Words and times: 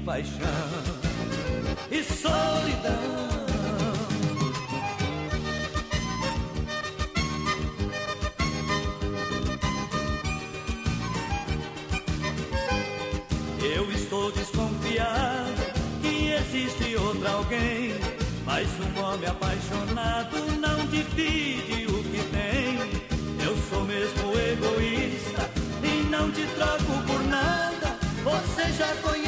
paixão 0.00 0.38
e 1.90 2.02
solidão. 2.02 3.20
Eu 13.62 13.90
estou 13.92 14.32
desconfiado 14.32 15.52
que 16.00 16.32
existe 16.32 16.96
outra 16.96 17.30
alguém, 17.30 17.94
mas 18.44 18.68
um 18.80 19.02
homem 19.04 19.28
apaixonado 19.28 20.36
não 20.60 20.86
divide 20.86 21.86
o 21.86 22.02
que 22.04 22.22
tem. 22.30 23.00
Eu 23.44 23.56
sou 23.68 23.84
mesmo 23.84 24.32
egoísta 24.38 25.50
e 25.82 26.08
não 26.10 26.30
te 26.30 26.46
troco 26.54 27.02
por 27.06 27.22
nada. 27.24 27.98
Você 28.22 28.72
já 28.72 28.94
conhece 29.02 29.19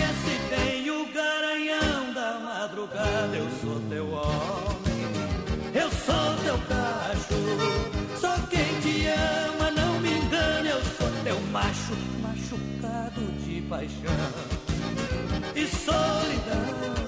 macho, 11.93 12.57
machucado 12.57 13.21
de 13.45 13.61
paixão 13.63 14.13
e 15.55 15.67
solidão. 15.67 17.03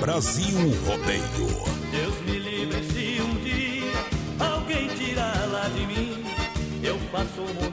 Brasil 0.00 0.58
Rodeio. 0.84 1.22
Deus 1.92 2.20
me 2.22 2.38
livre 2.38 2.82
se 2.84 3.22
um 3.22 3.34
dia 3.44 4.46
alguém 4.52 4.88
tirar 4.88 5.48
lá 5.52 5.68
de 5.68 5.86
mim. 5.86 6.24
Eu 6.82 6.98
faço 7.12 7.40
o 7.40 7.71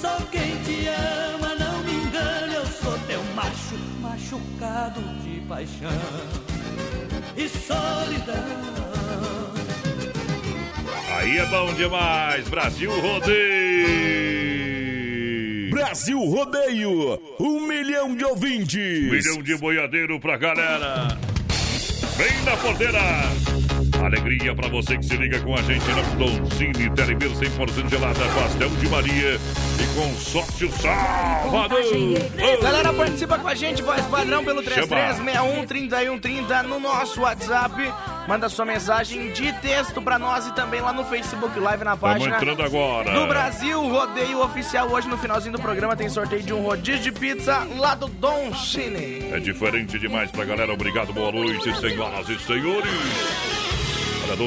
Sou 0.00 0.26
quem 0.30 0.56
te 0.62 0.88
ama, 0.88 1.54
não 1.56 1.82
me 1.82 1.92
engane. 1.92 2.54
Eu 2.54 2.66
sou 2.66 2.98
teu 3.06 3.22
macho, 3.34 3.76
machucado 4.00 5.00
de 5.22 5.40
paixão 5.48 5.90
e 7.36 7.48
solidão. 7.48 8.70
Aí 11.18 11.38
é 11.38 11.46
bom 11.46 11.74
demais, 11.74 12.48
Brasil 12.48 12.90
Rodeio! 13.00 14.10
Brasil 15.70 16.18
Rodeio, 16.18 17.20
um 17.38 17.66
milhão 17.66 18.14
de 18.14 18.24
ouvintes. 18.24 19.10
Milhão 19.10 19.42
de 19.42 19.56
boiadeiro 19.56 20.20
pra 20.20 20.36
galera. 20.36 21.18
Vem 22.16 22.42
na 22.44 22.56
porteira. 22.56 23.00
Alegria 24.04 24.54
pra 24.54 24.68
você 24.68 24.96
que 24.96 25.04
se 25.04 25.16
liga 25.16 25.38
com 25.40 25.54
a 25.54 25.62
gente 25.62 25.86
na 25.88 26.02
Doncini 26.16 26.90
Telebir 26.94 27.30
100% 27.30 27.88
gelada, 27.88 28.20
pastel 28.34 28.68
de 28.70 28.88
Maria 28.88 29.38
e 29.78 29.94
consórcio 29.94 30.70
Salvador. 30.72 31.80
Galera, 32.62 32.92
participa 32.92 33.38
com 33.38 33.48
a 33.48 33.54
gente, 33.54 33.82
voz 33.82 34.04
padrão 34.06 34.44
pelo 34.44 34.62
Chama. 34.62 34.86
3361-3130 34.86 36.62
no 36.62 36.80
nosso 36.80 37.20
WhatsApp. 37.20 37.92
Manda 38.26 38.48
sua 38.48 38.64
mensagem 38.64 39.32
de 39.32 39.52
texto 39.54 40.00
pra 40.00 40.18
nós 40.18 40.46
e 40.46 40.54
também 40.54 40.80
lá 40.80 40.92
no 40.92 41.04
Facebook 41.04 41.58
Live 41.58 41.84
na 41.84 41.94
Estamos 41.94 42.18
página 42.18 42.36
entrando 42.36 42.62
agora. 42.62 43.12
do 43.12 43.26
Brasil 43.26 43.80
Rodeio 43.88 44.40
Oficial. 44.42 44.88
Hoje, 44.90 45.08
no 45.08 45.18
finalzinho 45.18 45.52
do 45.52 45.60
programa, 45.60 45.96
tem 45.96 46.08
sorteio 46.08 46.42
de 46.42 46.52
um 46.52 46.62
rodízio 46.62 47.00
de 47.00 47.12
pizza 47.12 47.66
lá 47.76 47.94
do 47.94 48.08
Don 48.08 48.54
Cine. 48.54 49.30
É 49.32 49.40
diferente 49.40 49.98
demais 49.98 50.30
pra 50.30 50.44
galera. 50.44 50.72
Obrigado, 50.72 51.12
boa 51.12 51.32
noite, 51.32 51.74
senhoras 51.80 52.28
e 52.28 52.38
senhores. 52.38 53.69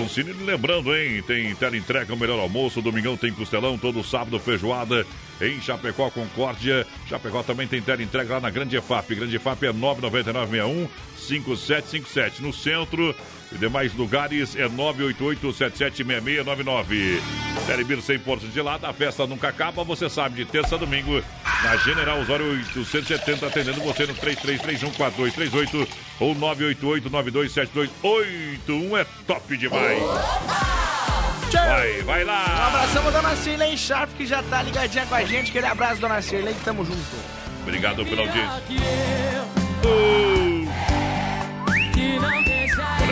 Cine, 0.08 0.32
lembrando, 0.32 0.96
hein? 0.96 1.22
Tem 1.28 1.54
tela 1.56 1.76
entrega, 1.76 2.14
o 2.14 2.18
melhor 2.18 2.40
almoço. 2.40 2.82
Domingão 2.82 3.18
tem 3.18 3.34
costelão, 3.34 3.78
todo 3.78 4.02
sábado 4.02 4.40
feijoada 4.40 5.06
em 5.42 5.60
Chapecó, 5.60 6.10
Concórdia. 6.10 6.88
Chapecó 7.06 7.44
também 7.44 7.68
tem 7.68 7.82
tela 7.82 8.02
entrega 8.02 8.36
lá 8.36 8.40
na 8.40 8.50
Grande 8.50 8.78
EFAP. 8.78 9.14
Grande 9.14 9.36
EFAP 9.36 9.66
é 9.66 9.74
99961 9.74 10.88
5757. 11.18 12.42
No 12.42 12.54
centro 12.54 13.14
e 13.54 13.58
demais 13.58 13.94
lugares 13.94 14.56
é 14.56 14.68
988-776699. 14.68 17.22
Telebir 17.68 17.98
100% 18.00 18.52
gelada, 18.54 18.90
a 18.90 18.94
festa 18.94 19.26
nunca 19.28 19.48
acaba, 19.50 19.84
você 19.84 20.10
sabe, 20.10 20.36
de 20.44 20.46
terça 20.46 20.76
a 20.76 20.78
domingo, 20.78 21.22
na 21.64 21.76
General 21.78 22.20
Osório 22.20 22.46
870, 22.52 23.48
atendendo 23.48 23.82
você 23.82 24.06
no 24.06 24.14
33314238 24.16 25.88
ou 26.20 26.36
988-927281. 26.36 29.00
É 29.00 29.06
top 29.26 29.58
demais. 29.58 30.04
Vai, 31.54 32.02
vai 32.02 32.24
Um 32.24 32.28
lá. 32.28 32.68
abração 32.68 33.02
pra 33.04 33.12
Dona 33.12 33.36
Cirlei 33.36 33.78
Sharp, 33.78 34.10
que 34.18 34.26
já 34.26 34.42
tá 34.44 34.62
ligadinha 34.64 35.06
com 35.06 35.16
a 35.16 35.24
gente. 35.24 35.50
Aquele 35.52 35.68
abraço, 35.68 36.02
Dona 36.02 36.22
Cirlei, 36.22 36.54
que 36.54 36.62
tamo 36.64 36.84
junto. 36.84 37.00
Obrigado 37.62 38.04
pela 38.06 38.22
audiência. 38.24 38.62
Que 38.68 38.76
eu 38.76 38.82
Uh. 39.86 40.64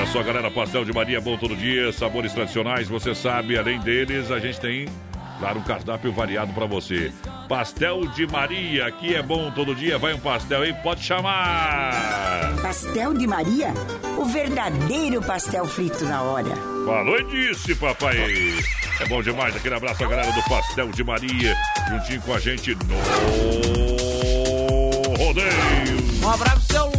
Que 0.02 0.12
Olha 0.12 0.12
só, 0.12 0.24
galera, 0.24 0.50
pastel 0.50 0.84
de 0.84 0.92
Maria 0.92 1.18
é 1.18 1.22
bom 1.22 1.38
todo 1.38 1.56
dia, 1.56 1.92
sabores 1.92 2.34
tradicionais, 2.34 2.88
você 2.88 3.14
sabe, 3.14 3.56
além 3.56 3.80
deles, 3.82 4.32
a 4.32 4.40
gente 4.40 4.60
tem, 4.60 4.88
claro, 5.38 5.60
um 5.60 5.64
cardápio 5.64 6.12
variado 6.12 6.52
pra 6.54 6.66
você. 6.66 7.14
Pastel 7.48 8.08
de 8.08 8.26
Maria, 8.26 8.88
aqui 8.88 9.14
é 9.14 9.22
bom 9.22 9.52
todo 9.52 9.76
dia, 9.76 10.00
vai 10.00 10.16
um 10.16 10.20
pastel 10.20 10.64
aí, 10.64 10.74
pode 10.74 11.04
chamar. 11.04 12.56
Pastel 12.64 13.14
de 13.14 13.28
Maria? 13.28 13.76
O 14.18 14.26
verdadeiro 14.26 15.22
pastel 15.22 15.68
frito 15.68 16.04
na 16.06 16.24
hora. 16.24 16.56
Falou 16.84 17.20
e 17.20 17.24
disse, 17.26 17.76
papai. 17.76 18.18
É 19.00 19.06
bom 19.08 19.22
demais, 19.22 19.56
aquele 19.56 19.76
abraço 19.76 20.04
à 20.04 20.08
galera 20.08 20.32
do 20.32 20.42
Pastel 20.50 20.90
de 20.90 21.04
Maria, 21.04 21.56
juntinho 21.90 22.22
com 22.22 22.34
a 22.34 22.40
gente 22.40 22.76
no 22.76 22.98
rodeio. 25.24 26.02
Um 26.24 26.30
abraço 26.30 26.66
pro 26.68 26.76
seu 26.76 26.91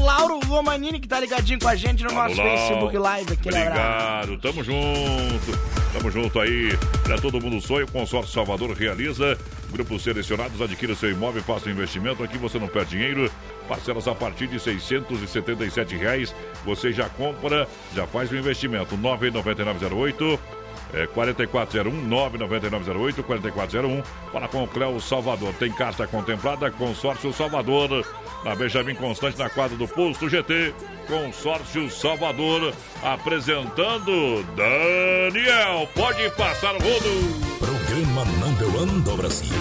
Lauro 0.52 0.56
Romanini, 0.56 1.00
que 1.00 1.08
tá 1.08 1.18
ligadinho 1.18 1.58
com 1.58 1.68
a 1.68 1.74
gente 1.74 2.04
no 2.04 2.12
nosso 2.12 2.40
Alô, 2.40 2.50
Facebook 2.50 2.98
Live. 2.98 3.32
Abraço. 3.32 3.48
Obrigado, 3.48 4.38
tamo 4.38 4.62
junto. 4.62 5.58
Tamo 5.92 6.10
junto 6.10 6.40
aí. 6.40 6.76
Pra 7.02 7.18
todo 7.18 7.40
mundo 7.40 7.60
sonha, 7.60 7.84
o 7.84 7.90
Consórcio 7.90 8.32
Salvador 8.32 8.70
realiza. 8.72 9.38
Grupos 9.70 10.02
selecionados, 10.02 10.60
adquira 10.60 10.94
seu 10.94 11.10
imóvel, 11.10 11.42
faça 11.42 11.68
um 11.68 11.72
investimento. 11.72 12.22
Aqui 12.22 12.36
você 12.36 12.58
não 12.58 12.68
perde 12.68 12.90
dinheiro. 12.90 13.30
Parcelas 13.66 14.06
a 14.06 14.14
partir 14.14 14.46
de 14.46 14.60
677 14.60 15.96
reais. 15.96 16.34
Você 16.64 16.92
já 16.92 17.08
compra, 17.08 17.66
já 17.94 18.06
faz 18.06 18.30
o 18.30 18.36
investimento. 18.36 18.96
99908 18.96 20.61
é 20.92 21.06
4401 21.06 21.90
99908 22.06 23.22
4401. 23.22 24.02
Fala 24.30 24.48
com 24.48 24.64
o 24.64 24.68
Cléo 24.68 25.00
Salvador. 25.00 25.54
Tem 25.54 25.72
carta 25.72 26.06
contemplada, 26.06 26.70
Consórcio 26.70 27.32
Salvador. 27.32 28.04
Na 28.44 28.54
Benjamin 28.54 28.94
Constante, 28.94 29.38
na 29.38 29.48
quadra 29.48 29.76
do 29.76 29.88
Posto 29.88 30.28
GT. 30.28 30.74
Consórcio 31.06 31.90
Salvador. 31.90 32.74
Apresentando 33.02 34.44
Daniel. 34.54 35.88
Pode 35.94 36.28
passar 36.30 36.74
o 36.74 36.78
rodo. 36.78 37.58
Programa 37.58 38.24
Number 38.24 38.82
One 38.82 39.00
do 39.00 39.16
Brasil. 39.16 39.54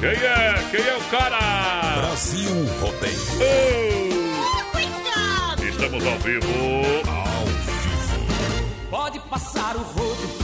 Quem 0.00 0.10
é? 0.10 0.54
Quem 0.70 0.86
é 0.86 0.96
o 0.96 1.00
cara? 1.10 1.38
Brasil 1.96 2.50
Rodeio. 2.80 3.18
Oh! 3.40 4.02
Estamos 5.62 6.06
ao 6.06 6.18
vivo. 6.18 6.46
Ao 7.08 7.46
vivo. 7.46 8.90
Pode 8.90 9.20
passar 9.20 9.76
o 9.76 9.80
rodo 9.80 10.41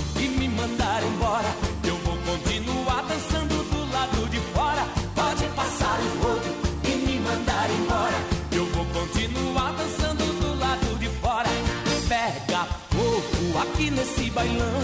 aqui 14.39 14.78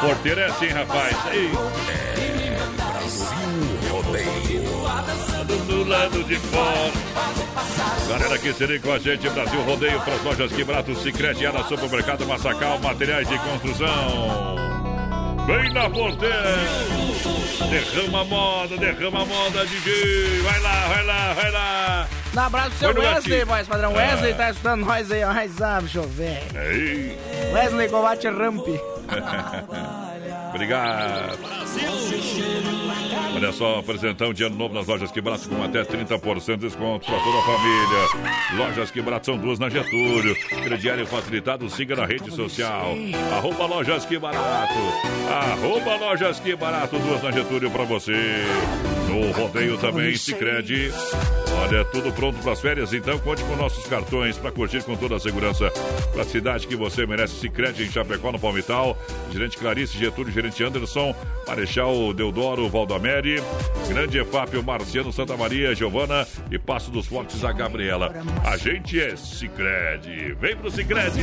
porteiro 0.00 0.40
é 0.40 0.46
assim, 0.46 0.68
rapaz. 0.68 1.16
Ei, 1.32 1.50
do 5.68 5.84
lado 5.84 6.24
de 6.24 6.36
fora. 6.36 6.92
Galera 8.08 8.38
que 8.38 8.52
seria 8.54 8.80
com 8.80 8.92
a 8.92 8.98
gente, 8.98 9.28
Brasil 9.28 9.60
Rodeio 9.62 10.00
para 10.00 10.14
as 10.14 10.22
lojas 10.22 10.52
que 10.52 10.64
barato, 10.64 10.94
Cicrete, 10.94 11.44
Supermercado 11.68 12.26
Massacal, 12.26 12.78
materiais 12.78 13.28
de 13.28 13.38
construção. 13.38 14.56
Vem 15.46 15.72
na 15.72 15.88
porteira! 15.88 16.56
Derrama 17.70 18.20
a 18.20 18.24
moda, 18.24 18.76
derrama 18.76 19.22
a 19.22 19.24
moda, 19.24 19.66
DJ! 19.66 20.40
Vai 20.42 20.60
lá, 20.60 20.88
vai 20.88 21.04
lá, 21.04 21.32
vai 21.34 21.50
lá! 21.50 22.08
Um 22.34 22.40
abraço 22.40 22.70
pro 22.70 22.78
seu 22.78 22.92
Foi 22.94 23.04
Wesley, 23.04 23.44
voz 23.44 23.66
padrão. 23.66 23.94
Wesley 23.94 24.34
tá 24.34 24.50
escutando 24.50 24.84
nós 24.84 25.10
aí, 25.10 25.24
ó. 25.24 25.30
Ah, 25.30 25.80
bicho, 25.80 26.02
velho. 26.02 26.40
Aí, 26.54 27.18
Wesley 27.52 27.88
Combate 27.88 28.28
Ramp. 28.28 28.66
Obrigado! 30.50 31.38
Olha 33.34 33.52
só, 33.52 33.78
apresentão 33.78 34.32
de 34.32 34.42
ano 34.42 34.56
novo 34.56 34.74
nas 34.74 34.86
lojas 34.86 35.12
que 35.12 35.20
barato 35.20 35.48
com 35.48 35.62
até 35.62 35.84
30% 35.84 36.56
de 36.56 36.66
desconto 36.66 37.06
para 37.06 37.18
toda 37.18 37.38
a 37.38 37.42
família. 37.42 38.66
Lojas 38.66 38.90
que 38.90 39.00
barato 39.00 39.26
são 39.26 39.38
duas 39.38 39.58
na 39.58 39.68
Getúlio. 39.68 40.34
Crediário 40.48 41.06
facilitado, 41.06 41.70
siga 41.70 41.94
na 41.94 42.04
rede 42.04 42.34
social. 42.34 42.94
Arroba 43.36 43.66
lojas 43.66 44.04
que 44.04 44.18
barato. 44.18 44.74
Arroba 45.30 45.96
lojas 45.96 46.40
que 46.40 46.56
barato, 46.56 46.98
duas 46.98 47.22
na 47.22 47.30
Getúlio 47.30 47.70
para 47.70 47.84
você. 47.84 48.44
No 49.08 49.30
rodeio 49.32 49.78
também, 49.78 50.16
Sicredi. 50.16 50.92
Olha, 51.60 51.84
tudo 51.84 52.12
pronto 52.12 52.38
para 52.40 52.52
as 52.52 52.60
férias, 52.60 52.92
então 52.92 53.18
conte 53.18 53.42
com 53.42 53.56
nossos 53.56 53.84
cartões 53.86 54.38
para 54.38 54.52
curtir 54.52 54.82
com 54.84 54.96
toda 54.96 55.16
a 55.16 55.20
segurança. 55.20 55.70
Para 56.12 56.22
a 56.22 56.24
cidade 56.24 56.66
que 56.66 56.76
você 56.76 57.04
merece, 57.06 57.34
Sicredi 57.34 57.84
em 57.84 57.90
Chapecó, 57.90 58.30
no 58.30 58.38
Palmital. 58.38 58.96
Gerente 59.30 59.58
Clarice, 59.58 59.98
Getúlio, 59.98 60.32
gerente 60.32 60.62
Anderson, 60.62 61.14
Marechal 61.46 62.12
Deodoro, 62.14 62.68
Valdamere, 62.68 63.42
Grande 63.88 64.18
EFAP, 64.18 64.62
Marciano, 64.62 65.12
Santa 65.12 65.36
Maria, 65.36 65.74
Giovana 65.74 66.26
e 66.50 66.58
Passo 66.58 66.90
dos 66.90 67.06
Fortes, 67.06 67.42
a 67.44 67.52
Gabriela. 67.52 68.14
A 68.44 68.56
gente 68.56 69.00
é 69.00 69.16
Sicredi. 69.16 70.36
Vem 70.40 70.56
pro 70.56 70.70
Sicredi. 70.70 71.20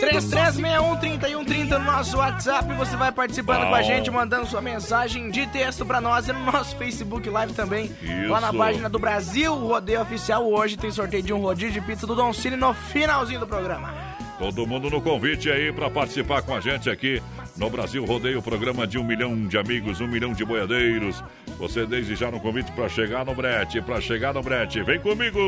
3361-3130 0.00 1.78
no 1.78 1.84
nosso 1.84 2.18
WhatsApp. 2.18 2.72
Você 2.74 2.96
vai 2.96 3.10
participando 3.10 3.62
Bom. 3.62 3.70
com 3.70 3.74
a 3.74 3.82
gente, 3.82 4.10
mandando 4.10 4.46
sua 4.46 4.60
mensagem 4.60 5.30
de 5.30 5.46
texto 5.48 5.84
pra 5.84 6.00
nós 6.00 6.28
e 6.28 6.32
no 6.32 6.44
nosso 6.44 6.76
Facebook 6.76 7.28
Live 7.28 7.52
também. 7.54 7.90
Lá 8.28 8.40
na 8.40 8.48
Isso. 8.48 8.58
página 8.58 8.88
do 8.88 8.98
Brasil 8.98 9.71
Rodeio 9.72 10.02
Oficial. 10.02 10.46
Hoje 10.46 10.76
tem 10.76 10.90
sorteio 10.90 11.22
de 11.22 11.32
um 11.32 11.40
rodízio 11.40 11.72
de 11.72 11.80
pizza 11.80 12.06
do 12.06 12.14
Don 12.14 12.30
Cine 12.34 12.56
no 12.56 12.74
finalzinho 12.74 13.40
do 13.40 13.46
programa. 13.46 13.90
Todo 14.38 14.66
mundo 14.66 14.90
no 14.90 15.00
convite 15.00 15.50
aí 15.50 15.72
para 15.72 15.88
participar 15.88 16.42
com 16.42 16.54
a 16.54 16.60
gente 16.60 16.90
aqui 16.90 17.22
no 17.56 17.70
Brasil 17.70 18.04
Rodeio, 18.04 18.42
programa 18.42 18.86
de 18.86 18.98
um 18.98 19.04
milhão 19.04 19.46
de 19.46 19.56
amigos, 19.56 19.98
um 20.02 20.06
milhão 20.06 20.34
de 20.34 20.44
boiadeiros. 20.44 21.24
Você 21.58 21.86
desde 21.86 22.14
já 22.14 22.30
no 22.30 22.38
convite 22.38 22.70
para 22.72 22.86
chegar 22.86 23.24
no 23.24 23.34
brete, 23.34 23.80
para 23.80 23.98
chegar 23.98 24.34
no 24.34 24.42
brete. 24.42 24.82
Vem 24.82 25.00
comigo! 25.00 25.38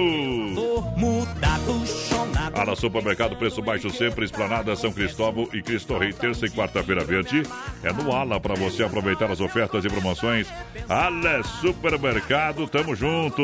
Ala 2.55 2.77
Supermercado, 2.77 3.37
preço 3.37 3.61
baixo 3.61 3.91
sempre, 3.91 4.25
Esplanada, 4.25 4.75
São 4.75 4.93
Cristóvão 4.93 5.49
e 5.53 5.61
Cristo 5.61 5.99
Rei, 5.99 6.15
terça 6.15 6.47
e 6.47 6.51
quarta-feira 6.51 7.05
verde. 7.05 7.43
É 7.83 7.93
no 7.93 8.11
Ala 8.11 8.41
para 8.41 8.55
você 8.55 8.85
aproveitar 8.85 9.31
as 9.31 9.41
ofertas 9.41 9.85
e 9.85 9.89
promoções. 9.89 10.49
Ala 10.89 11.43
Supermercado, 11.61 12.67
tamo 12.69 12.95
junto. 12.95 13.43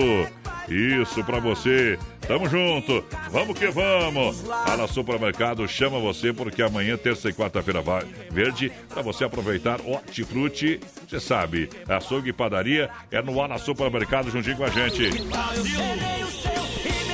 Isso 0.70 1.24
para 1.24 1.40
você. 1.40 1.98
Tamo 2.28 2.48
junto. 2.48 3.04
Vamos 3.30 3.58
que 3.58 3.66
vamos. 3.68 4.48
Ala 4.48 4.86
Supermercado 4.86 5.66
chama 5.66 5.98
você 5.98 6.32
porque 6.32 6.62
amanhã, 6.62 6.96
terça 6.96 7.28
e 7.28 7.32
quarta-feira 7.32 7.82
verde, 8.30 8.70
para 8.88 9.02
você 9.02 9.24
aproveitar 9.24 9.80
Hortifruti. 9.84 10.78
Você 11.08 11.18
sabe, 11.18 11.68
açougue 11.88 12.30
e 12.30 12.32
padaria 12.32 12.88
é 13.10 13.20
no 13.20 13.40
Ala 13.42 13.58
Supermercado 13.58 14.30
juntinho 14.30 14.56
com 14.56 14.64
a 14.64 14.68
gente. 14.70 15.10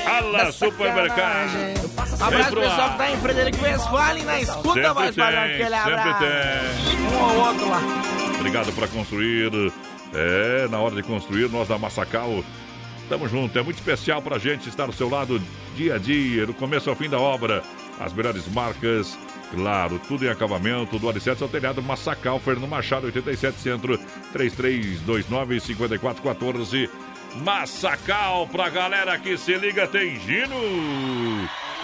Ala 0.06 0.52
Supermercado. 0.52 1.86
Abraço 2.20 2.50
pro 2.50 2.60
pessoal 2.60 2.90
que 2.92 2.98
tá 2.98 3.10
em 3.10 3.16
Frederico 3.18 3.62
Westphalen 3.64 4.24
na 4.24 4.40
escuta, 4.40 4.72
Sempre 4.82 5.12
padrão. 5.12 5.12
tem, 5.14 5.26
Aquele 5.26 5.76
sempre 5.76 5.92
abraço. 5.92 6.18
tem. 6.18 7.00
Um 7.00 7.22
ou 7.22 7.46
outro 7.46 7.68
lá. 7.68 7.80
Obrigado 8.38 8.72
para 8.72 8.88
construir. 8.88 9.72
É, 10.14 10.68
na 10.68 10.78
hora 10.78 10.94
de 10.94 11.02
construir, 11.02 11.50
nós 11.50 11.68
da 11.68 11.76
Massacal 11.76 12.42
estamos 13.06 13.30
juntos. 13.30 13.56
É 13.56 13.62
muito 13.62 13.76
especial 13.76 14.20
para 14.20 14.36
a 14.36 14.38
gente 14.38 14.68
estar 14.68 14.84
ao 14.84 14.92
seu 14.92 15.08
lado 15.08 15.40
dia 15.76 15.94
a 15.94 15.98
dia, 15.98 16.44
do 16.44 16.52
começo 16.52 16.90
ao 16.90 16.96
fim 16.96 17.08
da 17.08 17.18
obra. 17.18 17.62
As 17.98 18.12
melhores 18.12 18.46
marcas, 18.48 19.18
claro, 19.54 19.98
tudo 20.06 20.26
em 20.26 20.28
acabamento, 20.28 20.98
do 20.98 21.08
alicerce 21.08 21.42
ao 21.42 21.48
telhado 21.48 21.82
Massacal, 21.82 22.38
Fernando 22.38 22.68
Machado, 22.68 23.06
87 23.06 23.58
Centro, 23.58 23.98
3329-5414. 24.34 26.90
Massacal, 27.36 28.46
pra 28.48 28.68
galera 28.68 29.18
que 29.18 29.36
se 29.36 29.54
liga, 29.54 29.86
tem 29.86 30.18
Gino 30.18 30.56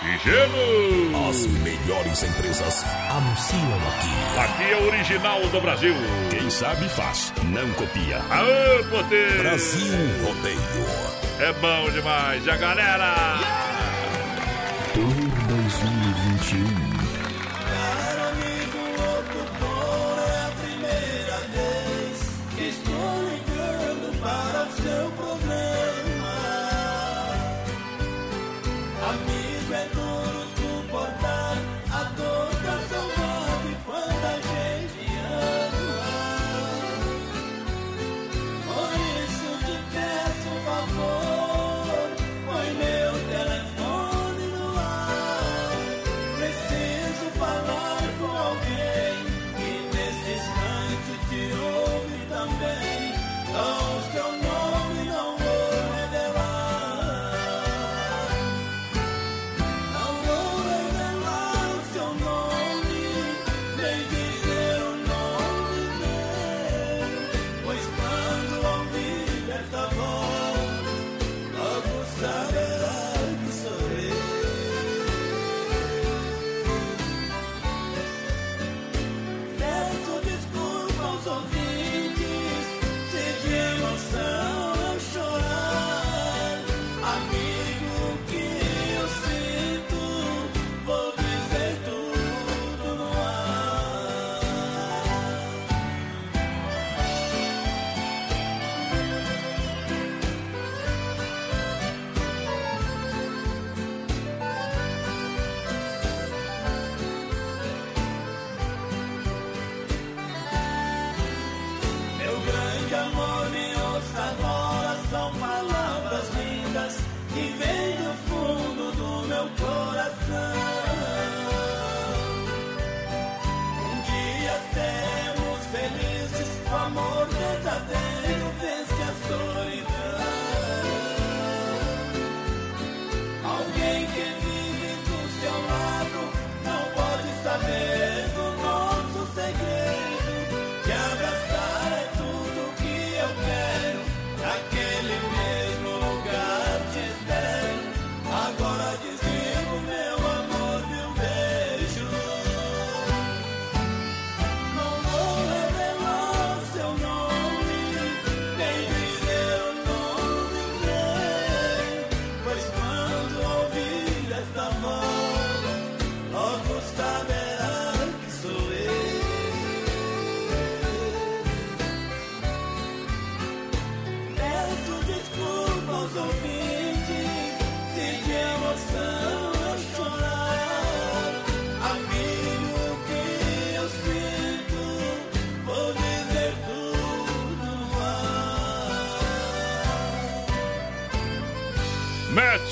e 0.03 0.19
Geno. 0.19 1.29
As 1.29 1.47
melhores 1.47 2.23
empresas 2.23 2.85
anunciam 3.11 3.79
aqui. 3.89 4.41
Aqui 4.41 4.73
é 4.73 4.77
o 4.77 4.87
original 4.87 5.41
do 5.49 5.61
Brasil. 5.61 5.95
Quem 6.31 6.51
sabe 6.51 6.89
faz, 6.89 7.33
não 7.45 7.71
copia. 7.75 8.19
Aô, 8.31 8.85
poder! 8.91 9.39
Brasil 9.39 9.95
Rodeio. 10.25 10.59
É 11.39 11.53
bom 11.55 11.91
demais, 11.91 12.49
a 12.49 12.57
galera! 12.57 13.13
Tour 13.39 13.72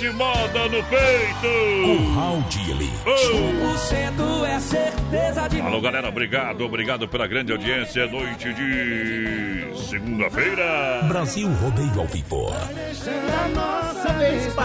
Moda 0.08 0.68
no 0.68 0.82
peito! 0.84 1.50
Curral 1.84 2.42
de 2.48 2.70
Elite. 2.70 2.92
Oh! 3.04 3.50
100% 3.80 4.46
é 4.46 4.60
certeza 4.60 5.48
de 5.48 5.60
Alô, 5.60 5.80
galera, 5.80 6.08
obrigado, 6.08 6.64
obrigado 6.64 7.06
pela 7.06 7.26
grande 7.26 7.52
audiência. 7.52 8.06
Noite 8.06 8.52
de 8.54 9.76
segunda-feira. 9.88 11.02
Brasil 11.06 11.48
Rodeio 11.52 12.00
ao 12.00 12.06
Vivo. 12.06 12.50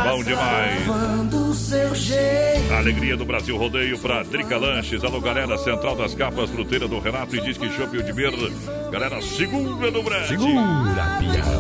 Bom 0.10 0.24
demais. 0.24 0.88
alegria 2.78 3.18
do 3.18 3.26
Brasil 3.26 3.58
Rodeio 3.58 4.00
para 4.00 4.24
Drica 4.24 4.58
Lanches. 4.58 5.04
Alô, 5.04 5.20
galera, 5.20 5.58
Central 5.58 5.98
das 5.98 6.14
Capas, 6.16 6.50
fruteira 6.50 6.88
do 6.88 7.00
Renato 7.00 7.36
e 7.36 7.42
Disque 7.42 7.70
Shopping 7.72 8.04
de 8.04 8.14
Galera, 8.92 9.22
segura 9.22 9.92
no 9.92 10.02
Brasil. 10.02 10.40
Segura, 10.40 11.18
pião. 11.20 11.55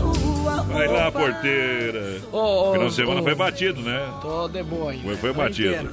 Vai 0.67 0.87
lá, 0.87 1.11
porteira. 1.11 2.21
Ô, 2.31 2.37
ô, 2.37 2.73
Final 2.73 2.87
de 2.87 2.93
semana 2.93 3.21
ô, 3.21 3.23
foi 3.23 3.35
batido, 3.35 3.81
né? 3.81 4.13
Tô 4.21 4.47
de 4.47 4.63
boa 4.63 4.91
ainda. 4.91 5.03
Foi, 5.03 5.15
foi 5.17 5.33
Tô 5.33 5.41
batido. 5.41 5.69
inteiro. 5.69 5.91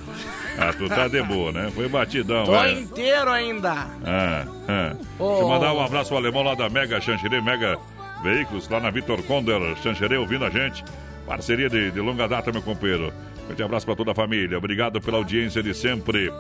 Ah, 0.59 0.73
tu 0.73 0.89
tá 0.89 1.09
de 1.09 1.23
boa, 1.23 1.51
né? 1.53 1.71
Foi 1.75 1.89
batidão, 1.89 2.45
Tô 2.45 2.55
é. 2.55 2.73
inteiro 2.73 3.31
ainda. 3.31 3.73
Ah, 4.05 4.45
ah. 4.69 4.95
Deixa 4.95 5.43
eu 5.43 5.49
mandar 5.49 5.73
um 5.73 5.81
abraço 5.81 6.13
ao 6.13 6.19
alemão 6.19 6.43
lá 6.43 6.55
da 6.55 6.69
Mega 6.69 7.01
Xanxerê, 7.01 7.41
Mega 7.41 7.79
Veículos, 8.23 8.69
lá 8.69 8.79
na 8.79 8.91
Vitor 8.91 9.23
Conder, 9.23 9.61
Xanxerê, 9.83 10.17
ouvindo 10.17 10.45
a 10.45 10.51
gente. 10.51 10.85
Parceria 11.27 11.69
de, 11.69 11.91
de 11.91 12.01
longa 12.01 12.29
data, 12.29 12.53
meu 12.53 12.61
companheiro. 12.63 13.13
Grande 13.47 13.63
abraço 13.63 13.87
pra 13.87 13.97
toda 13.97 14.13
a 14.13 14.15
família. 14.15 14.59
Obrigado 14.59 15.01
pela 15.01 15.19
audiência 15.19 15.63
de 15.63 15.73
sempre. 15.75 16.33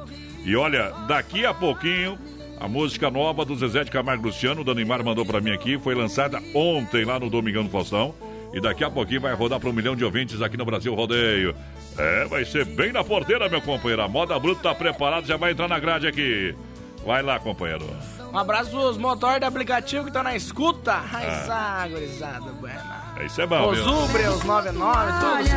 E 0.45 0.55
olha, 0.57 0.91
daqui 1.09 1.47
a 1.47 1.55
pouquinho, 1.55 2.19
a 2.63 2.69
música 2.69 3.11
nova 3.11 3.45
do 3.45 3.57
Zezé 3.57 3.83
de 3.83 3.91
Camargo 3.91 4.27
Luciano, 4.27 4.61
o 4.61 4.65
Danimar 4.65 5.03
mandou 5.05 5.27
pra 5.27 5.41
mim 5.41 5.51
aqui, 5.51 5.79
foi 5.79 5.95
lançada 5.97 6.41
ontem 6.55 7.05
lá 7.05 7.19
no 7.19 7.29
Domingão 7.29 7.65
do 7.65 7.71
Faustão. 7.71 8.15
E 8.55 8.61
daqui 8.61 8.85
a 8.85 8.91
pouquinho 8.91 9.21
vai 9.21 9.35
rodar 9.35 9.59
para 9.59 9.69
um 9.69 9.73
milhão 9.73 9.97
de 9.97 10.05
ouvintes 10.05 10.41
aqui 10.43 10.57
no 10.57 10.65
Brasil 10.65 10.95
Rodeio. 10.95 11.55
É, 11.99 12.25
vai 12.27 12.45
ser 12.45 12.65
bem 12.67 12.93
na 12.93 13.03
porteira, 13.03 13.49
meu 13.49 13.61
companheiro. 13.63 14.03
A 14.03 14.09
moda 14.09 14.39
bruta 14.39 14.63
tá 14.63 14.75
preparada, 14.75 15.27
já 15.27 15.37
vai 15.37 15.53
entrar 15.53 15.67
na 15.69 15.79
grade 15.79 16.07
aqui. 16.07 16.55
Vai 17.05 17.23
lá, 17.23 17.41
companheiro. 17.41 17.85
Um 18.33 18.39
abraço 18.39 18.71
pros 18.71 18.97
motores 18.97 19.41
do 19.41 19.47
aplicativo 19.47 20.03
que 20.05 20.11
estão 20.11 20.23
na 20.23 20.37
escuta. 20.37 20.93
Ai, 21.13 21.27
Ah. 21.51 21.89
gurizada, 21.91 22.53
buena. 22.53 23.03
Isso 23.25 23.41
é 23.41 23.47
bom, 23.47 23.71
Os? 23.71 23.81
Ubre, 23.87 24.23
os 24.29 24.45
99, 24.45 25.13
todos 25.21 25.47
esses. 25.47 25.57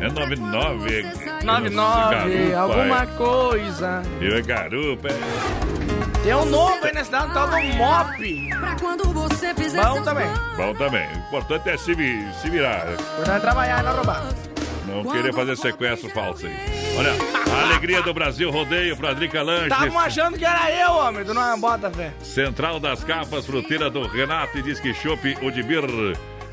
É 0.00 0.08
99. 0.12 1.02
99, 1.42 2.54
alguma 2.54 3.06
coisa. 3.06 4.02
Eu 4.20 4.36
é 4.36 4.42
garupa. 4.42 5.08
é. 5.08 5.85
Tem 6.26 6.34
um 6.34 6.44
novo 6.46 6.84
aí 6.84 6.92
nesse 6.92 7.08
dado, 7.08 7.32
tal 7.32 7.46
do 7.48 7.56
Mop. 7.76 8.48
Pra 8.58 8.74
quando 8.80 9.04
você 9.12 9.54
fizer 9.54 9.80
Bom 9.84 10.02
também. 10.02 10.26
Bom 10.56 10.74
também. 10.74 11.06
O 11.08 11.18
importante 11.18 11.68
é 11.68 11.76
se, 11.76 11.94
vi- 11.94 12.26
se 12.42 12.50
virar. 12.50 12.94
Importante 12.94 13.30
é 13.36 13.38
trabalhar 13.38 13.80
e 13.80 13.86
não 13.86 13.94
roubar. 13.94 14.24
Não 14.88 15.04
querer 15.04 15.32
fazer 15.32 15.56
sequestro 15.56 16.10
falso 16.10 16.48
aí. 16.48 16.56
Olha, 16.98 17.12
a 17.56 17.62
alegria 17.62 18.02
do 18.02 18.12
Brasil 18.12 18.50
Rodeio 18.50 18.96
pra 18.96 19.12
Drica 19.12 19.40
Lanches. 19.40 19.70
Estavam 19.70 20.00
achando 20.00 20.36
que 20.36 20.44
era 20.44 20.68
eu, 20.72 20.94
homem, 20.94 21.22
do 21.22 21.32
não 21.32 21.60
bota 21.60 21.88
fé. 21.92 22.12
Central 22.20 22.80
das 22.80 23.04
Capas, 23.04 23.46
fruteira 23.46 23.88
do 23.88 24.04
Renato 24.08 24.58
e 24.58 24.62
Disque 24.62 24.92
Shop 24.94 25.20
Udibir. 25.40 25.82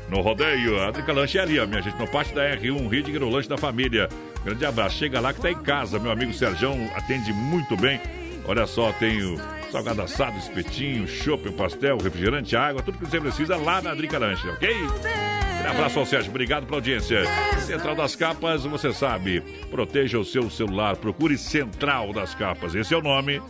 No 0.08 0.20
rodeio, 0.20 0.80
a 0.82 0.92
Drica 0.92 1.12
Lanche 1.12 1.36
é 1.38 1.40
ali, 1.42 1.58
ó, 1.58 1.66
minha 1.66 1.82
gente, 1.82 1.98
no 1.98 2.06
pátio 2.06 2.32
da 2.32 2.42
R1, 2.42 2.88
Ridger, 2.88 3.24
o 3.24 3.28
lanche 3.28 3.48
da 3.48 3.58
família. 3.58 4.08
Grande 4.44 4.64
abraço, 4.64 4.98
chega 4.98 5.18
lá 5.18 5.32
que 5.32 5.40
tá 5.40 5.50
em 5.50 5.60
casa, 5.60 5.98
meu 5.98 6.12
amigo 6.12 6.32
Serjão 6.32 6.78
atende 6.94 7.32
muito 7.32 7.76
bem. 7.76 8.00
Olha 8.46 8.66
só, 8.66 8.92
tem 8.92 9.22
o 9.24 9.40
salgado 9.74 10.02
assado, 10.02 10.38
espetinho, 10.38 11.04
chopp, 11.08 11.50
pastel, 11.50 11.98
refrigerante, 11.98 12.54
água, 12.54 12.80
tudo 12.80 12.96
que 12.96 13.06
você 13.06 13.20
precisa 13.20 13.56
lá 13.56 13.82
na 13.82 13.92
Drica 13.92 14.20
Lanche, 14.20 14.48
ok? 14.48 14.72
Um 14.72 15.68
abraço 15.68 15.98
ao 15.98 16.06
Sérgio, 16.06 16.30
obrigado 16.30 16.64
pela 16.64 16.76
audiência. 16.76 17.24
Central 17.58 17.96
das 17.96 18.14
Capas, 18.14 18.62
você 18.62 18.92
sabe, 18.92 19.40
proteja 19.72 20.16
o 20.16 20.24
seu 20.24 20.48
celular, 20.48 20.94
procure 20.94 21.36
Central 21.36 22.12
das 22.12 22.36
Capas, 22.36 22.72
esse 22.76 22.94
é 22.94 22.96
o 22.96 23.02
nome. 23.02 23.42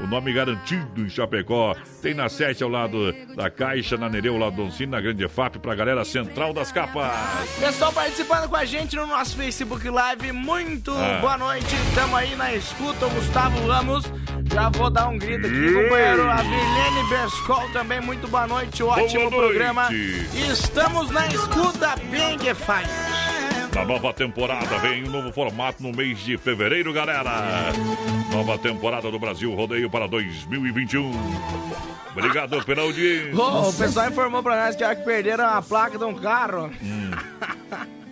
O 0.00 0.06
nome 0.06 0.32
garantido 0.32 1.00
em 1.00 1.08
Chapecó. 1.08 1.74
Tem 2.00 2.14
na 2.14 2.28
7 2.28 2.62
ao 2.62 2.68
lado 2.68 3.12
da 3.36 3.48
Caixa, 3.50 3.96
na 3.96 4.08
Nereu, 4.08 4.34
ao 4.34 4.38
lado 4.40 4.56
do 4.56 4.64
Doncini, 4.64 4.90
na 4.90 5.00
Grande 5.00 5.26
FAP, 5.28 5.56
pra 5.58 5.74
galera 5.74 6.04
Central 6.04 6.52
das 6.52 6.72
Capas. 6.72 7.12
Pessoal 7.60 7.92
participando 7.92 8.48
com 8.48 8.56
a 8.56 8.64
gente 8.64 8.96
no 8.96 9.06
nosso 9.06 9.36
Facebook 9.36 9.88
Live, 9.88 10.32
muito 10.32 10.90
Ah. 10.92 11.18
boa 11.20 11.38
noite. 11.38 11.74
Estamos 11.88 12.14
aí 12.18 12.34
na 12.34 12.52
escuta, 12.54 13.06
o 13.06 13.10
Gustavo 13.10 13.66
Ramos. 13.68 14.04
Já 14.52 14.68
vou 14.70 14.90
dar 14.90 15.08
um 15.08 15.16
grito 15.18 15.46
aqui, 15.46 15.72
companheiro. 15.72 16.28
A 16.28 16.36
Vilene 16.42 17.08
Berscol 17.08 17.68
também, 17.72 18.00
muito 18.00 18.26
boa 18.28 18.46
noite. 18.46 18.82
Ótimo 18.82 19.30
Boa 19.30 19.30
noite. 19.30 19.36
programa. 19.48 19.88
Estamos 19.92 21.10
na 21.10 21.26
escuta, 21.28 21.94
que 22.40 22.52
faz. 22.54 22.88
Na 23.74 23.84
nova 23.86 24.12
temporada 24.12 24.76
vem 24.78 25.04
um 25.04 25.10
novo 25.10 25.32
formato 25.32 25.82
no 25.82 25.92
mês 25.92 26.18
de 26.18 26.36
fevereiro, 26.36 26.92
galera. 26.92 27.72
Nova 28.30 28.58
temporada 28.58 29.10
do 29.10 29.18
Brasil 29.18 29.54
Rodeio 29.54 29.88
para 29.88 30.06
2021. 30.06 31.10
Obrigado 32.10 32.62
pela 32.64 32.82
audiência. 32.82 33.34
Ô, 33.34 33.70
o 33.70 33.72
pessoal 33.72 34.08
informou 34.08 34.42
pra 34.42 34.66
nós 34.66 34.76
que 34.76 34.84
que 34.94 35.02
perderam 35.02 35.46
a 35.46 35.62
placa 35.62 35.96
de 35.96 36.04
um 36.04 36.12
carro. 36.14 36.70
Hum. 36.82 37.10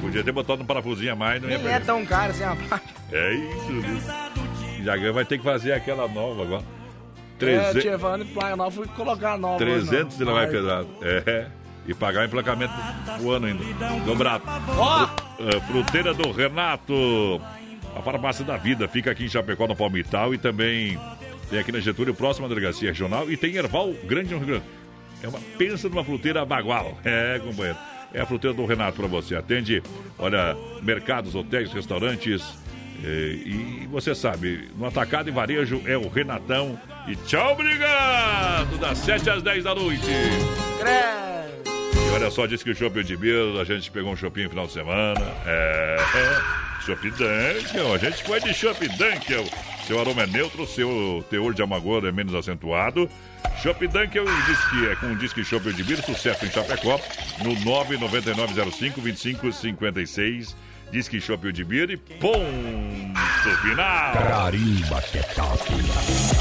Podia 0.00 0.24
ter 0.24 0.32
botado 0.32 0.62
um 0.62 0.66
parafusinho 0.66 1.12
a 1.12 1.16
mais, 1.16 1.42
não 1.42 1.48
ia 1.50 1.58
Nem 1.58 1.66
é 1.66 1.70
perder. 1.70 1.86
tão 1.86 2.04
caro 2.06 2.30
assim 2.30 2.42
a. 2.44 2.56
É 3.12 3.34
isso, 3.34 3.80
viu? 3.80 4.84
Jagão 4.84 5.12
vai 5.12 5.24
ter 5.24 5.38
que 5.38 5.44
fazer 5.44 5.72
aquela 5.72 6.08
nova 6.08 6.42
agora. 6.42 6.62
É, 6.62 7.38
300, 7.38 7.82
tinha 7.82 7.98
falando 7.98 8.24
de 8.24 8.32
placa 8.32 8.56
nova, 8.56 8.70
fui 8.70 8.86
colocar 8.88 9.32
a 9.34 9.38
nova. 9.38 9.62
hoje, 9.62 9.86
300 9.88 10.18
não. 10.18 10.26
ele 10.26 10.34
vai 10.34 10.46
pesado. 10.48 10.88
É. 11.02 11.46
E 11.86 11.92
pagar 11.92 12.22
o 12.22 12.24
emplacamento 12.24 12.72
o 13.20 13.30
ano 13.30 13.46
ainda. 13.46 13.64
Dobrado. 14.06 14.42
Ó, 14.78 15.06
É, 15.38 15.60
fruteira 15.60 16.14
do 16.14 16.30
Renato. 16.32 17.40
A 17.96 18.00
farmácia 18.02 18.44
da 18.44 18.56
vida 18.56 18.88
fica 18.88 19.10
aqui 19.10 19.24
em 19.24 19.28
Chapecó, 19.28 19.66
no 19.68 19.76
Palmital. 19.76 20.32
E 20.34 20.38
também 20.38 20.98
tem 21.50 21.58
aqui 21.58 21.70
na 21.72 21.80
Getúlio, 21.80 22.14
próxima 22.14 22.48
delegacia 22.48 22.88
regional. 22.88 23.30
E 23.30 23.36
tem 23.36 23.54
Erval 23.56 23.92
Grande 24.04 24.32
no 24.32 24.38
Rio 24.38 24.46
Grande. 24.48 24.64
É 25.22 25.28
uma 25.28 25.38
pensa 25.58 25.88
numa 25.88 26.04
fruteira 26.04 26.44
bagual. 26.44 26.98
É, 27.04 27.38
companheiro. 27.38 27.78
É 28.12 28.20
a 28.20 28.26
fruteira 28.26 28.56
do 28.56 28.64
Renato 28.64 28.96
para 28.98 29.06
você. 29.08 29.34
Atende, 29.34 29.82
olha, 30.18 30.56
mercados, 30.82 31.34
hotéis, 31.34 31.72
restaurantes. 31.72 32.42
é, 33.02 33.08
E 33.08 33.88
você 33.90 34.14
sabe, 34.14 34.68
no 34.76 34.86
atacado 34.86 35.28
e 35.28 35.32
varejo 35.32 35.82
é 35.86 35.96
o 35.96 36.08
Renatão. 36.08 36.78
E 37.08 37.16
tchau, 37.16 37.52
obrigado! 37.54 38.78
Das 38.78 38.98
7 38.98 39.28
às 39.30 39.42
10 39.42 39.64
da 39.64 39.74
noite. 39.74 40.06
credo. 40.78 41.74
E 42.06 42.10
olha 42.14 42.30
só, 42.30 42.46
disse 42.46 42.62
que 42.62 42.70
o 42.70 42.74
Shopping 42.74 43.02
de 43.02 43.16
Mil, 43.16 43.60
a 43.60 43.64
gente 43.64 43.90
pegou 43.90 44.12
um 44.12 44.16
shopping 44.16 44.44
no 44.44 44.50
final 44.50 44.66
de 44.66 44.72
semana. 44.72 45.20
É. 45.44 45.96
Shopping 46.86 47.10
Dunkel, 47.10 47.94
a 47.94 47.98
gente 47.98 48.22
foi 48.24 48.40
de 48.40 48.52
Shopping 48.54 48.88
Dunkel. 48.88 49.44
Seu 49.86 50.00
aroma 50.00 50.22
é 50.22 50.26
neutro, 50.26 50.66
seu 50.66 51.22
teor 51.28 51.52
de 51.52 51.62
amargor 51.62 52.06
é 52.06 52.12
menos 52.12 52.34
acentuado. 52.34 53.06
Shopping 53.62 53.88
Dunkel 53.88 54.24
diz 54.24 54.64
que 54.70 54.88
é 54.88 54.96
com 54.96 55.12
o 55.12 55.16
disque 55.16 55.44
Shopping 55.44 55.72
de 55.72 55.84
Mil, 55.84 55.98
sucesso 55.98 56.46
em 56.46 56.50
Chapecó, 56.50 56.98
no 57.42 57.54
99905-2556. 57.56 60.54
Disque 60.90 61.20
Shopping 61.20 61.52
de 61.52 61.62
Mil 61.64 61.90
e 61.90 61.98
final. 63.50 64.12
Carimba 64.12 65.00
que 65.02 65.18
top. 65.34 65.70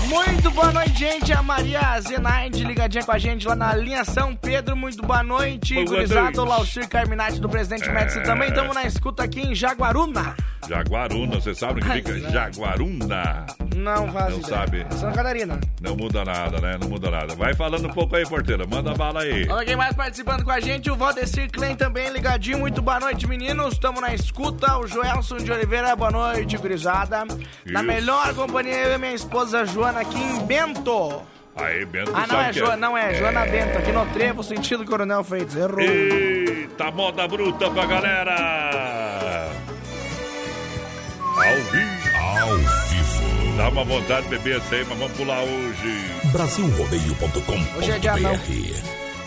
Muito 0.08 0.52
boa 0.52 0.72
noite, 0.72 1.00
gente. 1.00 1.34
A 1.34 1.42
Maria 1.42 2.00
Zenaide 2.02 2.64
ligadinha 2.64 3.04
com 3.04 3.12
a 3.12 3.18
gente 3.18 3.48
lá 3.48 3.56
na 3.56 3.76
linha 3.76 4.06
São 4.06 4.36
Pedro. 4.36 4.76
Muito 4.76 5.02
boa 5.06 5.24
noite. 5.24 5.74
Boa 5.76 5.86
Gurizado. 5.86 6.42
É. 6.42 6.46
Laucir 6.46 6.88
Carminati 6.88 7.40
do 7.40 7.50
Presidente 7.50 7.90
Médici 7.90 8.22
também. 8.24 8.50
Estamos 8.50 8.74
na 8.76 8.86
escuta 8.86 9.24
aqui 9.24 9.42
em 9.42 9.56
Jaguaruna. 9.56 10.36
Jaguaruna, 10.68 11.42
você 11.42 11.54
sabe 11.54 11.82
onde 11.84 11.92
fica? 11.92 12.14
Ai, 12.14 12.32
Jaguaruna. 12.32 13.46
Não 13.76 14.12
faz 14.14 14.30
Não 14.32 14.40
ideia. 14.40 14.56
sabe. 14.58 14.86
Santa 14.92 15.16
Catarina. 15.18 15.60
Não 15.82 15.96
muda 15.98 16.24
nada, 16.24 16.62
né? 16.62 16.78
Não 16.80 16.88
muda 16.88 17.12
nada. 17.12 17.36
Vai 17.36 17.54
falando 17.54 17.88
um 17.88 17.92
pouco 17.92 18.16
aí, 18.16 18.26
porteira. 18.26 18.66
Manda 18.66 18.94
bala 18.94 19.22
aí. 19.24 19.46
Olha 19.50 19.66
quem 19.66 19.76
mais 19.76 19.94
participando 19.94 20.44
com 20.44 20.52
a 20.52 20.60
gente, 20.62 20.90
o 20.90 20.96
Valdecir 20.96 21.52
Klein 21.52 21.76
também 21.76 22.10
ligadinho. 22.12 22.60
Muito 22.60 22.82
boa 22.82 23.00
noite, 23.00 23.28
meninos. 23.28 23.74
Estamos 23.74 24.00
na 24.00 24.14
escuta. 24.14 24.78
O 24.78 24.88
Joelson 24.88 25.38
de 25.38 25.52
Oliveira, 25.52 25.96
boa 25.96 26.12
noite, 26.12 26.56
gurizada. 26.58 26.93
Na 27.66 27.80
Isso. 27.80 27.84
melhor 27.84 28.34
companhia, 28.36 28.76
eu 28.76 28.94
e 28.94 28.98
minha 28.98 29.14
esposa 29.14 29.66
Joana 29.66 30.02
aqui 30.02 30.18
em 30.22 30.40
Bento. 30.46 31.22
Aí, 31.56 31.86
Bento, 31.86 32.12
Ah, 32.16 32.26
não 32.28 32.42
é, 32.42 32.52
que 32.52 32.60
jo 32.60 32.76
não 32.78 32.98
é, 32.98 33.14
Joana 33.16 33.46
Bento, 33.46 33.78
aqui 33.78 33.92
no 33.92 34.06
Trevo, 34.08 34.44
sentido 34.44 34.86
Coronel 34.86 35.24
Freitas. 35.24 35.56
Errou. 35.56 35.80
Eita, 35.82 36.92
moda 36.92 37.28
bruta 37.28 37.70
pra 37.70 37.86
galera! 37.86 39.50
Ao 41.36 41.56
vivo, 41.72 42.18
Ao 42.20 42.58
vivo. 42.58 43.58
da 43.58 43.70
uma 43.70 43.84
vontade 43.84 44.24
de 44.24 44.30
beber 44.38 44.58
essa 44.58 44.76
aí, 44.76 44.86
mas 44.88 44.98
vamos 44.98 45.18
pular 45.18 45.40
hoje. 45.42 46.06
Brasilrodeio.com. 46.32 47.78
Hoje 47.80 47.92
é 47.92 48.00
dia 48.00 48.16
não. 48.18 48.40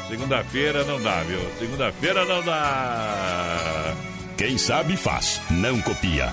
Segunda-feira 0.08 0.84
não 0.84 1.00
dá, 1.02 1.20
viu? 1.22 1.40
Segunda-feira 1.58 2.24
não 2.24 2.42
dá. 2.44 3.92
Quem 4.36 4.56
sabe 4.58 4.96
faz, 4.96 5.40
não 5.50 5.80
copia. 5.80 6.32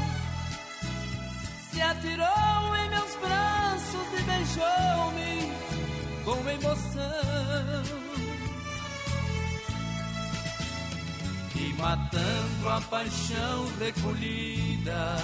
se 1.71 1.81
atirou 1.81 2.75
em 2.75 2.89
meus 2.89 3.15
braços 3.15 4.07
e 4.19 4.23
beijou-me 4.23 5.51
com 6.25 6.49
emoção. 6.49 7.83
E 11.55 11.73
matando 11.73 12.69
a 12.69 12.81
paixão 12.81 13.67
recolhida, 13.79 15.15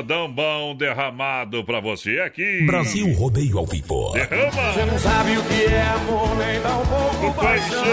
modão 0.00 0.32
bom 0.32 0.74
derramado 0.74 1.62
pra 1.62 1.78
você 1.78 2.20
aqui. 2.20 2.64
Brasil 2.64 3.12
Rodeio 3.12 3.58
ao 3.58 3.66
vivo. 3.66 4.12
Derrama 4.12 4.72
Você 4.72 4.84
não 4.86 4.98
sabe 4.98 5.36
o 5.36 5.44
que 5.44 5.64
é 5.66 5.82
amor, 5.82 6.36
nem 6.36 6.58
dá 6.62 6.78
um 6.78 6.86
pouco 6.86 7.26
o 7.26 7.34
paixão. 7.34 7.84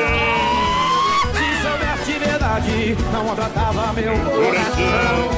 Se 1.34 1.62
soubesse 1.62 2.14
de 2.14 2.20
verdade, 2.20 2.96
não 3.12 3.26
maltratava 3.26 3.92
meu 3.94 4.14
coração. 4.14 4.46
Coração. 4.46 5.30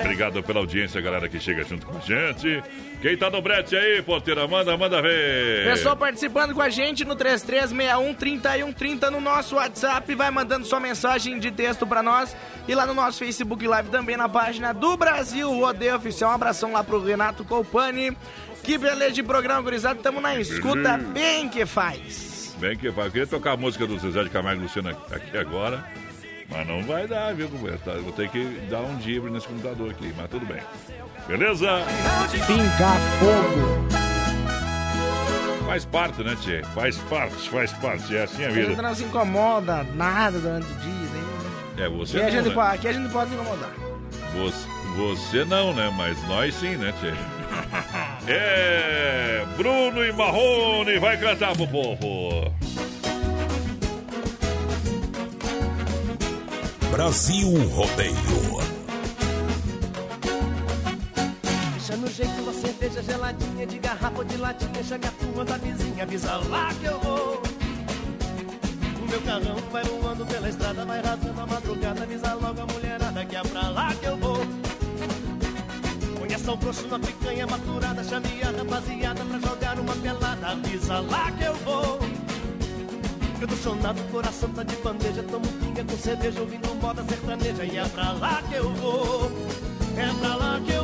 Obrigado 0.00 0.42
pela 0.42 0.58
audiência, 0.58 1.00
galera 1.00 1.28
que 1.28 1.38
chega 1.38 1.62
junto 1.62 1.86
com 1.86 1.96
a 1.96 2.00
gente. 2.00 2.60
Quem 3.02 3.16
tá 3.16 3.28
no 3.28 3.42
brete 3.42 3.74
aí, 3.74 4.00
porteira? 4.00 4.46
Manda, 4.46 4.76
manda 4.76 5.02
ver. 5.02 5.64
Pessoal 5.64 5.96
participando 5.96 6.54
com 6.54 6.62
a 6.62 6.70
gente 6.70 7.04
no 7.04 7.16
3361-3130 7.16 9.10
no 9.10 9.20
nosso 9.20 9.56
WhatsApp, 9.56 10.14
vai 10.14 10.30
mandando 10.30 10.64
sua 10.64 10.78
mensagem 10.78 11.40
de 11.40 11.50
texto 11.50 11.84
pra 11.84 12.00
nós 12.00 12.36
e 12.68 12.74
lá 12.76 12.86
no 12.86 12.94
nosso 12.94 13.18
Facebook 13.18 13.66
Live 13.66 13.88
também 13.90 14.16
na 14.16 14.28
página 14.28 14.72
do 14.72 14.96
Brasil 14.96 15.50
Rodeio 15.50 15.96
Oficial. 15.96 16.30
Um 16.30 16.34
abração 16.34 16.72
lá 16.74 16.84
pro 16.84 17.02
Renato 17.04 17.44
Colpani. 17.44 18.16
Que 18.62 18.78
beleza 18.78 19.10
de 19.10 19.24
programa, 19.24 19.60
gurizada. 19.62 19.98
Tamo 20.00 20.20
na 20.20 20.36
escuta 20.36 20.96
bem 20.96 21.48
que 21.48 21.66
faz. 21.66 22.54
Bem 22.60 22.76
que 22.76 22.88
vai. 22.88 23.08
Eu 23.08 23.10
queria 23.10 23.26
tocar 23.26 23.54
a 23.54 23.56
música 23.56 23.84
do 23.84 23.98
Zezé 23.98 24.22
de 24.22 24.30
Camargo 24.30 24.60
e 24.60 24.62
Luciano 24.62 24.90
aqui 24.90 25.36
agora. 25.36 25.84
Mas 26.52 26.66
não 26.66 26.82
vai 26.82 27.06
dar, 27.06 27.34
viu, 27.34 27.48
companheiro? 27.48 27.80
Vou 28.02 28.12
ter 28.12 28.28
que 28.28 28.44
dar 28.70 28.80
um 28.80 28.96
dibre 28.96 29.30
nesse 29.30 29.48
computador 29.48 29.90
aqui, 29.90 30.12
mas 30.16 30.28
tudo 30.30 30.44
bem. 30.46 30.60
Beleza? 31.26 31.66
Pingar 32.46 32.96
fogo. 33.18 33.88
Faz 35.66 35.84
parte, 35.86 36.22
né, 36.22 36.36
Tchê? 36.40 36.62
Faz 36.74 36.98
parte, 36.98 37.48
faz 37.48 37.72
parte. 37.74 38.14
É 38.14 38.24
assim 38.24 38.44
a 38.44 38.48
A 38.48 38.50
gente 38.52 38.66
vida. 38.68 38.82
não 38.82 38.94
se 38.94 39.04
incomoda 39.04 39.84
nada 39.94 40.38
durante 40.38 40.66
o 40.70 40.74
dia. 40.76 40.92
Né? 40.92 41.22
É, 41.78 41.86
Aqui, 41.86 41.96
você 41.96 42.20
a 42.20 42.30
gente 42.30 42.48
não, 42.48 42.54
pode, 42.54 42.68
né? 42.68 42.74
aqui 42.74 42.88
a 42.88 42.92
gente 42.92 43.10
pode 43.12 43.30
se 43.30 43.36
incomodar. 43.36 43.70
Você, 44.34 44.68
você 44.96 45.44
não, 45.46 45.72
né? 45.72 45.90
Mas 45.96 46.22
nós 46.28 46.54
sim, 46.54 46.76
né, 46.76 46.92
Tchê? 47.00 47.12
É, 48.28 49.44
Bruno 49.56 50.04
e 50.04 50.12
Marrone 50.12 50.98
vai 51.00 51.16
cantar 51.16 51.56
pro 51.56 51.66
povo. 51.66 52.31
Brasil 56.92 57.48
Rodeio. 57.70 58.14
Deixa 61.72 61.96
no 61.96 62.06
jeito 62.06 62.42
uma 62.42 62.52
cerveja 62.52 63.02
geladinha 63.02 63.66
de 63.66 63.78
garrafa 63.78 64.18
ou 64.18 64.24
de 64.24 64.36
latinha. 64.36 64.84
Chega 64.84 65.08
a 65.08 65.10
turma 65.12 65.42
da 65.42 65.56
vizinha, 65.56 66.02
avisa 66.02 66.36
lá 66.50 66.68
que 66.74 66.84
eu 66.84 67.00
vou. 67.00 67.42
O 69.02 69.10
meu 69.10 69.22
carrão 69.22 69.56
vai 69.72 69.82
voando 69.84 70.26
pela 70.26 70.50
estrada, 70.50 70.84
vai 70.84 71.00
rasgando 71.00 71.40
a 71.40 71.46
madrugada. 71.46 72.02
Avisa 72.02 72.34
logo 72.34 72.60
a 72.60 72.66
mulherada 72.66 73.24
que 73.24 73.36
é 73.36 73.42
pra 73.42 73.68
lá 73.70 73.94
que 73.94 74.04
eu 74.04 74.16
vou. 74.18 74.46
Conheça 76.18 76.52
o 76.52 76.56
grosso 76.58 76.86
na 76.88 76.98
picanha 76.98 77.46
maturada. 77.46 78.04
Chame 78.04 78.42
a 78.42 78.50
rapaziada 78.50 79.24
pra 79.24 79.38
jogar 79.38 79.78
uma 79.80 79.96
pelada. 79.96 80.46
Avisa 80.46 81.00
lá 81.00 81.32
que 81.32 81.44
eu 81.44 81.54
vou. 81.54 81.98
Eu 83.40 83.48
tô 83.48 83.56
chonado, 83.56 83.98
coração 84.12 84.50
tá 84.50 84.62
de 84.62 84.76
bandeja 84.76 85.22
Tomo 85.24 85.61
pinga 85.72 85.84
com 85.84 85.96
cerveja, 85.96 86.40
ouvindo 86.40 86.74
moda 86.80 87.02
sertaneja. 87.04 87.64
E 87.64 87.78
é 87.78 87.88
pra 87.88 88.12
lá 88.12 88.42
que 88.48 88.54
eu 88.54 88.72
vou 88.74 89.30
É 89.96 90.20
pra 90.20 90.36
lá 90.36 90.60
que 90.60 90.72
eu 90.72 90.81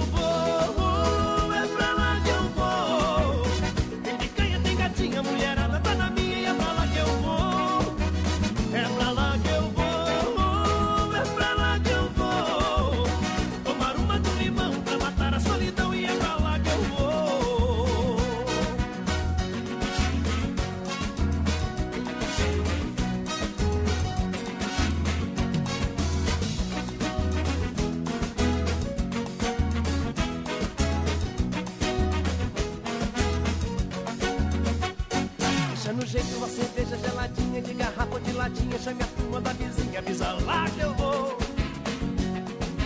Da 39.38 39.52
vizinha, 39.52 40.00
avisa 40.00 40.32
lá 40.44 40.68
que 40.68 40.80
eu 40.80 40.92
vou. 40.94 41.38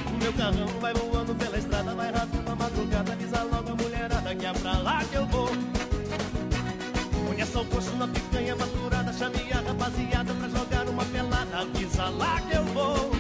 O 0.06 0.22
meu 0.22 0.32
carrão 0.34 0.68
vai 0.82 0.92
voando 0.92 1.34
pela 1.34 1.56
estrada, 1.56 1.94
vai 1.94 2.12
rasgando 2.12 2.52
a 2.52 2.54
madrugada. 2.54 3.12
Avisa 3.14 3.42
logo 3.44 3.70
a 3.70 3.74
mulherada 3.74 4.34
que 4.34 4.44
é 4.44 4.52
pra 4.52 4.78
lá 4.78 5.02
que 5.02 5.14
eu 5.14 5.26
vou. 5.26 5.48
Conheça 7.26 7.58
o 7.58 7.64
coxo 7.64 7.96
na 7.96 8.06
picanha 8.06 8.54
maturada. 8.54 9.12
Chame 9.14 9.50
a 9.50 9.60
rapaziada 9.66 10.34
pra 10.34 10.48
jogar 10.48 10.88
uma 10.90 11.04
pelada. 11.06 11.58
Avisa 11.58 12.08
lá 12.10 12.40
que 12.42 12.54
eu 12.54 12.64
vou. 12.66 13.10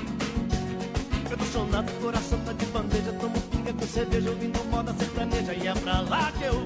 Eu 1.30 1.38
tô 1.38 1.44
chonado, 1.46 1.90
coração 2.02 2.38
tá 2.40 2.52
de 2.52 2.66
bandeja. 2.66 3.12
Tomo 3.14 3.40
pinga 3.50 3.72
com 3.72 3.86
cerveja, 3.86 4.28
ouvindo 4.28 4.62
moda 4.70 4.94
sertaneja. 4.98 5.54
E 5.54 5.66
é 5.66 5.72
pra 5.72 6.00
lá 6.02 6.30
que 6.32 6.44
eu 6.44 6.61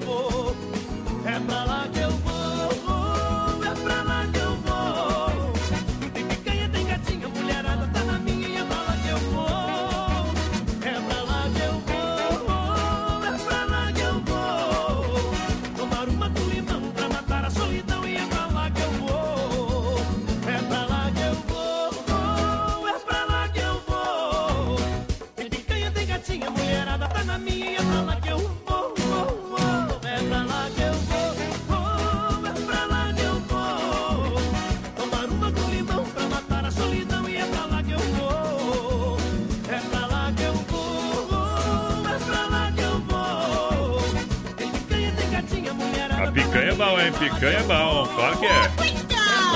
hein? 47.07 47.13
Picanha 47.13 47.59
é 47.59 47.63
bom, 47.63 48.07
claro 48.15 48.37
que 48.37 48.45
é. 48.45 48.67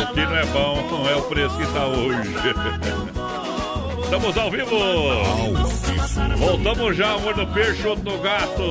O 0.01 0.13
que 0.13 0.21
não 0.21 0.35
é 0.35 0.45
bom 0.45 0.87
não 0.89 1.09
é 1.09 1.15
o 1.15 1.21
preço 1.23 1.57
que 1.57 1.65
tá 1.73 1.85
hoje. 1.85 2.31
Estamos 4.03 4.37
ao 4.37 4.51
vivo. 4.51 4.77
Voltamos 6.37 6.97
já, 6.97 7.13
amor 7.13 7.33
do 7.33 7.47
peixe, 7.47 7.87
outro 7.87 8.11
no 8.11 8.17
gato. 8.19 8.63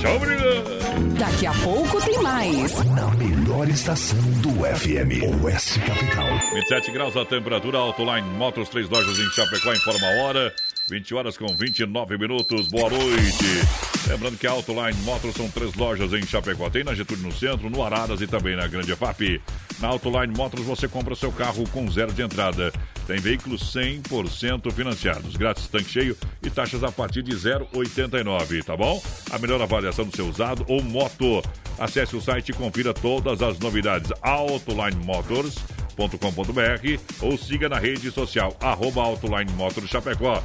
Tchau, 0.00 0.16
obrigado. 0.16 0.84
Daqui 1.18 1.46
a 1.46 1.52
pouco 1.52 2.00
tem 2.04 2.22
mais. 2.22 2.84
Na 2.84 3.10
melhor 3.12 3.68
estação 3.68 4.18
do 4.40 4.50
FM, 4.50 5.42
Oeste 5.42 5.80
Capital. 5.80 6.28
27 6.54 6.92
graus 6.92 7.16
a 7.16 7.24
temperatura, 7.24 7.78
Autoline 7.78 8.28
Motors, 8.28 8.68
três 8.68 8.88
lojas 8.88 9.18
em 9.18 9.28
Chapecó, 9.30 9.72
informa 9.72 10.06
a 10.06 10.22
hora. 10.22 10.54
20 10.88 11.14
horas 11.14 11.38
com 11.38 11.46
29 11.46 12.18
minutos, 12.18 12.68
boa 12.68 12.90
noite. 12.90 13.83
Lembrando 14.06 14.36
que 14.36 14.46
a 14.46 14.50
Autoline 14.50 15.00
Motors 15.02 15.34
são 15.34 15.48
três 15.48 15.74
lojas 15.74 16.12
em 16.12 16.26
Chapecó. 16.26 16.68
Tem 16.68 16.84
na 16.84 16.94
Getúlio 16.94 17.24
no 17.24 17.32
centro, 17.32 17.70
no 17.70 17.82
Araras 17.82 18.20
e 18.20 18.26
também 18.26 18.54
na 18.54 18.66
Grande 18.66 18.94
FAP. 18.94 19.40
Na 19.80 19.88
Autoline 19.88 20.36
Motors 20.36 20.64
você 20.64 20.86
compra 20.86 21.14
seu 21.14 21.32
carro 21.32 21.68
com 21.70 21.90
zero 21.90 22.12
de 22.12 22.22
entrada. 22.22 22.72
Tem 23.06 23.18
veículos 23.18 23.74
100% 23.74 24.70
financiados, 24.72 25.36
grátis 25.36 25.66
tanque 25.68 25.90
cheio 25.90 26.16
e 26.42 26.50
taxas 26.50 26.84
a 26.84 26.92
partir 26.92 27.22
de 27.22 27.32
0,89, 27.34 28.62
tá 28.64 28.76
bom? 28.76 29.02
A 29.30 29.38
melhor 29.38 29.60
avaliação 29.60 30.04
do 30.04 30.14
seu 30.14 30.28
usado 30.28 30.64
ou 30.68 30.82
moto. 30.82 31.42
Acesse 31.78 32.14
o 32.14 32.20
site 32.20 32.50
e 32.50 32.52
confira 32.52 32.94
todas 32.94 33.42
as 33.42 33.58
novidades. 33.58 34.12
Autoline 34.22 35.02
Motors 35.04 35.56
autoline.com.br 35.96 37.00
ou 37.22 37.38
siga 37.38 37.68
na 37.68 37.78
rede 37.78 38.10
social 38.10 38.56
arroba 38.60 39.02
Autoline 39.02 39.50
Motors 39.52 39.88
Chapecó. 39.88 40.42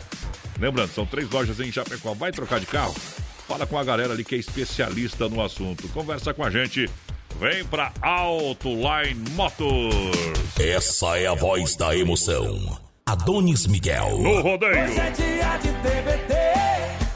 Lembrando, 0.59 0.91
são 0.91 1.05
três 1.05 1.29
lojas 1.29 1.59
em 1.59 1.71
Chapecó. 1.71 2.13
Vai 2.13 2.31
trocar 2.31 2.59
de 2.59 2.65
carro? 2.65 2.95
Fala 3.49 3.65
com 3.65 3.79
a 3.79 3.83
galera 3.83 4.13
ali 4.13 4.23
que 4.23 4.35
é 4.35 4.37
especialista 4.37 5.27
no 5.27 5.41
assunto. 5.43 5.87
Conversa 5.89 6.35
com 6.35 6.43
a 6.43 6.51
gente. 6.51 6.87
Vem 7.39 7.65
pra 7.65 7.91
Autoline 7.99 9.27
Motors. 9.31 10.59
Essa 10.59 11.17
é 11.17 11.25
a 11.25 11.33
voz 11.33 11.75
da 11.75 11.97
emoção. 11.97 12.77
Adonis 13.07 13.65
Miguel. 13.65 14.19
No 14.19 14.41
rodeio. 14.41 14.75
é 14.75 15.09
dia 15.09 15.57
de 15.57 15.69
TBT. 15.81 16.33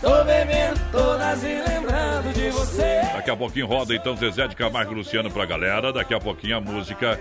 Tô 0.02 0.24
bebendo 0.24 0.80
todas 0.91 1.43
e 1.43 1.62
lembrando 1.69 2.34
de 2.34 2.50
você. 2.50 3.02
Daqui 3.13 3.30
a 3.30 3.38
pouquinho 3.38 3.67
roda 3.67 3.93
então 3.93 4.15
Zezé 4.15 4.48
de 4.48 4.56
Camargo 4.56 4.91
e 4.91 4.96
Luciano 4.96 5.30
pra 5.30 5.46
galera. 5.46 5.93
Daqui 5.93 6.15
a 6.15 6.19
pouquinho 6.19 6.58
a 6.58 6.62
música. 6.62 7.19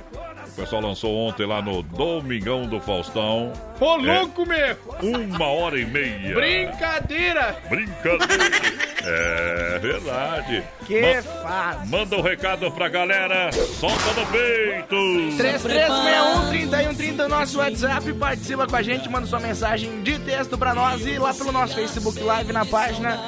O 0.53 0.55
pessoal 0.55 0.83
lançou 0.83 1.15
ontem 1.17 1.47
lá 1.47 1.63
no 1.63 1.83
Domingão 1.83 2.67
do 2.67 2.79
Faustão. 2.79 3.53
Ô, 3.81 3.97
louco, 3.97 4.45
meu! 4.47 4.77
Uma 5.03 5.47
hora 5.47 5.81
e 5.81 5.87
meia. 5.87 6.35
Brincadeira! 6.35 7.57
Brincadeira. 7.69 8.93
É 9.05 9.81
verdade. 9.81 10.63
Que 10.87 11.01
Ma- 11.01 11.23
fácil! 11.23 11.89
Manda 11.89 12.17
um 12.17 12.21
recado 12.23 12.71
pra 12.71 12.89
galera. 12.89 13.51
Solta 13.51 14.13
no 14.21 14.25
peito. 14.29 14.95
3361-3130, 15.43 17.27
nosso 17.27 17.59
WhatsApp, 17.59 18.13
participa 18.13 18.65
com 18.65 18.77
a 18.77 18.83
gente, 18.83 19.09
manda 19.09 19.27
sua 19.27 19.41
mensagem 19.41 20.03
de 20.05 20.21
texto 20.21 20.57
pra 20.57 20.73
nós 20.73 21.05
e 21.05 21.19
lá 21.19 21.35
pelo 21.35 21.51
nosso 21.51 21.75
Facebook 21.75 22.21
Live 22.23 22.53
na 22.53 22.65
página 22.65 23.19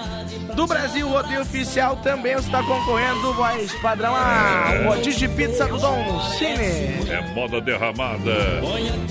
do 0.55 0.67
Brasil 0.67 1.09
Rodeio 1.09 1.41
Oficial 1.43 1.97
também 1.97 2.33
está 2.35 2.63
concorrendo, 2.63 3.33
voz 3.35 3.73
padrão, 3.81 4.15
a 4.15 4.85
rodízio 4.87 5.29
de 5.29 5.35
pizza 5.35 5.67
do 5.67 5.79
Dom 5.79 6.21
Cine. 6.39 7.11
É 7.11 7.21
moda 7.35 7.61
derramada. 7.61 8.33